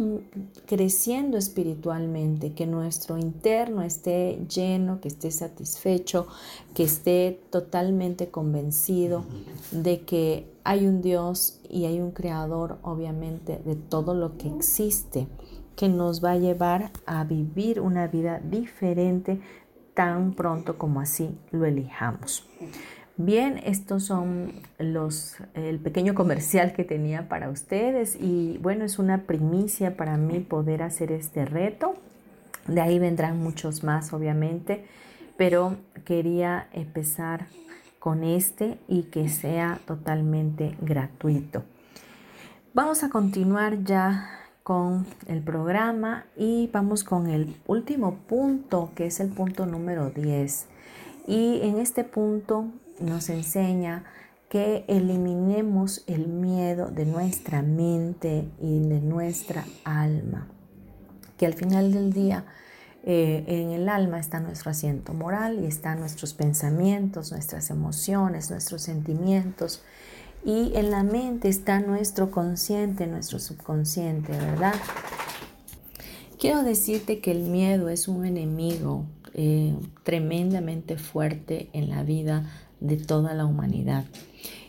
creciendo 0.65 1.37
espiritualmente, 1.37 2.53
que 2.53 2.67
nuestro 2.67 3.17
interno 3.17 3.81
esté 3.81 4.39
lleno, 4.47 5.01
que 5.01 5.09
esté 5.09 5.31
satisfecho, 5.31 6.25
que 6.73 6.83
esté 6.83 7.37
totalmente 7.49 8.29
convencido 8.29 9.25
de 9.71 10.03
que 10.05 10.47
hay 10.63 10.87
un 10.87 11.01
Dios 11.01 11.59
y 11.69 11.83
hay 11.83 11.99
un 11.99 12.11
creador, 12.11 12.77
obviamente, 12.81 13.61
de 13.65 13.75
todo 13.75 14.13
lo 14.13 14.37
que 14.37 14.47
existe 14.47 15.27
que 15.75 15.89
nos 15.89 16.23
va 16.23 16.31
a 16.31 16.37
llevar 16.37 16.91
a 17.05 17.23
vivir 17.23 17.79
una 17.79 18.07
vida 18.07 18.39
diferente 18.39 19.39
tan 19.93 20.33
pronto 20.33 20.77
como 20.77 21.01
así 21.01 21.37
lo 21.51 21.65
elijamos. 21.65 22.47
Bien, 23.17 23.61
estos 23.63 24.03
son 24.03 24.51
los 24.77 25.37
el 25.53 25.79
pequeño 25.79 26.13
comercial 26.15 26.73
que 26.73 26.83
tenía 26.83 27.29
para 27.29 27.49
ustedes 27.49 28.17
y 28.19 28.59
bueno, 28.61 28.83
es 28.83 28.99
una 28.99 29.23
primicia 29.23 29.95
para 29.95 30.17
mí 30.17 30.41
poder 30.41 30.83
hacer 30.83 31.13
este 31.13 31.45
reto. 31.45 31.95
De 32.67 32.81
ahí 32.81 32.99
vendrán 32.99 33.41
muchos 33.41 33.83
más, 33.85 34.11
obviamente, 34.11 34.85
pero 35.37 35.77
quería 36.03 36.67
empezar 36.73 37.47
con 37.99 38.23
este 38.23 38.79
y 38.89 39.03
que 39.03 39.29
sea 39.29 39.79
totalmente 39.85 40.75
gratuito. 40.81 41.63
Vamos 42.73 43.03
a 43.03 43.09
continuar 43.09 43.83
ya 43.83 44.44
con 44.65 45.05
el 45.27 45.43
programa 45.43 46.25
y 46.35 46.71
vamos 46.73 47.03
con 47.03 47.27
el 47.27 47.55
último 47.67 48.15
punto 48.27 48.89
que 48.95 49.05
es 49.05 49.19
el 49.19 49.29
punto 49.29 49.67
número 49.67 50.09
10. 50.09 50.65
Y 51.27 51.59
en 51.61 51.77
este 51.77 52.03
punto 52.03 52.65
nos 52.99 53.29
enseña 53.29 54.05
que 54.49 54.83
eliminemos 54.87 56.03
el 56.07 56.25
miedo 56.25 56.87
de 56.87 57.05
nuestra 57.05 57.61
mente 57.61 58.49
y 58.59 58.79
de 58.79 59.01
nuestra 59.01 59.65
alma. 59.83 60.47
Que 61.37 61.45
al 61.45 61.53
final 61.53 61.93
del 61.93 62.11
día 62.11 62.45
eh, 63.03 63.43
en 63.45 63.69
el 63.69 63.87
alma 63.87 64.17
está 64.19 64.39
nuestro 64.39 64.71
asiento 64.71 65.13
moral 65.13 65.59
y 65.63 65.67
están 65.67 65.99
nuestros 65.99 66.33
pensamientos, 66.33 67.31
nuestras 67.31 67.69
emociones, 67.69 68.49
nuestros 68.49 68.81
sentimientos 68.81 69.83
y 70.45 70.71
en 70.75 70.91
la 70.91 71.03
mente 71.03 71.49
está 71.49 71.79
nuestro 71.79 72.29
consciente, 72.29 73.07
nuestro 73.07 73.39
subconsciente, 73.39 74.31
¿verdad? 74.31 74.75
Quiero 76.39 76.63
decirte 76.63 77.19
que 77.19 77.31
el 77.31 77.43
miedo 77.43 77.89
es 77.89 78.07
un 78.07 78.25
enemigo 78.25 79.05
eh, 79.33 79.75
tremendamente 80.03 80.97
fuerte 80.97 81.69
en 81.73 81.89
la 81.89 82.03
vida 82.03 82.51
de 82.79 82.97
toda 82.97 83.33
la 83.33 83.45
humanidad. 83.45 84.05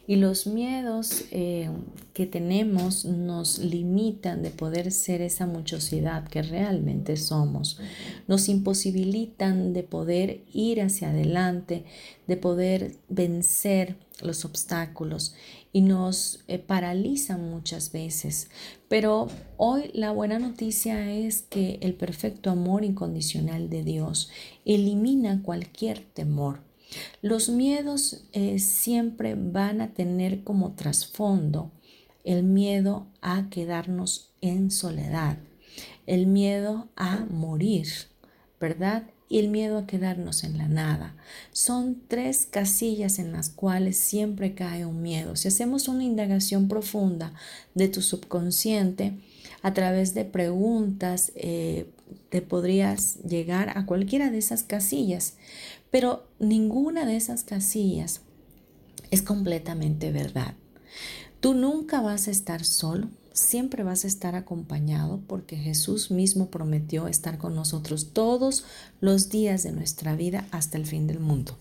Y 0.08 0.16
los 0.16 0.46
miedos 0.46 1.24
eh, 1.32 1.68
que 2.14 2.26
tenemos 2.26 3.04
nos 3.04 3.58
limitan 3.58 4.42
de 4.42 4.50
poder 4.50 4.92
ser 4.92 5.20
esa 5.20 5.46
muchosidad 5.46 6.28
que 6.28 6.42
realmente 6.42 7.16
somos. 7.16 7.80
Nos 8.28 8.48
imposibilitan 8.48 9.72
de 9.72 9.82
poder 9.82 10.44
ir 10.52 10.80
hacia 10.80 11.10
adelante, 11.10 11.84
de 12.28 12.36
poder 12.36 12.92
vencer 13.08 13.96
los 14.22 14.44
obstáculos 14.44 15.34
y 15.76 15.82
nos 15.82 16.42
eh, 16.48 16.58
paralizan 16.58 17.50
muchas 17.50 17.92
veces. 17.92 18.48
Pero 18.88 19.28
hoy 19.58 19.90
la 19.92 20.10
buena 20.10 20.38
noticia 20.38 21.12
es 21.12 21.42
que 21.42 21.78
el 21.82 21.92
perfecto 21.92 22.48
amor 22.48 22.82
incondicional 22.82 23.68
de 23.68 23.84
Dios 23.84 24.30
elimina 24.64 25.42
cualquier 25.42 26.00
temor. 26.00 26.60
Los 27.20 27.50
miedos 27.50 28.24
eh, 28.32 28.58
siempre 28.58 29.34
van 29.34 29.82
a 29.82 29.92
tener 29.92 30.44
como 30.44 30.72
trasfondo 30.72 31.72
el 32.24 32.42
miedo 32.42 33.06
a 33.20 33.50
quedarnos 33.50 34.30
en 34.40 34.70
soledad, 34.70 35.36
el 36.06 36.26
miedo 36.26 36.88
a 36.96 37.26
morir, 37.26 37.86
¿verdad? 38.58 39.10
Y 39.28 39.38
el 39.38 39.48
miedo 39.48 39.78
a 39.78 39.86
quedarnos 39.86 40.44
en 40.44 40.58
la 40.58 40.68
nada. 40.68 41.16
Son 41.52 42.00
tres 42.08 42.46
casillas 42.48 43.18
en 43.18 43.32
las 43.32 43.48
cuales 43.48 43.96
siempre 43.96 44.54
cae 44.54 44.86
un 44.86 45.02
miedo. 45.02 45.36
Si 45.36 45.48
hacemos 45.48 45.88
una 45.88 46.04
indagación 46.04 46.68
profunda 46.68 47.32
de 47.74 47.88
tu 47.88 48.02
subconsciente 48.02 49.14
a 49.62 49.74
través 49.74 50.14
de 50.14 50.24
preguntas, 50.24 51.32
eh, 51.34 51.90
te 52.28 52.42
podrías 52.42 53.16
llegar 53.24 53.76
a 53.76 53.86
cualquiera 53.86 54.30
de 54.30 54.38
esas 54.38 54.62
casillas. 54.62 55.34
Pero 55.90 56.26
ninguna 56.38 57.06
de 57.06 57.16
esas 57.16 57.42
casillas 57.42 58.20
es 59.10 59.22
completamente 59.22 60.12
verdad. 60.12 60.54
Tú 61.40 61.54
nunca 61.54 62.00
vas 62.00 62.28
a 62.28 62.30
estar 62.30 62.64
solo, 62.64 63.08
siempre 63.36 63.82
vas 63.82 64.04
a 64.04 64.08
estar 64.08 64.34
acompañado 64.34 65.20
porque 65.26 65.56
Jesús 65.56 66.10
mismo 66.10 66.46
prometió 66.46 67.06
estar 67.06 67.36
con 67.36 67.54
nosotros 67.54 68.12
todos 68.14 68.64
los 69.00 69.28
días 69.28 69.62
de 69.62 69.72
nuestra 69.72 70.16
vida 70.16 70.46
hasta 70.52 70.78
el 70.78 70.86
fin 70.86 71.06
del 71.06 71.20
mundo. 71.20 71.56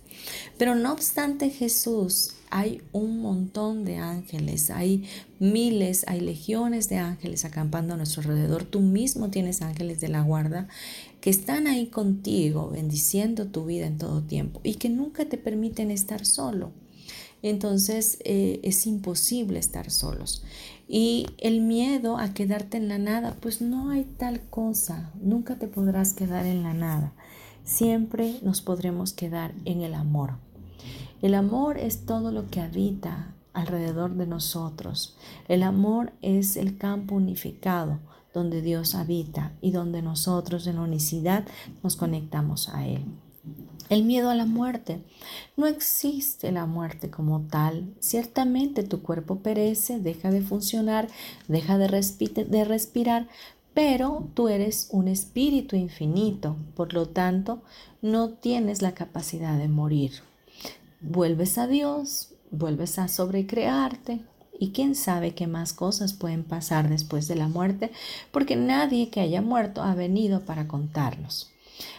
Pero 0.57 0.75
no 0.75 0.93
obstante 0.93 1.49
Jesús, 1.49 2.31
hay 2.49 2.81
un 2.93 3.19
montón 3.19 3.83
de 3.83 3.97
ángeles, 3.97 4.69
hay 4.69 5.03
miles, 5.39 6.05
hay 6.07 6.21
legiones 6.21 6.87
de 6.87 6.97
ángeles 6.97 7.43
acampando 7.43 7.93
a 7.93 7.97
nuestro 7.97 8.21
alrededor. 8.21 8.63
Tú 8.63 8.79
mismo 8.79 9.29
tienes 9.29 9.61
ángeles 9.61 9.99
de 9.99 10.07
la 10.07 10.21
guarda 10.21 10.69
que 11.19 11.29
están 11.29 11.67
ahí 11.67 11.87
contigo, 11.87 12.69
bendiciendo 12.69 13.47
tu 13.47 13.65
vida 13.65 13.85
en 13.85 13.97
todo 13.97 14.21
tiempo 14.21 14.61
y 14.63 14.75
que 14.75 14.87
nunca 14.87 15.25
te 15.25 15.37
permiten 15.37 15.91
estar 15.91 16.25
solo. 16.25 16.71
Entonces 17.41 18.17
eh, 18.23 18.59
es 18.63 18.87
imposible 18.87 19.59
estar 19.59 19.91
solos. 19.91 20.41
Y 20.87 21.27
el 21.39 21.61
miedo 21.61 22.17
a 22.17 22.33
quedarte 22.33 22.77
en 22.77 22.87
la 22.87 22.97
nada, 22.97 23.35
pues 23.41 23.61
no 23.61 23.89
hay 23.89 24.03
tal 24.03 24.41
cosa, 24.49 25.11
nunca 25.19 25.55
te 25.55 25.67
podrás 25.67 26.13
quedar 26.13 26.45
en 26.45 26.63
la 26.63 26.73
nada. 26.73 27.13
Siempre 27.63 28.39
nos 28.43 28.61
podremos 28.61 29.13
quedar 29.13 29.53
en 29.65 29.81
el 29.81 29.95
amor. 29.95 30.33
El 31.21 31.33
amor 31.33 31.77
es 31.77 32.05
todo 32.05 32.31
lo 32.31 32.49
que 32.51 32.61
habita 32.61 33.33
alrededor 33.53 34.13
de 34.15 34.27
nosotros. 34.27 35.17
El 35.47 35.63
amor 35.63 36.13
es 36.21 36.57
el 36.57 36.77
campo 36.77 37.15
unificado 37.15 37.99
donde 38.33 38.61
Dios 38.61 38.93
habita 38.93 39.53
y 39.61 39.71
donde 39.71 40.01
nosotros 40.01 40.67
en 40.67 40.77
unicidad 40.77 41.47
nos 41.81 41.95
conectamos 41.95 42.69
a 42.69 42.85
Él. 42.85 43.05
El 43.87 44.03
miedo 44.03 44.31
a 44.31 44.35
la 44.35 44.45
muerte. 44.45 44.99
No 45.57 45.67
existe 45.67 46.51
la 46.51 46.65
muerte 46.65 47.11
como 47.11 47.41
tal. 47.41 47.93
Ciertamente 47.99 48.83
tu 48.83 49.03
cuerpo 49.03 49.39
perece, 49.39 49.99
deja 49.99 50.31
de 50.31 50.41
funcionar, 50.41 51.07
deja 51.47 51.77
de, 51.77 52.65
respirar, 52.65 53.27
pero 53.75 54.27
tú 54.33 54.47
eres 54.47 54.87
un 54.91 55.07
espíritu 55.07 55.75
infinito. 55.75 56.55
Por 56.75 56.93
lo 56.93 57.07
tanto, 57.07 57.61
no 58.01 58.29
tienes 58.29 58.81
la 58.81 58.93
capacidad 58.93 59.55
de 59.57 59.67
morir. 59.67 60.13
Vuelves 61.01 61.59
a 61.59 61.67
Dios, 61.67 62.33
vuelves 62.49 62.97
a 62.97 63.07
sobrecrearte, 63.07 64.21
y 64.57 64.71
quién 64.71 64.95
sabe 64.95 65.35
qué 65.35 65.47
más 65.47 65.73
cosas 65.73 66.13
pueden 66.13 66.43
pasar 66.43 66.89
después 66.89 67.27
de 67.27 67.35
la 67.35 67.49
muerte, 67.49 67.91
porque 68.31 68.55
nadie 68.55 69.09
que 69.09 69.19
haya 69.19 69.41
muerto 69.41 69.83
ha 69.83 69.93
venido 69.93 70.41
para 70.41 70.67
contarnos. 70.67 71.51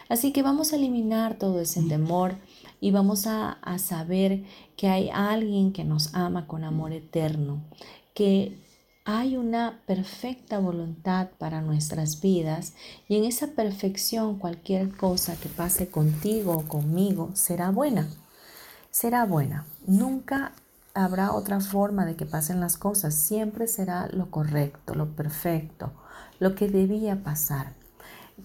Así 0.09 0.31
que 0.31 0.43
vamos 0.43 0.71
a 0.71 0.77
eliminar 0.77 1.37
todo 1.37 1.59
ese 1.59 1.81
temor 1.83 2.35
y 2.79 2.91
vamos 2.91 3.27
a, 3.27 3.57
saber 3.79 4.43
que 4.75 4.87
hay 4.87 5.09
alguien 5.09 5.73
que 5.73 5.83
nos 5.83 6.13
ama 6.13 6.47
con 6.47 6.63
amor 6.63 6.93
eterno, 6.93 7.63
que 8.13 8.57
hay 9.05 9.37
una 9.37 9.81
perfecta 9.85 10.59
voluntad 10.59 11.29
para 11.37 11.61
nuestras 11.61 12.21
vidas 12.21 12.73
y 13.07 13.15
en 13.15 13.23
esa 13.23 13.47
perfección 13.47 14.37
cualquier 14.37 14.95
cosa 14.95 15.35
que 15.37 15.49
pase 15.49 15.89
contigo 15.89 16.57
o 16.57 16.67
conmigo 16.67 17.31
será 17.33 17.71
buena. 17.71 18.09
Será 18.91 19.25
buena. 19.25 19.65
Nunca 19.85 20.53
habrá 20.93 21.31
otra 21.31 21.59
forma 21.59 22.05
de 22.05 22.15
que 22.15 22.25
pasen 22.25 22.59
las 22.59 22.77
cosas. 22.77 23.15
Siempre 23.15 23.67
será 23.67 24.07
lo 24.11 24.29
correcto, 24.31 24.95
lo 24.95 25.15
perfecto, 25.15 25.91
lo 26.39 26.55
que 26.55 26.67
debía 26.67 27.23
pasar. 27.23 27.76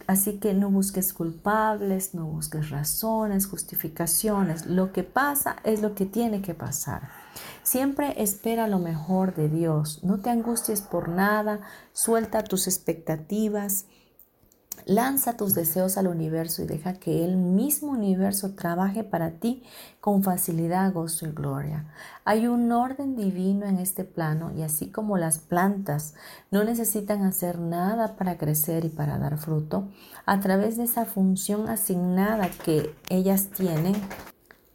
Así 0.07 0.38
que 0.38 0.55
no 0.55 0.70
busques 0.70 1.12
culpables, 1.12 2.14
no 2.14 2.26
busques 2.26 2.70
razones, 2.70 3.47
justificaciones. 3.47 4.66
Lo 4.66 4.93
que 4.93 5.05
pasa 5.05 5.57
es 5.64 5.80
lo 5.82 5.95
que 5.95 6.07
tiene 6.07 6.43
que 6.43 6.55
pasar. 6.55 7.11
Siempre 7.62 8.20
espera 8.22 8.66
lo 8.66 8.78
mejor 8.78 9.34
de 9.34 9.49
Dios. 9.49 10.03
No 10.03 10.18
te 10.18 10.30
angusties 10.30 10.80
por 10.80 11.09
nada. 11.09 11.61
Suelta 11.93 12.43
tus 12.43 12.66
expectativas. 12.66 13.86
Lanza 14.85 15.37
tus 15.37 15.55
deseos 15.55 15.97
al 15.97 16.09
universo 16.09 16.62
y 16.62 16.66
deja 16.66 16.95
que 16.95 17.25
el 17.25 17.37
mismo 17.37 17.93
universo 17.93 18.55
trabaje 18.55 19.05
para 19.05 19.31
ti 19.31 19.62
con 20.01 20.25
facilidad, 20.25 20.93
gozo 20.93 21.27
y 21.27 21.31
gloria. 21.31 21.87
Hay 22.25 22.49
un 22.49 22.73
orden 22.73 23.14
divino 23.14 23.66
en 23.66 23.79
este 23.79 24.05
plano 24.05 24.51
y 24.57 24.62
así 24.62 24.89
como 24.89 25.18
las 25.18 25.39
plantas 25.39 26.14
no 26.51 26.64
necesitan 26.64 27.23
hacer 27.23 27.61
nada 27.61 28.16
para 28.16 28.39
crecer 28.39 28.85
y 28.85 28.89
para 28.89 29.18
dar 29.18 29.39
fruto, 29.39 29.89
a 30.27 30.41
través 30.41 30.77
de 30.77 30.85
esa 30.85 31.05
función 31.05 31.68
asignada 31.68 32.51
que 32.64 32.93
ellas 33.09 33.51
tienen, 33.51 33.95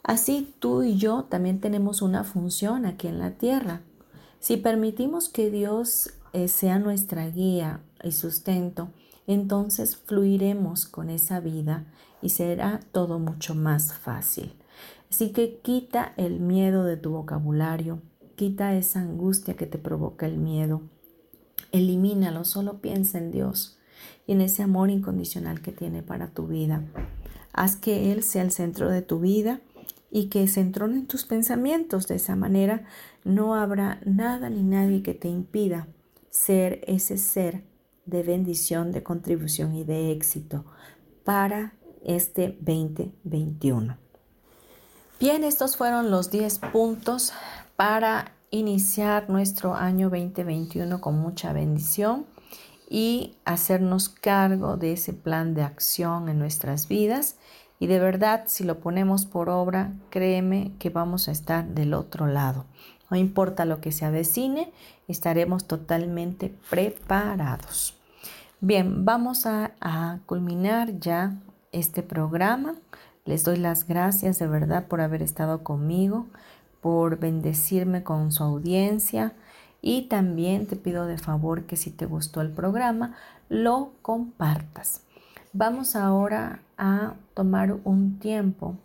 así 0.03 0.55
tú 0.59 0.83
y 0.83 0.97
yo 0.97 1.25
también 1.25 1.59
tenemos 1.59 2.01
una 2.01 2.23
función 2.23 2.85
aquí 2.85 3.07
en 3.07 3.19
la 3.19 3.31
tierra. 3.31 3.81
Si 4.39 4.55
permitimos 4.55 5.27
que 5.27 5.51
Dios 5.51 6.13
eh, 6.31 6.47
sea 6.47 6.79
nuestra 6.79 7.27
guía 7.27 7.81
y 8.03 8.13
sustento, 8.13 8.89
entonces 9.27 9.97
fluiremos 9.97 10.85
con 10.85 11.09
esa 11.09 11.39
vida 11.39 11.85
y 12.21 12.29
será 12.29 12.79
todo 12.91 13.19
mucho 13.19 13.53
más 13.53 13.93
fácil. 13.93 14.53
Así 15.11 15.31
que 15.31 15.59
quita 15.61 16.13
el 16.17 16.39
miedo 16.39 16.83
de 16.83 16.97
tu 16.97 17.11
vocabulario, 17.11 18.01
quita 18.35 18.75
esa 18.75 19.01
angustia 19.01 19.55
que 19.55 19.65
te 19.65 19.77
provoca 19.77 20.25
el 20.25 20.37
miedo, 20.37 20.81
elimínalo, 21.71 22.45
solo 22.45 22.79
piensa 22.79 23.17
en 23.17 23.31
Dios 23.31 23.77
y 24.25 24.33
en 24.33 24.41
ese 24.41 24.63
amor 24.63 24.89
incondicional 24.89 25.61
que 25.61 25.71
tiene 25.71 26.03
para 26.03 26.27
tu 26.27 26.47
vida. 26.47 26.83
Haz 27.53 27.75
que 27.75 28.11
Él 28.11 28.23
sea 28.23 28.43
el 28.43 28.51
centro 28.51 28.89
de 28.89 29.01
tu 29.01 29.19
vida 29.19 29.61
y 30.11 30.27
que 30.27 30.47
se 30.47 30.61
entrone 30.61 30.95
en 30.95 31.07
tus 31.07 31.25
pensamientos. 31.25 32.07
De 32.07 32.15
esa 32.15 32.35
manera 32.35 32.85
no 33.23 33.55
habrá 33.55 33.99
nada 34.05 34.49
ni 34.49 34.63
nadie 34.63 35.01
que 35.01 35.13
te 35.13 35.27
impida 35.27 35.87
ser 36.29 36.81
ese 36.87 37.17
ser 37.17 37.63
de 38.07 38.23
bendición, 38.23 38.91
de 38.91 39.03
contribución 39.03 39.75
y 39.75 39.83
de 39.83 40.11
éxito 40.11 40.65
para 41.23 41.73
este 42.03 42.57
2021. 42.61 43.97
Bien, 45.19 45.43
estos 45.43 45.77
fueron 45.77 46.09
los 46.09 46.31
10 46.31 46.59
puntos 46.71 47.33
para 47.75 48.33
iniciar 48.49 49.29
nuestro 49.29 49.75
año 49.75 50.09
2021 50.09 51.01
con 51.01 51.19
mucha 51.19 51.53
bendición 51.53 52.25
y 52.89 53.35
hacernos 53.43 54.09
cargo 54.09 54.77
de 54.77 54.93
ese 54.93 55.13
plan 55.13 55.53
de 55.53 55.63
acción 55.63 56.29
en 56.29 56.39
nuestras 56.39 56.87
vidas. 56.87 57.35
Y 57.79 57.87
de 57.87 57.99
verdad, 57.99 58.45
si 58.47 58.63
lo 58.63 58.79
ponemos 58.79 59.25
por 59.25 59.49
obra, 59.49 59.91
créeme 60.09 60.71
que 60.79 60.89
vamos 60.89 61.27
a 61.27 61.31
estar 61.31 61.65
del 61.65 61.93
otro 61.93 62.25
lado. 62.27 62.65
No 63.09 63.17
importa 63.17 63.65
lo 63.65 63.81
que 63.81 63.91
se 63.91 64.05
avecine, 64.05 64.71
estaremos 65.07 65.65
totalmente 65.65 66.53
preparados. 66.69 67.96
Bien, 68.59 69.05
vamos 69.05 69.45
a, 69.45 70.19
culminar 70.25 70.99
ya 70.99 71.35
este 71.71 72.01
programa. 72.01 72.73
Les 73.23 73.43
doy 73.43 73.57
las 73.57 73.87
gracias 73.87 74.39
de 74.39 74.47
verdad 74.47 74.87
por 74.87 74.99
haber 74.99 75.21
estado 75.21 75.63
conmigo, 75.63 76.25
por 76.81 77.19
bendecirme 77.19 78.03
con 78.03 78.31
su 78.31 78.43
audiencia 78.43 79.33
y 79.79 80.07
también 80.07 80.65
te 80.65 80.75
pido 80.75 81.05
de 81.05 81.19
favor 81.19 81.65
que 81.65 81.77
si 81.77 81.91
te 81.91 82.07
gustó 82.07 82.41
el 82.41 82.49
programa, 82.49 83.15
lo 83.47 83.91
compartas. 84.01 85.03
Vamos 85.53 85.95
ahora 85.95 86.59
a 86.79 87.13
tomar 87.35 87.77
un 87.83 88.17
tiempo 88.17 88.75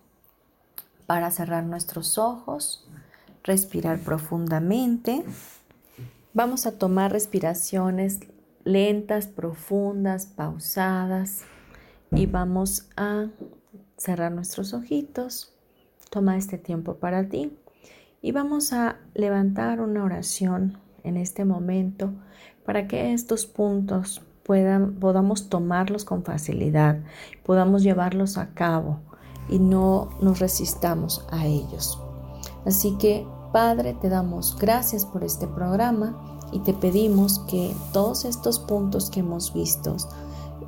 para 1.06 1.30
cerrar 1.30 1.64
nuestros 1.64 2.18
ojos, 2.18 2.86
respirar 3.42 4.00
profundamente. 4.00 5.24
Vamos 6.34 6.66
a 6.66 6.72
tomar 6.72 7.10
respiraciones 7.10 8.20
lentas, 8.64 9.26
profundas, 9.26 10.26
pausadas 10.26 11.42
y 12.10 12.26
vamos 12.26 12.88
a 12.96 13.28
cerrar 13.96 14.32
nuestros 14.32 14.74
ojitos. 14.74 15.54
Toma 16.10 16.36
este 16.36 16.58
tiempo 16.58 16.96
para 16.96 17.28
ti 17.28 17.56
y 18.20 18.32
vamos 18.32 18.72
a 18.72 18.98
levantar 19.14 19.80
una 19.80 20.04
oración 20.04 20.78
en 21.04 21.16
este 21.16 21.44
momento 21.44 22.12
para 22.64 22.86
que 22.86 23.12
estos 23.12 23.46
puntos 23.46 24.22
puedan, 24.44 24.94
podamos 24.94 25.48
tomarlos 25.48 26.04
con 26.04 26.22
facilidad, 26.24 27.00
podamos 27.44 27.82
llevarlos 27.82 28.38
a 28.38 28.54
cabo 28.54 29.00
y 29.48 29.58
no 29.58 30.10
nos 30.20 30.38
resistamos 30.38 31.26
a 31.30 31.46
ellos. 31.46 32.00
Así 32.64 32.96
que, 32.98 33.26
Padre, 33.52 33.94
te 33.94 34.08
damos 34.08 34.56
gracias 34.58 35.04
por 35.04 35.24
este 35.24 35.46
programa 35.46 36.31
y 36.52 36.60
te 36.60 36.74
pedimos 36.74 37.40
que 37.40 37.74
todos 37.92 38.24
estos 38.24 38.58
puntos 38.58 39.10
que 39.10 39.20
hemos 39.20 39.52
visto 39.52 39.96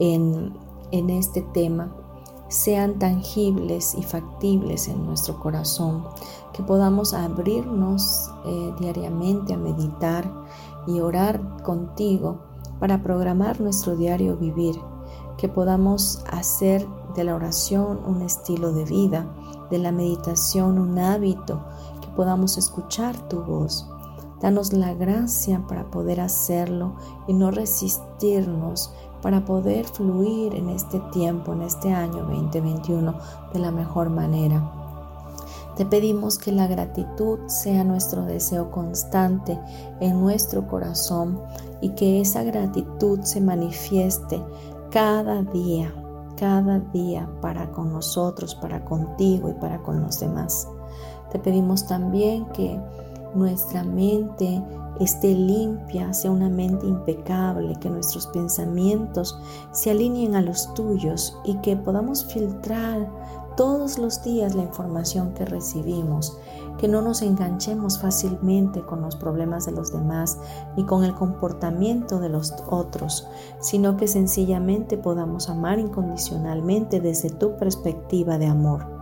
en, 0.01 0.53
este 0.91 1.43
tema 1.43 1.93
sean 2.49 2.99
tangibles 2.99 3.95
y 3.97 4.03
factibles 4.03 4.89
en 4.89 5.05
nuestro 5.07 5.41
corazón, 5.41 6.05
que 6.53 6.63
podamos 6.63 7.13
abrirnos 7.13 8.31
eh, 8.47 8.75
diariamente 8.79 9.55
a 9.55 9.57
meditar 9.57 10.31
y 10.87 11.01
orar 11.01 11.63
contigo 11.65 12.39
para 12.79 13.03
programar 13.03 13.61
nuestro 13.61 13.97
diario 13.97 14.37
vivir, 14.37 14.77
que 15.37 15.49
podamos 15.49 16.23
hacer 16.31 16.87
de 17.17 17.25
la 17.25 17.35
oración 17.35 17.99
un 18.07 18.23
estilo 18.23 18.73
de 18.73 18.85
vida, 18.85 19.27
de 19.71 19.79
la 19.79 19.91
meditación 19.91 20.79
un 20.79 20.99
hábito, 20.99 21.61
que 22.01 22.09
podamos 22.09 22.57
escuchar 22.57 23.17
tu 23.29 23.43
voz 23.43 23.89
Danos 24.45 24.75
la 24.75 24.93
gracia 24.93 25.65
para 25.67 25.91
poder 25.91 26.21
hacerlo 26.21 26.97
y 27.27 27.33
no 27.33 27.51
resistirnos 27.51 28.93
para 29.23 29.47
poder 29.47 29.87
fluir 29.87 30.55
en 30.55 30.69
este 30.69 31.01
tiempo, 31.15 31.55
en 31.55 31.63
este 31.63 31.91
año 31.91 32.27
2021 32.27 33.15
de 33.55 33.59
la 33.59 33.71
mejor 33.71 34.11
manera. 34.11 34.71
Te 35.79 35.87
pedimos 35.87 36.39
que 36.39 36.53
la 36.53 36.67
gratitud 36.67 37.39
sea 37.47 37.85
nuestro 37.85 38.27
deseo 38.27 38.71
constante 38.71 39.59
en 40.01 40.21
nuestro 40.21 40.69
corazón 40.69 41.41
y 41.81 41.95
que 41.95 42.21
esa 42.21 42.43
gratitud 42.43 43.21
se 43.23 43.41
manifieste 43.41 44.43
cada 44.91 45.41
día, 45.41 45.91
cada 46.37 46.81
día 46.81 47.27
para 47.41 47.73
con 47.73 47.95
nosotros, 47.95 48.55
para 48.55 48.85
contigo 48.85 49.49
y 49.49 49.55
para 49.55 49.83
con 49.83 50.03
los 50.03 50.21
demás. 50.21 50.69
Te 51.33 51.39
pedimos 51.39 51.87
también 51.87 52.45
que 52.53 52.79
nuestra 53.35 53.85
mente 53.85 54.63
esté 55.01 55.35
limpia, 55.35 56.13
sea 56.13 56.31
una 56.31 56.49
mente 56.49 56.87
impecable, 56.87 57.77
que 57.81 57.91
nuestros 57.91 58.27
pensamientos 58.29 59.39
se 59.73 59.91
alineen 59.91 60.37
a 60.37 60.43
los 60.43 60.73
tuyos 60.75 61.37
y 61.45 61.57
que 61.59 61.77
podamos 61.77 62.25
filtrar 62.27 63.09
todos 63.57 63.99
los 63.99 64.23
días 64.23 64.55
la 64.55 64.63
información 64.63 65.33
que 65.35 65.45
recibimos, 65.45 66.37
que 66.79 66.89
no 66.89 67.03
nos 67.03 67.23
enganchemos 67.23 68.01
fácilmente 68.01 68.83
con 68.83 69.01
los 69.01 69.17
problemas 69.17 69.67
de 69.67 69.73
los 69.73 69.93
demás 69.93 70.39
ni 70.77 70.85
con 70.85 71.05
el 71.05 71.15
comportamiento 71.15 72.19
de 72.19 72.29
los 72.29 72.53
otros, 72.69 73.29
sino 73.61 73.97
que 73.97 74.09
sencillamente 74.09 74.99
podamos 74.99 75.49
amar 75.49 75.79
incondicionalmente 75.79 77.01
desde 77.01 77.31
tu 77.31 77.57
perspectiva 77.57 78.39
de 78.39 78.47
amor. 78.47 78.94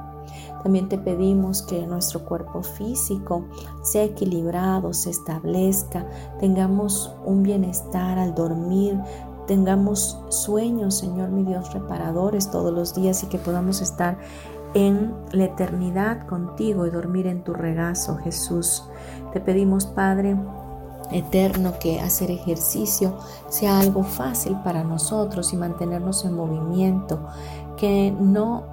También 0.63 0.89
te 0.89 0.99
pedimos 0.99 1.63
que 1.63 1.87
nuestro 1.87 2.25
cuerpo 2.25 2.63
físico 2.63 3.45
sea 3.83 4.05
equilibrado, 4.05 4.93
se 4.93 5.11
establezca, 5.11 6.07
tengamos 6.39 7.13
un 7.25 7.43
bienestar 7.43 8.19
al 8.19 8.35
dormir, 8.35 8.99
tengamos 9.47 10.19
sueños, 10.29 10.95
Señor 10.97 11.31
mi 11.31 11.45
Dios, 11.45 11.73
reparadores 11.73 12.51
todos 12.51 12.73
los 12.73 12.95
días 12.95 13.23
y 13.23 13.27
que 13.27 13.39
podamos 13.39 13.81
estar 13.81 14.19
en 14.75 15.15
la 15.33 15.45
eternidad 15.45 16.27
contigo 16.27 16.87
y 16.87 16.91
dormir 16.91 17.27
en 17.27 17.43
tu 17.45 17.53
regazo, 17.53 18.17
Jesús. 18.17 18.85
Te 19.33 19.41
pedimos, 19.41 19.87
Padre, 19.87 20.37
eterno 21.11 21.75
que 21.79 22.01
hacer 22.01 22.31
ejercicio 22.31 23.15
sea 23.49 23.79
algo 23.81 24.03
fácil 24.03 24.57
para 24.65 24.85
nosotros 24.85 25.53
y 25.53 25.57
mantenernos 25.57 26.25
en 26.25 26.35
movimiento, 26.35 27.21
que 27.77 28.15
no 28.19 28.65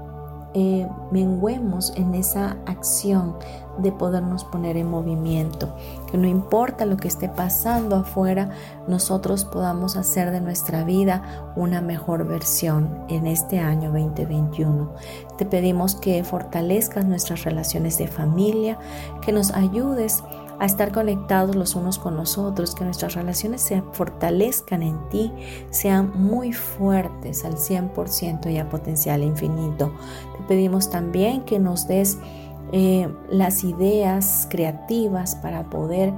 eh, 0.53 0.87
menguemos 1.11 1.93
en 1.95 2.15
esa 2.15 2.57
acción 2.65 3.35
de 3.77 3.91
podernos 3.91 4.43
poner 4.43 4.77
en 4.77 4.89
movimiento, 4.89 5.75
que 6.09 6.17
no 6.17 6.27
importa 6.27 6.85
lo 6.85 6.97
que 6.97 7.07
esté 7.07 7.29
pasando 7.29 7.95
afuera, 7.95 8.49
nosotros 8.87 9.45
podamos 9.45 9.95
hacer 9.95 10.31
de 10.31 10.41
nuestra 10.41 10.83
vida 10.83 11.51
una 11.55 11.81
mejor 11.81 12.27
versión 12.27 13.05
en 13.09 13.27
este 13.27 13.59
año 13.59 13.91
2021. 13.91 14.91
Te 15.37 15.45
pedimos 15.45 15.95
que 15.95 16.23
fortalezcas 16.23 17.05
nuestras 17.05 17.43
relaciones 17.43 17.97
de 17.97 18.07
familia, 18.07 18.77
que 19.21 19.31
nos 19.31 19.51
ayudes 19.51 20.23
a 20.59 20.65
estar 20.65 20.91
conectados 20.91 21.55
los 21.55 21.75
unos 21.75 21.97
con 21.97 22.17
los 22.17 22.37
otros, 22.37 22.75
que 22.75 22.83
nuestras 22.83 23.15
relaciones 23.15 23.61
se 23.61 23.81
fortalezcan 23.93 24.83
en 24.83 24.97
ti, 25.09 25.31
sean 25.69 26.11
muy 26.15 26.51
fuertes 26.53 27.45
al 27.45 27.55
100% 27.55 28.51
y 28.51 28.57
a 28.57 28.69
potencial 28.69 29.23
infinito. 29.23 29.93
Te 30.37 30.43
pedimos 30.47 30.89
también 30.89 31.41
que 31.45 31.59
nos 31.59 31.87
des 31.87 32.17
eh, 32.71 33.07
las 33.29 33.63
ideas 33.63 34.47
creativas 34.49 35.35
para 35.35 35.63
poder 35.69 36.13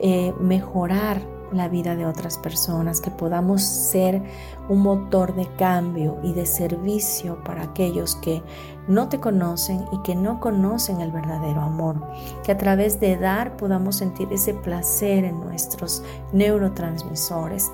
eh, 0.00 0.32
mejorar 0.38 1.20
la 1.52 1.68
vida 1.68 1.96
de 1.96 2.06
otras 2.06 2.38
personas, 2.38 3.00
que 3.00 3.10
podamos 3.10 3.62
ser 3.62 4.22
un 4.68 4.82
motor 4.82 5.34
de 5.34 5.46
cambio 5.56 6.18
y 6.22 6.32
de 6.32 6.46
servicio 6.46 7.42
para 7.44 7.62
aquellos 7.62 8.16
que 8.16 8.42
no 8.86 9.08
te 9.08 9.20
conocen 9.20 9.84
y 9.92 9.98
que 10.02 10.14
no 10.14 10.40
conocen 10.40 11.00
el 11.00 11.10
verdadero 11.10 11.60
amor, 11.60 11.96
que 12.42 12.52
a 12.52 12.58
través 12.58 13.00
de 13.00 13.16
dar 13.16 13.56
podamos 13.56 13.96
sentir 13.96 14.32
ese 14.32 14.54
placer 14.54 15.24
en 15.24 15.40
nuestros 15.40 16.02
neurotransmisores. 16.32 17.70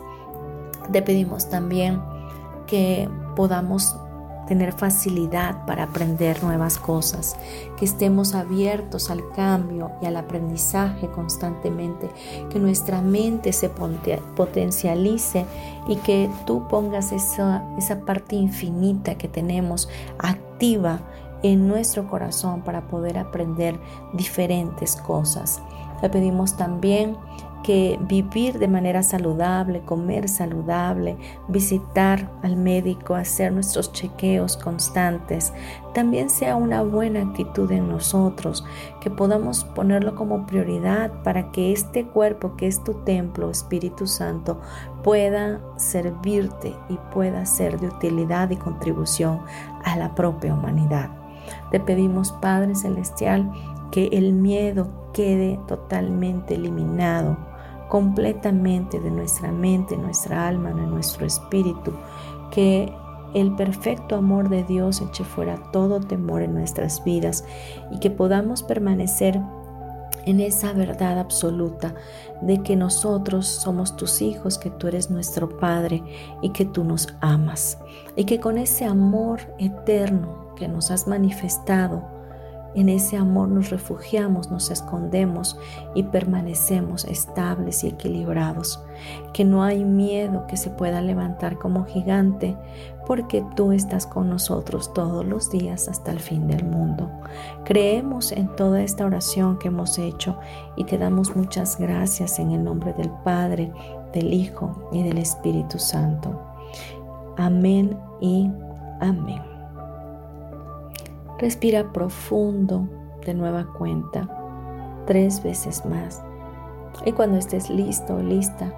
Te 0.93 1.03
pedimos 1.03 1.49
también 1.49 2.03
que 2.67 3.09
podamos 3.37 3.97
tener 4.47 4.73
facilidad 4.73 5.65
para 5.67 5.85
aprender 5.85 6.43
nuevas 6.43 6.79
cosas, 6.79 7.37
que 7.77 7.85
estemos 7.85 8.35
abiertos 8.35 9.11
al 9.11 9.29
cambio 9.31 9.91
y 10.03 10.07
al 10.07 10.17
aprendizaje 10.17 11.09
constantemente, 11.09 12.11
que 12.51 12.59
nuestra 12.59 13.01
mente 13.01 13.53
se 13.53 13.71
potencialice 13.71 15.47
y 15.89 15.97
que 15.97 16.31
tú 16.47 16.67
pongas 16.69 17.13
esa, 17.13 17.65
esa 17.79 18.01
parte 18.01 18.37
infinita 18.37 19.17
que 19.17 19.29
tenemos 19.29 19.89
activa 20.19 21.01
en 21.43 21.69
nuestro 21.69 22.09
corazón 22.09 22.63
para 22.63 22.89
poder 22.89 23.19
aprender 23.19 23.79
diferentes 24.15 24.97
cosas. 24.97 25.61
Le 26.03 26.09
pedimos 26.09 26.57
también 26.57 27.17
que 27.65 27.99
vivir 28.03 28.59
de 28.59 28.69
manera 28.69 29.03
saludable, 29.03 29.81
comer 29.81 30.29
saludable, 30.29 31.17
visitar 31.49 32.31
al 32.43 32.57
médico, 32.57 33.15
hacer 33.15 33.53
nuestros 33.53 33.91
chequeos 33.91 34.59
constantes, 34.59 35.53
también 35.95 36.29
sea 36.29 36.57
una 36.57 36.83
buena 36.83 37.23
actitud 37.23 37.73
en 37.73 37.89
nosotros, 37.89 38.67
que 39.01 39.11
podamos 39.11 39.65
ponerlo 39.65 40.15
como 40.15 40.47
prioridad 40.47 41.11
para 41.23 41.51
que 41.53 41.73
este 41.73 42.07
cuerpo 42.07 42.55
que 42.55 42.67
es 42.67 42.85
tu 42.85 42.93
templo, 43.03 43.51
Espíritu 43.51 44.07
Santo, 44.07 44.61
pueda 45.03 45.61
servirte 45.77 46.77
y 46.91 46.99
pueda 47.15 47.47
ser 47.47 47.81
de 47.81 47.89
utilidad 47.89 48.51
y 48.51 48.57
contribución 48.57 49.41
a 49.85 49.97
la 49.97 50.15
propia 50.15 50.53
humanidad. 50.53 51.11
Te 51.71 51.81
pedimos, 51.81 52.31
Padre 52.31 52.75
Celestial, 52.75 53.51
que 53.91 54.09
el 54.13 54.35
miedo 54.35 55.11
quede 55.15 55.59
totalmente 55.67 56.57
eliminado 56.57 57.54
completamente 57.95 58.99
de 58.99 59.09
nuestra 59.09 59.53
mente, 59.53 59.97
nuestra 59.97 60.49
alma, 60.49 60.73
de 60.73 60.85
nuestro 60.85 61.27
espíritu, 61.27 61.93
que 62.51 62.93
el 63.35 63.55
perfecto 63.55 64.17
amor 64.17 64.49
de 64.49 64.65
Dios 64.65 65.01
eche 65.01 65.23
fuera 65.23 65.63
todo 65.71 66.01
temor 66.01 66.43
en 66.43 66.55
nuestras 66.55 67.05
vidas 67.05 67.45
y 67.93 68.01
que 68.01 68.11
podamos 68.11 68.65
permanecer 68.65 69.41
en 70.27 70.41
esa 70.41 70.73
verdad 70.73 71.21
absoluta 71.21 71.95
de 72.43 72.65
que 72.65 72.75
nosotros 72.75 73.47
somos 73.47 73.95
tus 73.95 74.23
hijos, 74.23 74.59
que 74.59 74.71
tú 74.71 74.89
eres 74.89 75.09
nuestro 75.09 75.57
Padre 75.61 76.03
y 76.43 76.51
que 76.51 76.65
tú 76.65 76.83
nos 76.83 77.15
amas. 77.21 77.79
Y 78.17 78.25
que 78.25 78.41
con 78.41 78.59
ese 78.59 78.87
amor 78.87 79.39
eterno 79.61 80.53
que 80.57 80.67
nos 80.67 80.91
has 80.91 81.07
manifestado, 81.07 82.14
en 82.75 82.89
ese 82.89 83.17
amor 83.17 83.49
nos 83.49 83.71
refugiamos, 83.71 84.51
nos 84.51 84.71
escondemos 84.71 85.59
y 85.95 86.03
permanecemos 86.03 87.05
estables 87.05 87.85
y 87.85 87.89
equilibrados. 87.89 88.83
Que 89.33 89.45
no 89.45 89.63
hay 89.63 89.85
miedo 89.85 90.47
que 90.47 90.57
se 90.57 90.71
pueda 90.71 91.01
levantar 91.01 91.59
como 91.59 91.85
gigante 91.85 92.57
porque 93.07 93.45
tú 93.55 93.73
estás 93.73 94.07
con 94.07 94.29
nosotros 94.29 94.93
todos 94.93 95.25
los 95.25 95.51
días 95.51 95.89
hasta 95.89 96.11
el 96.11 96.21
fin 96.21 96.47
del 96.49 96.65
mundo. 96.65 97.11
Creemos 97.65 98.33
en 98.33 98.49
toda 98.57 98.83
esta 98.83 99.05
oración 99.05 99.59
que 99.59 99.69
hemos 99.69 99.99
hecho 99.99 100.39
y 100.77 100.85
te 100.85 100.99
damos 100.99 101.37
muchas 101.37 101.79
gracias 101.79 102.39
en 102.39 102.51
el 102.51 102.65
nombre 102.65 102.93
del 102.95 103.11
Padre, 103.25 103.73
del 104.13 104.33
Hijo 104.33 104.89
y 104.93 105.03
del 105.03 105.19
Espíritu 105.19 105.79
Santo. 105.79 106.41
Amén 107.37 107.97
y 108.21 108.51
amén. 109.01 109.54
Respira 111.39 111.93
profundo 111.93 112.89
de 113.25 113.35
nueva 113.35 113.67
cuenta, 113.77 114.29
tres 115.07 115.43
veces 115.43 115.85
más. 115.85 116.23
Y 117.05 117.13
cuando 117.13 117.39
estés 117.39 117.69
listo 117.71 118.17
o 118.17 118.23
lista, 118.23 118.73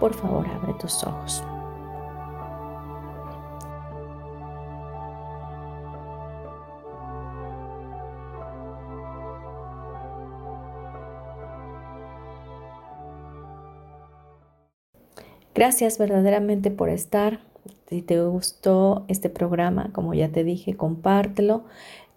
por 0.00 0.14
favor 0.14 0.46
abre 0.48 0.74
tus 0.74 1.02
ojos. 1.04 1.42
Gracias 15.58 15.98
verdaderamente 15.98 16.70
por 16.70 16.88
estar. 16.88 17.47
Si 17.88 18.02
te 18.02 18.20
gustó 18.20 19.06
este 19.08 19.30
programa, 19.30 19.90
como 19.92 20.12
ya 20.12 20.28
te 20.28 20.44
dije, 20.44 20.76
compártelo. 20.76 21.64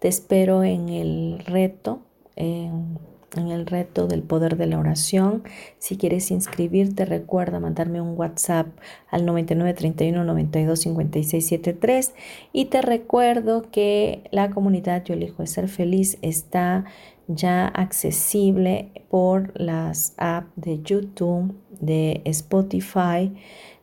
Te 0.00 0.08
espero 0.08 0.64
en 0.64 0.90
el 0.90 1.42
reto, 1.46 2.00
en, 2.36 2.98
el 3.34 3.64
reto 3.64 4.06
del 4.06 4.22
poder 4.22 4.58
de 4.58 4.66
la 4.66 4.78
oración. 4.78 5.42
Si 5.78 5.96
quieres 5.96 6.30
inscribirte, 6.30 7.06
recuerda 7.06 7.58
mandarme 7.58 8.02
un 8.02 8.18
WhatsApp 8.18 8.66
al 9.10 9.24
9931 9.24 10.24
92 10.24 10.80
56 10.80 11.46
73. 11.46 12.14
Y 12.52 12.66
te 12.66 12.82
recuerdo 12.82 13.62
que 13.70 14.24
la 14.30 14.50
comunidad 14.50 15.02
Yo 15.04 15.14
elijo 15.14 15.46
ser 15.46 15.68
feliz 15.68 16.18
está 16.20 16.84
ya 17.28 17.66
accesible 17.66 18.90
por 19.08 19.58
las 19.58 20.12
apps 20.18 20.50
de 20.56 20.82
YouTube, 20.82 21.54
de 21.80 22.20
Spotify, 22.26 23.32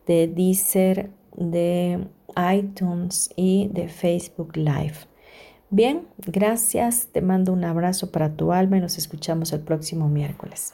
de 0.05 0.27
Deezer, 0.27 1.09
de 1.39 2.07
iTunes 2.53 3.29
y 3.35 3.69
de 3.69 3.87
Facebook 3.87 4.55
Live. 4.55 4.95
Bien, 5.71 6.07
gracias, 6.17 7.07
te 7.11 7.21
mando 7.21 7.53
un 7.53 7.63
abrazo 7.63 8.11
para 8.11 8.35
tu 8.35 8.51
alma 8.51 8.77
y 8.77 8.81
nos 8.81 8.97
escuchamos 8.97 9.53
el 9.53 9.61
próximo 9.61 10.09
miércoles. 10.09 10.73